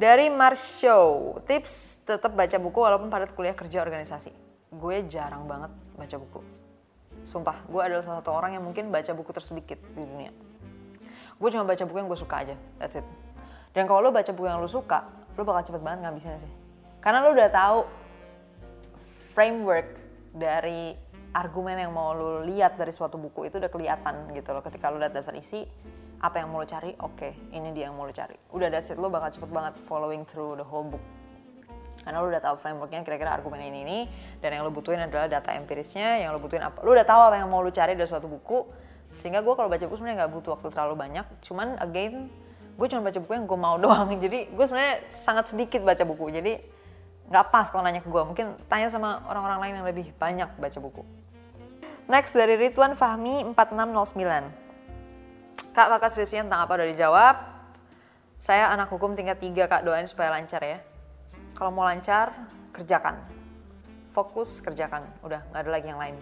Dari 0.00 0.30
Mars 0.32 0.80
Show, 0.80 1.36
tips 1.44 2.06
tetap 2.06 2.32
baca 2.32 2.56
buku 2.56 2.78
walaupun 2.78 3.10
padat 3.10 3.34
kuliah 3.34 3.52
kerja 3.52 3.82
organisasi. 3.82 4.30
Gue 4.72 5.04
jarang 5.10 5.44
banget 5.50 5.74
baca 5.98 6.16
buku. 6.16 6.59
Sumpah, 7.24 7.64
gue 7.68 7.80
adalah 7.82 8.02
salah 8.02 8.18
satu 8.24 8.32
orang 8.32 8.56
yang 8.56 8.64
mungkin 8.64 8.88
baca 8.88 9.12
buku 9.12 9.30
tersedikit 9.30 9.78
di 9.94 10.02
dunia. 10.02 10.32
Gue 11.40 11.48
cuma 11.52 11.64
baca 11.64 11.82
buku 11.84 11.96
yang 12.00 12.08
gue 12.08 12.20
suka 12.20 12.36
aja, 12.44 12.56
that's 12.76 12.96
it. 12.96 13.06
Dan 13.72 13.86
kalau 13.86 14.04
lo 14.04 14.10
baca 14.10 14.30
buku 14.32 14.46
yang 14.48 14.60
lo 14.60 14.68
suka, 14.68 15.06
lo 15.38 15.42
bakal 15.46 15.62
cepet 15.72 15.82
banget 15.84 16.08
ngabisinnya 16.08 16.40
sih. 16.42 16.52
Karena 17.00 17.24
lo 17.24 17.32
udah 17.32 17.48
tahu 17.48 17.78
framework 19.32 19.88
dari 20.36 20.92
argumen 21.32 21.78
yang 21.78 21.94
mau 21.94 22.12
lo 22.12 22.42
lihat 22.42 22.74
dari 22.76 22.90
suatu 22.90 23.16
buku 23.16 23.46
itu 23.46 23.62
udah 23.62 23.70
kelihatan 23.70 24.28
gitu 24.34 24.50
loh. 24.52 24.60
Ketika 24.60 24.90
lo 24.90 24.98
lihat 24.98 25.14
dasar 25.14 25.32
isi, 25.38 25.64
apa 26.20 26.44
yang 26.44 26.52
mau 26.52 26.60
lo 26.60 26.68
cari 26.68 26.92
oke 27.00 27.16
okay, 27.16 27.32
ini 27.56 27.72
dia 27.72 27.88
yang 27.88 27.96
mau 27.96 28.04
lo 28.04 28.12
cari 28.12 28.36
udah 28.52 28.68
that's 28.68 28.92
it 28.92 29.00
lo 29.00 29.08
bakal 29.08 29.32
cepet 29.32 29.48
banget 29.48 29.74
following 29.88 30.22
through 30.28 30.52
the 30.52 30.64
whole 30.64 30.84
book 30.84 31.00
karena 32.00 32.16
lo 32.20 32.26
udah 32.32 32.42
tahu 32.42 32.56
frameworknya 32.56 33.04
kira-kira 33.04 33.30
argumen 33.36 33.60
ini 33.60 33.78
ini. 33.84 33.98
Dan 34.40 34.56
yang 34.56 34.62
lo 34.64 34.72
butuhin 34.72 35.00
adalah 35.00 35.28
data 35.28 35.52
empirisnya 35.52 36.24
yang 36.24 36.32
lo 36.32 36.40
butuhin 36.40 36.64
apa. 36.64 36.80
Lo 36.80 36.96
udah 36.96 37.04
tahu 37.04 37.20
apa 37.28 37.36
yang 37.40 37.48
mau 37.52 37.60
lo 37.60 37.68
cari 37.68 37.92
dari 37.92 38.08
suatu 38.08 38.26
buku. 38.26 38.64
Sehingga 39.20 39.44
gue 39.44 39.54
kalau 39.58 39.68
baca 39.68 39.84
buku 39.84 39.96
sebenarnya 40.00 40.24
nggak 40.24 40.32
butuh 40.32 40.50
waktu 40.56 40.68
terlalu 40.72 40.94
banyak. 40.96 41.26
Cuman 41.44 41.76
again 41.78 42.32
gue 42.80 42.86
cuma 42.88 43.04
baca 43.04 43.18
buku 43.20 43.32
yang 43.36 43.46
gue 43.46 43.58
mau 43.60 43.76
doang. 43.84 44.08
Jadi 44.16 44.48
gue 44.48 44.64
sebenarnya 44.64 44.96
sangat 45.12 45.52
sedikit 45.52 45.84
baca 45.84 46.02
buku. 46.08 46.32
Jadi 46.32 46.52
nggak 47.30 47.46
pas 47.52 47.70
kalau 47.70 47.86
nanya 47.86 48.02
ke 48.02 48.10
gue 48.10 48.22
mungkin 48.26 48.58
tanya 48.66 48.90
sama 48.90 49.22
orang-orang 49.30 49.58
lain 49.68 49.74
yang 49.78 49.86
lebih 49.86 50.06
banyak 50.16 50.48
baca 50.58 50.78
buku. 50.80 51.02
Next 52.10 52.34
dari 52.34 52.58
Ridwan 52.58 52.98
Fahmi 52.98 53.54
4609 53.54 54.60
Kak, 55.70 55.86
kakak 55.86 56.10
skripsinya 56.10 56.50
tentang 56.50 56.62
apa? 56.66 56.72
Udah 56.82 56.88
dijawab. 56.90 57.36
Saya 58.42 58.74
anak 58.74 58.90
hukum 58.90 59.14
tingkat 59.14 59.38
3, 59.38 59.70
Kak. 59.70 59.86
Doain 59.86 60.02
supaya 60.10 60.34
lancar 60.34 60.58
ya. 60.66 60.82
Kalau 61.54 61.70
mau 61.70 61.86
lancar, 61.86 62.32
kerjakan. 62.74 63.20
Fokus, 64.10 64.58
kerjakan. 64.64 65.06
Udah, 65.22 65.46
nggak 65.50 65.60
ada 65.62 65.70
lagi 65.70 65.86
yang 65.90 66.00
lain. 66.00 66.16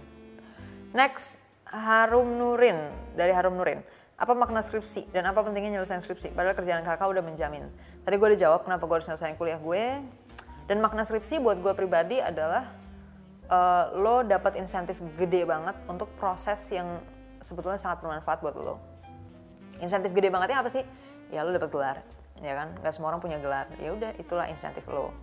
Next, 0.93 1.41
Harum 1.68 2.37
Nurin. 2.37 2.76
Dari 3.16 3.33
Harum 3.33 3.57
Nurin. 3.57 3.81
Apa 4.18 4.35
makna 4.35 4.64
skripsi 4.64 5.14
dan 5.14 5.31
apa 5.31 5.47
pentingnya 5.47 5.79
nyelesain 5.79 6.03
skripsi? 6.03 6.35
Padahal 6.35 6.59
kerjaan 6.59 6.83
kakak 6.83 7.07
udah 7.07 7.22
menjamin. 7.22 7.70
Tadi 8.03 8.14
gue 8.18 8.29
udah 8.35 8.41
jawab 8.41 8.66
kenapa 8.66 8.83
gue 8.91 8.97
harus 8.99 9.07
nyelesain 9.07 9.39
kuliah 9.39 9.62
gue. 9.62 10.03
Dan 10.66 10.83
makna 10.83 11.07
skripsi 11.07 11.39
buat 11.39 11.62
gue 11.62 11.70
pribadi 11.72 12.18
adalah 12.18 12.66
uh, 13.49 13.85
lo 13.97 14.22
dapat 14.24 14.57
insentif 14.61 15.01
gede 15.16 15.49
banget 15.49 15.76
untuk 15.89 16.12
proses 16.16 16.61
yang 16.72 17.01
sebetulnya 17.41 17.81
sangat 17.81 18.05
bermanfaat 18.05 18.39
buat 18.45 18.55
lo 18.55 18.76
insentif 19.79 20.11
gede 20.12 20.29
bangetnya 20.29 20.59
apa 20.61 20.70
sih 20.70 20.85
ya 21.33 21.43
lo 21.47 21.55
dapet 21.55 21.70
gelar 21.70 21.99
ya 22.43 22.55
kan? 22.55 22.68
Gak 22.80 22.93
semua 22.95 23.14
orang 23.14 23.22
punya 23.22 23.39
gelar. 23.39 23.66
Ya 23.78 23.95
udah 23.95 24.14
itulah 24.16 24.47
insentif 24.51 24.86
lo. 24.89 25.14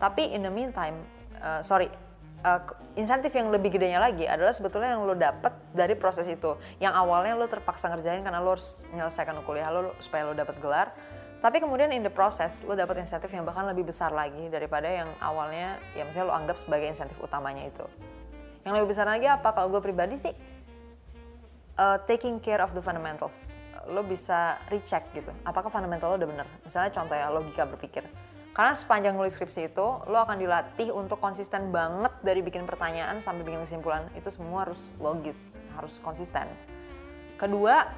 Tapi 0.00 0.34
in 0.34 0.42
the 0.42 0.52
meantime 0.52 0.98
uh, 1.38 1.62
sorry 1.62 1.90
uh, 2.42 2.60
insentif 2.98 3.32
yang 3.32 3.48
lebih 3.48 3.74
gedenya 3.74 4.02
lagi 4.02 4.26
adalah 4.26 4.50
sebetulnya 4.50 4.94
yang 4.94 5.06
lo 5.06 5.14
dapet 5.14 5.54
dari 5.72 5.94
proses 5.94 6.26
itu. 6.26 6.58
Yang 6.82 6.94
awalnya 6.98 7.34
lo 7.38 7.46
terpaksa 7.46 7.90
ngerjain 7.90 8.22
karena 8.22 8.42
lo 8.42 8.58
harus 8.58 8.82
menyelesaikan 8.90 9.38
kuliah 9.46 9.70
lo 9.70 9.94
supaya 10.02 10.26
lo 10.26 10.34
dapet 10.34 10.58
gelar. 10.58 10.92
Tapi 11.42 11.58
kemudian 11.58 11.90
in 11.90 12.06
the 12.06 12.12
process 12.12 12.62
lo 12.62 12.78
dapet 12.78 13.02
insentif 13.02 13.30
yang 13.34 13.42
bahkan 13.42 13.66
lebih 13.66 13.90
besar 13.90 14.14
lagi 14.14 14.46
daripada 14.46 14.86
yang 14.86 15.10
awalnya 15.18 15.78
ya 15.98 16.06
misalnya 16.06 16.30
lo 16.30 16.34
anggap 16.38 16.56
sebagai 16.58 16.86
insentif 16.86 17.18
utamanya 17.18 17.66
itu. 17.66 17.86
Yang 18.62 18.72
lebih 18.78 18.88
besar 18.94 19.10
lagi 19.10 19.26
apa? 19.26 19.50
Kalau 19.50 19.66
gue 19.74 19.82
pribadi 19.82 20.14
sih 20.14 20.34
uh, 21.78 21.98
taking 22.06 22.38
care 22.38 22.62
of 22.62 22.70
the 22.74 22.82
fundamentals 22.82 23.58
lo 23.90 24.06
bisa 24.06 24.60
recheck 24.70 25.10
gitu 25.16 25.32
apakah 25.42 25.72
fundamental 25.72 26.14
lo 26.14 26.16
udah 26.20 26.30
bener. 26.30 26.48
Misalnya 26.62 26.90
contoh 26.94 27.16
ya 27.16 27.26
logika 27.32 27.64
berpikir. 27.66 28.04
Karena 28.52 28.76
sepanjang 28.76 29.16
nulis 29.16 29.32
skripsi 29.32 29.72
itu 29.72 29.86
lo 30.04 30.18
akan 30.20 30.36
dilatih 30.36 30.92
untuk 30.92 31.16
konsisten 31.16 31.72
banget 31.72 32.12
dari 32.20 32.44
bikin 32.44 32.68
pertanyaan 32.68 33.18
sampai 33.24 33.48
bikin 33.48 33.64
kesimpulan. 33.64 34.04
Itu 34.12 34.28
semua 34.28 34.68
harus 34.68 34.92
logis 35.00 35.56
harus 35.72 35.96
konsisten. 36.04 36.44
Kedua 37.40 37.88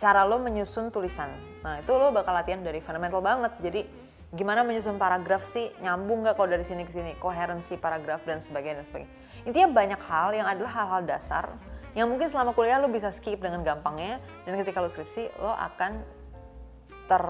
cara 0.00 0.24
lo 0.24 0.40
menyusun 0.40 0.88
tulisan. 0.88 1.28
Nah 1.60 1.84
itu 1.84 1.92
lo 1.92 2.08
bakal 2.08 2.32
latihan 2.32 2.64
dari 2.64 2.80
fundamental 2.80 3.20
banget. 3.20 3.52
Jadi 3.60 3.84
gimana 4.32 4.64
menyusun 4.64 4.96
paragraf 4.96 5.44
sih? 5.44 5.68
Nyambung 5.84 6.24
nggak 6.24 6.40
kalau 6.40 6.48
dari 6.48 6.64
sini 6.64 6.88
ke 6.88 6.92
sini? 6.96 7.12
Koherensi 7.20 7.76
paragraf 7.76 8.24
dan 8.24 8.40
sebagainya 8.40 8.80
dan 8.80 8.86
sebagainya. 8.88 9.12
Intinya 9.44 9.68
banyak 9.76 10.00
hal 10.08 10.28
yang 10.32 10.48
adalah 10.48 10.72
hal-hal 10.72 11.02
dasar 11.04 11.52
yang 11.94 12.10
mungkin 12.10 12.26
selama 12.26 12.52
kuliah 12.58 12.82
lo 12.82 12.90
bisa 12.90 13.14
skip 13.14 13.38
dengan 13.38 13.62
gampangnya 13.62 14.18
dan 14.42 14.58
ketika 14.58 14.82
lo 14.82 14.90
skripsi 14.90 15.30
lo 15.38 15.54
akan 15.54 16.02
ter 17.04 17.24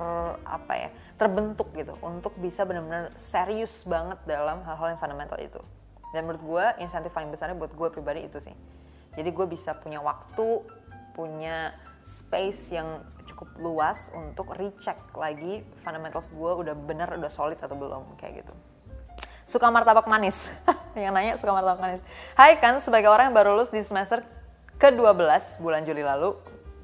apa 0.47 0.73
ya 0.79 0.89
terbentuk 1.19 1.71
gitu 1.75 1.99
untuk 2.01 2.35
bisa 2.39 2.63
benar-benar 2.65 3.13
serius 3.19 3.85
banget 3.85 4.19
dalam 4.25 4.63
hal-hal 4.65 4.95
yang 4.97 5.01
fundamental 5.01 5.39
itu. 5.39 5.61
Dan 6.15 6.31
menurut 6.31 6.43
gue 6.43 6.65
insentif 6.87 7.11
paling 7.11 7.29
besarnya 7.29 7.59
buat 7.59 7.75
gue 7.75 7.89
pribadi 7.91 8.27
itu 8.27 8.39
sih. 8.39 8.55
Jadi 9.15 9.31
gue 9.35 9.47
bisa 9.51 9.75
punya 9.79 9.99
waktu 9.99 10.63
punya 11.15 11.75
space 12.03 12.75
yang 12.75 13.03
cukup 13.25 13.51
luas 13.59 14.11
untuk 14.15 14.55
recheck 14.55 14.99
lagi 15.17 15.65
fundamentals 15.83 16.31
gue 16.31 16.53
udah 16.67 16.75
bener 16.77 17.09
udah 17.19 17.31
solid 17.31 17.59
atau 17.59 17.75
belum 17.75 18.15
kayak 18.19 18.47
gitu. 18.47 18.55
Suka 19.45 19.69
martabak 19.69 20.09
manis. 20.09 20.49
Yang 20.97 21.13
nanya 21.13 21.33
suka 21.37 21.53
martabak 21.53 21.81
manis. 21.83 22.01
Hai 22.39 22.57
kan 22.57 22.79
sebagai 22.81 23.13
orang 23.13 23.29
yang 23.29 23.37
baru 23.37 23.59
lulus 23.59 23.69
di 23.69 23.83
semester 23.83 24.25
ke-12 24.79 25.63
bulan 25.63 25.83
Juli 25.87 26.03
lalu. 26.03 26.35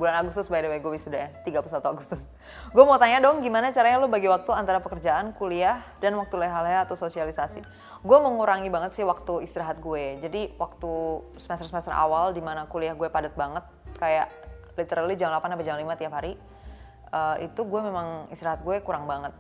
Bulan 0.00 0.24
Agustus 0.24 0.48
by 0.48 0.64
the 0.64 0.72
way 0.72 0.80
gue 0.80 0.96
wisuda 0.96 1.28
ya, 1.28 1.28
31 1.44 1.76
Agustus. 1.84 2.32
Gue 2.72 2.88
mau 2.88 2.96
tanya 2.96 3.20
dong 3.20 3.44
gimana 3.44 3.68
caranya 3.68 4.00
lo 4.00 4.08
bagi 4.08 4.32
waktu 4.32 4.48
antara 4.56 4.80
pekerjaan, 4.80 5.36
kuliah, 5.36 5.84
dan 6.00 6.16
waktu 6.16 6.40
leha-leha 6.40 6.88
atau 6.88 6.96
sosialisasi. 6.96 7.60
Gue 8.00 8.18
mengurangi 8.24 8.72
banget 8.72 8.96
sih 8.96 9.04
waktu 9.04 9.44
istirahat 9.44 9.76
gue. 9.84 10.16
Jadi 10.24 10.56
waktu 10.56 11.20
semester-semester 11.36 11.92
awal 11.92 12.32
di 12.32 12.40
mana 12.40 12.64
kuliah 12.64 12.96
gue 12.96 13.12
padat 13.12 13.36
banget, 13.36 13.60
kayak 14.00 14.32
literally 14.80 15.20
jam 15.20 15.28
8 15.28 15.44
sampai 15.52 15.66
jam 15.68 15.76
5 15.76 16.00
tiap 16.00 16.12
hari 16.16 16.32
uh, 17.12 17.36
itu 17.42 17.60
gue 17.60 17.80
memang 17.82 18.30
istirahat 18.32 18.62
gue 18.62 18.80
kurang 18.80 19.04
banget 19.04 19.34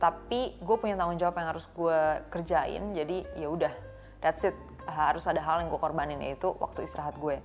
tapi 0.00 0.56
gue 0.56 0.76
punya 0.80 0.96
tanggung 0.96 1.20
jawab 1.20 1.36
yang 1.36 1.52
harus 1.52 1.68
gue 1.68 2.00
kerjain 2.32 2.96
jadi 2.96 3.18
ya 3.36 3.48
udah 3.52 3.72
that's 4.24 4.48
it 4.48 4.56
harus 4.88 5.28
ada 5.28 5.44
hal 5.44 5.60
yang 5.60 5.68
gue 5.68 5.76
korbanin 5.76 6.18
yaitu 6.24 6.48
waktu 6.56 6.88
istirahat 6.88 7.20
gue 7.20 7.36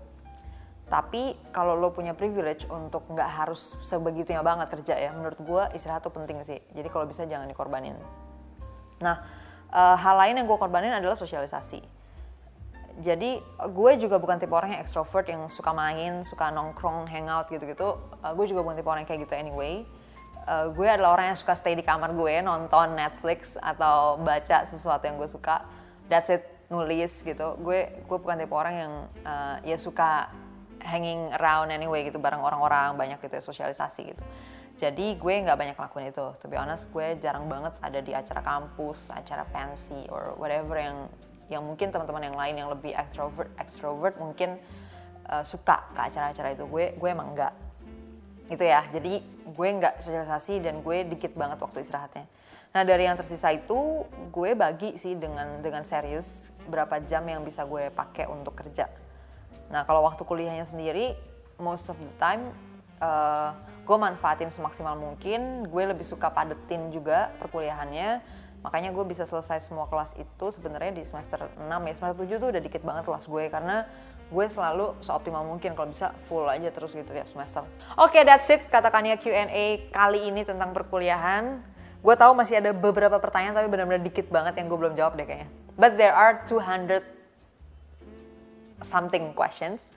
tapi 0.85 1.33
kalau 1.49 1.73
lo 1.73 1.89
punya 1.89 2.13
privilege 2.13 2.69
untuk 2.69 3.09
nggak 3.09 3.29
harus 3.29 3.73
sebegitunya 3.81 4.45
banget 4.45 4.69
kerja 4.69 4.93
ya 5.01 5.09
menurut 5.17 5.39
gue 5.41 5.63
istirahat 5.73 6.05
tuh 6.05 6.13
penting 6.13 6.37
sih 6.45 6.61
jadi 6.77 6.87
kalau 6.93 7.09
bisa 7.09 7.25
jangan 7.25 7.49
dikorbanin 7.49 7.97
nah 9.01 9.25
uh, 9.73 9.97
hal 9.97 10.15
lain 10.21 10.37
yang 10.37 10.45
gue 10.45 10.57
korbanin 10.61 10.93
adalah 10.93 11.17
sosialisasi 11.17 11.81
jadi 12.95 13.43
gue 13.75 13.91
juga 13.99 14.15
bukan 14.23 14.39
tipe 14.39 14.55
orang 14.55 14.71
yang 14.71 14.79
extrovert 14.79 15.27
yang 15.27 15.51
suka 15.51 15.75
main, 15.75 16.23
suka 16.23 16.47
nongkrong, 16.47 17.11
hangout 17.11 17.51
gitu-gitu. 17.51 17.99
Uh, 18.23 18.31
gue 18.31 18.47
juga 18.47 18.63
bukan 18.63 18.79
tipe 18.79 18.87
orang 18.87 19.03
yang 19.03 19.09
kayak 19.11 19.21
gitu 19.27 19.35
anyway. 19.35 19.83
Uh, 20.47 20.71
gue 20.71 20.87
adalah 20.87 21.11
orang 21.11 21.35
yang 21.35 21.39
suka 21.39 21.59
stay 21.59 21.75
di 21.75 21.83
kamar 21.83 22.15
gue, 22.15 22.39
nonton 22.39 22.95
Netflix 22.95 23.59
atau 23.59 24.15
baca 24.23 24.63
sesuatu 24.63 25.03
yang 25.03 25.19
gue 25.19 25.27
suka. 25.27 25.67
That's 26.07 26.31
it, 26.31 26.47
nulis 26.71 27.19
gitu. 27.19 27.59
Gue 27.59 27.99
gue 27.99 28.15
bukan 28.15 28.39
tipe 28.39 28.55
orang 28.55 28.75
yang 28.79 28.93
uh, 29.27 29.59
ya 29.67 29.75
suka 29.75 30.31
hanging 30.85 31.33
around 31.41 31.73
anyway 31.73 32.05
gitu 32.05 32.21
bareng 32.21 32.39
orang-orang 32.39 32.93
banyak 32.93 33.17
gitu 33.25 33.33
ya 33.33 33.43
sosialisasi 33.43 34.13
gitu. 34.13 34.23
Jadi 34.75 35.15
gue 35.15 35.33
nggak 35.39 35.55
banyak 35.55 35.77
lakuin 35.79 36.11
itu. 36.11 36.25
To 36.35 36.45
be 36.51 36.59
honest, 36.59 36.91
gue 36.91 37.15
jarang 37.23 37.47
banget 37.47 37.73
ada 37.79 37.99
di 38.03 38.11
acara 38.11 38.43
kampus, 38.43 39.07
acara 39.07 39.47
pensi, 39.47 40.03
or 40.11 40.35
whatever 40.35 40.75
yang 40.75 41.07
yang 41.47 41.63
mungkin 41.63 41.93
teman-teman 41.93 42.27
yang 42.27 42.37
lain 42.37 42.55
yang 42.59 42.69
lebih 42.69 42.91
extrovert 42.91 43.49
extrovert 43.55 44.15
mungkin 44.19 44.59
uh, 45.31 45.45
suka 45.47 45.79
ke 45.95 46.01
acara-acara 46.11 46.59
itu. 46.59 46.67
Gue 46.67 46.91
gue 46.99 47.09
emang 47.09 47.31
enggak 47.31 47.53
itu 48.51 48.61
ya. 48.67 48.83
Jadi 48.91 49.23
gue 49.47 49.69
nggak 49.79 50.03
sosialisasi 50.03 50.59
dan 50.59 50.83
gue 50.83 51.07
dikit 51.07 51.31
banget 51.39 51.55
waktu 51.63 51.79
istirahatnya. 51.79 52.27
Nah 52.75 52.83
dari 52.83 53.07
yang 53.07 53.15
tersisa 53.15 53.55
itu 53.55 54.03
gue 54.35 54.51
bagi 54.59 54.99
sih 54.99 55.15
dengan 55.15 55.63
dengan 55.63 55.87
serius 55.87 56.51
berapa 56.67 56.99
jam 57.07 57.23
yang 57.23 57.47
bisa 57.47 57.63
gue 57.63 57.87
pakai 57.95 58.27
untuk 58.27 58.59
kerja 58.59 58.91
nah 59.75 59.83
kalau 59.83 60.07
waktu 60.07 60.23
kuliahnya 60.23 60.63
sendiri 60.63 61.19
most 61.59 61.91
of 61.91 61.99
the 61.99 62.11
time 62.15 62.55
uh, 63.03 63.51
gue 63.85 63.97
manfaatin 63.97 64.49
semaksimal 64.49 64.97
mungkin. 64.97 65.69
Gue 65.69 65.85
lebih 65.85 66.03
suka 66.03 66.33
padetin 66.33 66.89
juga 66.89 67.31
perkuliahannya. 67.37 68.19
Makanya 68.65 68.89
gue 68.89 69.05
bisa 69.05 69.29
selesai 69.29 69.61
semua 69.61 69.85
kelas 69.85 70.17
itu 70.17 70.45
sebenarnya 70.49 70.97
di 70.97 71.03
semester 71.05 71.45
6 71.53 71.69
ya. 71.69 71.93
Semester 71.93 72.17
7 72.25 72.41
tuh 72.41 72.49
udah 72.49 72.61
dikit 72.65 72.81
banget 72.81 73.05
kelas 73.05 73.25
gue 73.29 73.43
karena 73.53 73.85
gue 74.25 74.45
selalu 74.49 74.97
seoptimal 75.05 75.45
mungkin 75.45 75.77
kalau 75.77 75.93
bisa 75.93 76.09
full 76.25 76.49
aja 76.49 76.73
terus 76.73 76.97
gitu 76.97 77.05
tiap 77.13 77.29
semester. 77.29 77.61
Oke 77.93 78.17
okay, 78.17 78.21
that's 78.25 78.49
it 78.49 78.65
katakannya 78.73 79.21
Q&A 79.21 79.93
kali 79.93 80.33
ini 80.33 80.41
tentang 80.41 80.73
perkuliahan. 80.73 81.61
Gue 82.01 82.17
tahu 82.17 82.33
masih 82.33 82.57
ada 82.57 82.73
beberapa 82.73 83.21
pertanyaan 83.21 83.53
tapi 83.53 83.69
benar-benar 83.69 84.01
dikit 84.01 84.33
banget 84.33 84.57
yang 84.57 84.65
gue 84.65 84.79
belum 84.81 84.97
jawab 84.97 85.13
deh 85.13 85.29
kayaknya. 85.29 85.49
But 85.77 86.01
there 86.01 86.17
are 86.17 86.41
200 86.49 87.14
something 88.83 89.31
questions 89.37 89.95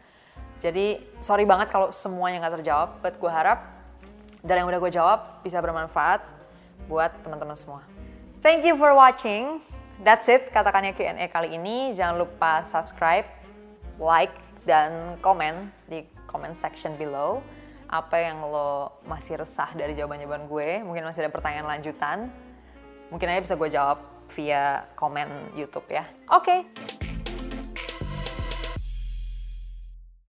jadi 0.63 0.99
sorry 1.23 1.47
banget 1.47 1.71
kalau 1.71 1.91
semuanya 1.91 2.43
nggak 2.45 2.63
terjawab 2.63 2.89
but 3.03 3.15
gue 3.19 3.31
harap 3.31 3.65
dari 4.43 4.63
yang 4.63 4.71
udah 4.71 4.81
gue 4.83 4.93
jawab 4.93 5.21
bisa 5.43 5.59
bermanfaat 5.59 6.23
buat 6.87 7.11
teman-teman 7.27 7.59
semua 7.59 7.83
Thank 8.39 8.63
you 8.63 8.79
for 8.79 8.95
watching. 8.95 9.59
That's 10.07 10.31
it 10.31 10.55
katakannya 10.55 10.95
Q&A 10.95 11.27
kali 11.27 11.59
ini. 11.59 11.91
Jangan 11.99 12.23
lupa 12.23 12.63
subscribe, 12.63 13.27
like, 13.99 14.31
dan 14.63 15.19
komen 15.19 15.75
di 15.91 16.07
comment 16.31 16.55
section 16.55 16.95
below. 16.95 17.43
Apa 17.91 18.31
yang 18.31 18.47
lo 18.47 19.03
masih 19.11 19.43
resah 19.43 19.75
dari 19.75 19.99
jawaban-jawaban 19.99 20.47
gue. 20.47 20.87
Mungkin 20.87 21.03
masih 21.03 21.27
ada 21.27 21.35
pertanyaan 21.35 21.67
lanjutan. 21.67 22.31
Mungkin 23.11 23.27
aja 23.27 23.43
bisa 23.43 23.59
gue 23.59 23.71
jawab 23.75 23.99
via 24.31 24.87
komen 24.95 25.59
YouTube 25.59 25.91
ya. 25.91 26.07
Oke. 26.31 26.63
Okay. 26.63 27.18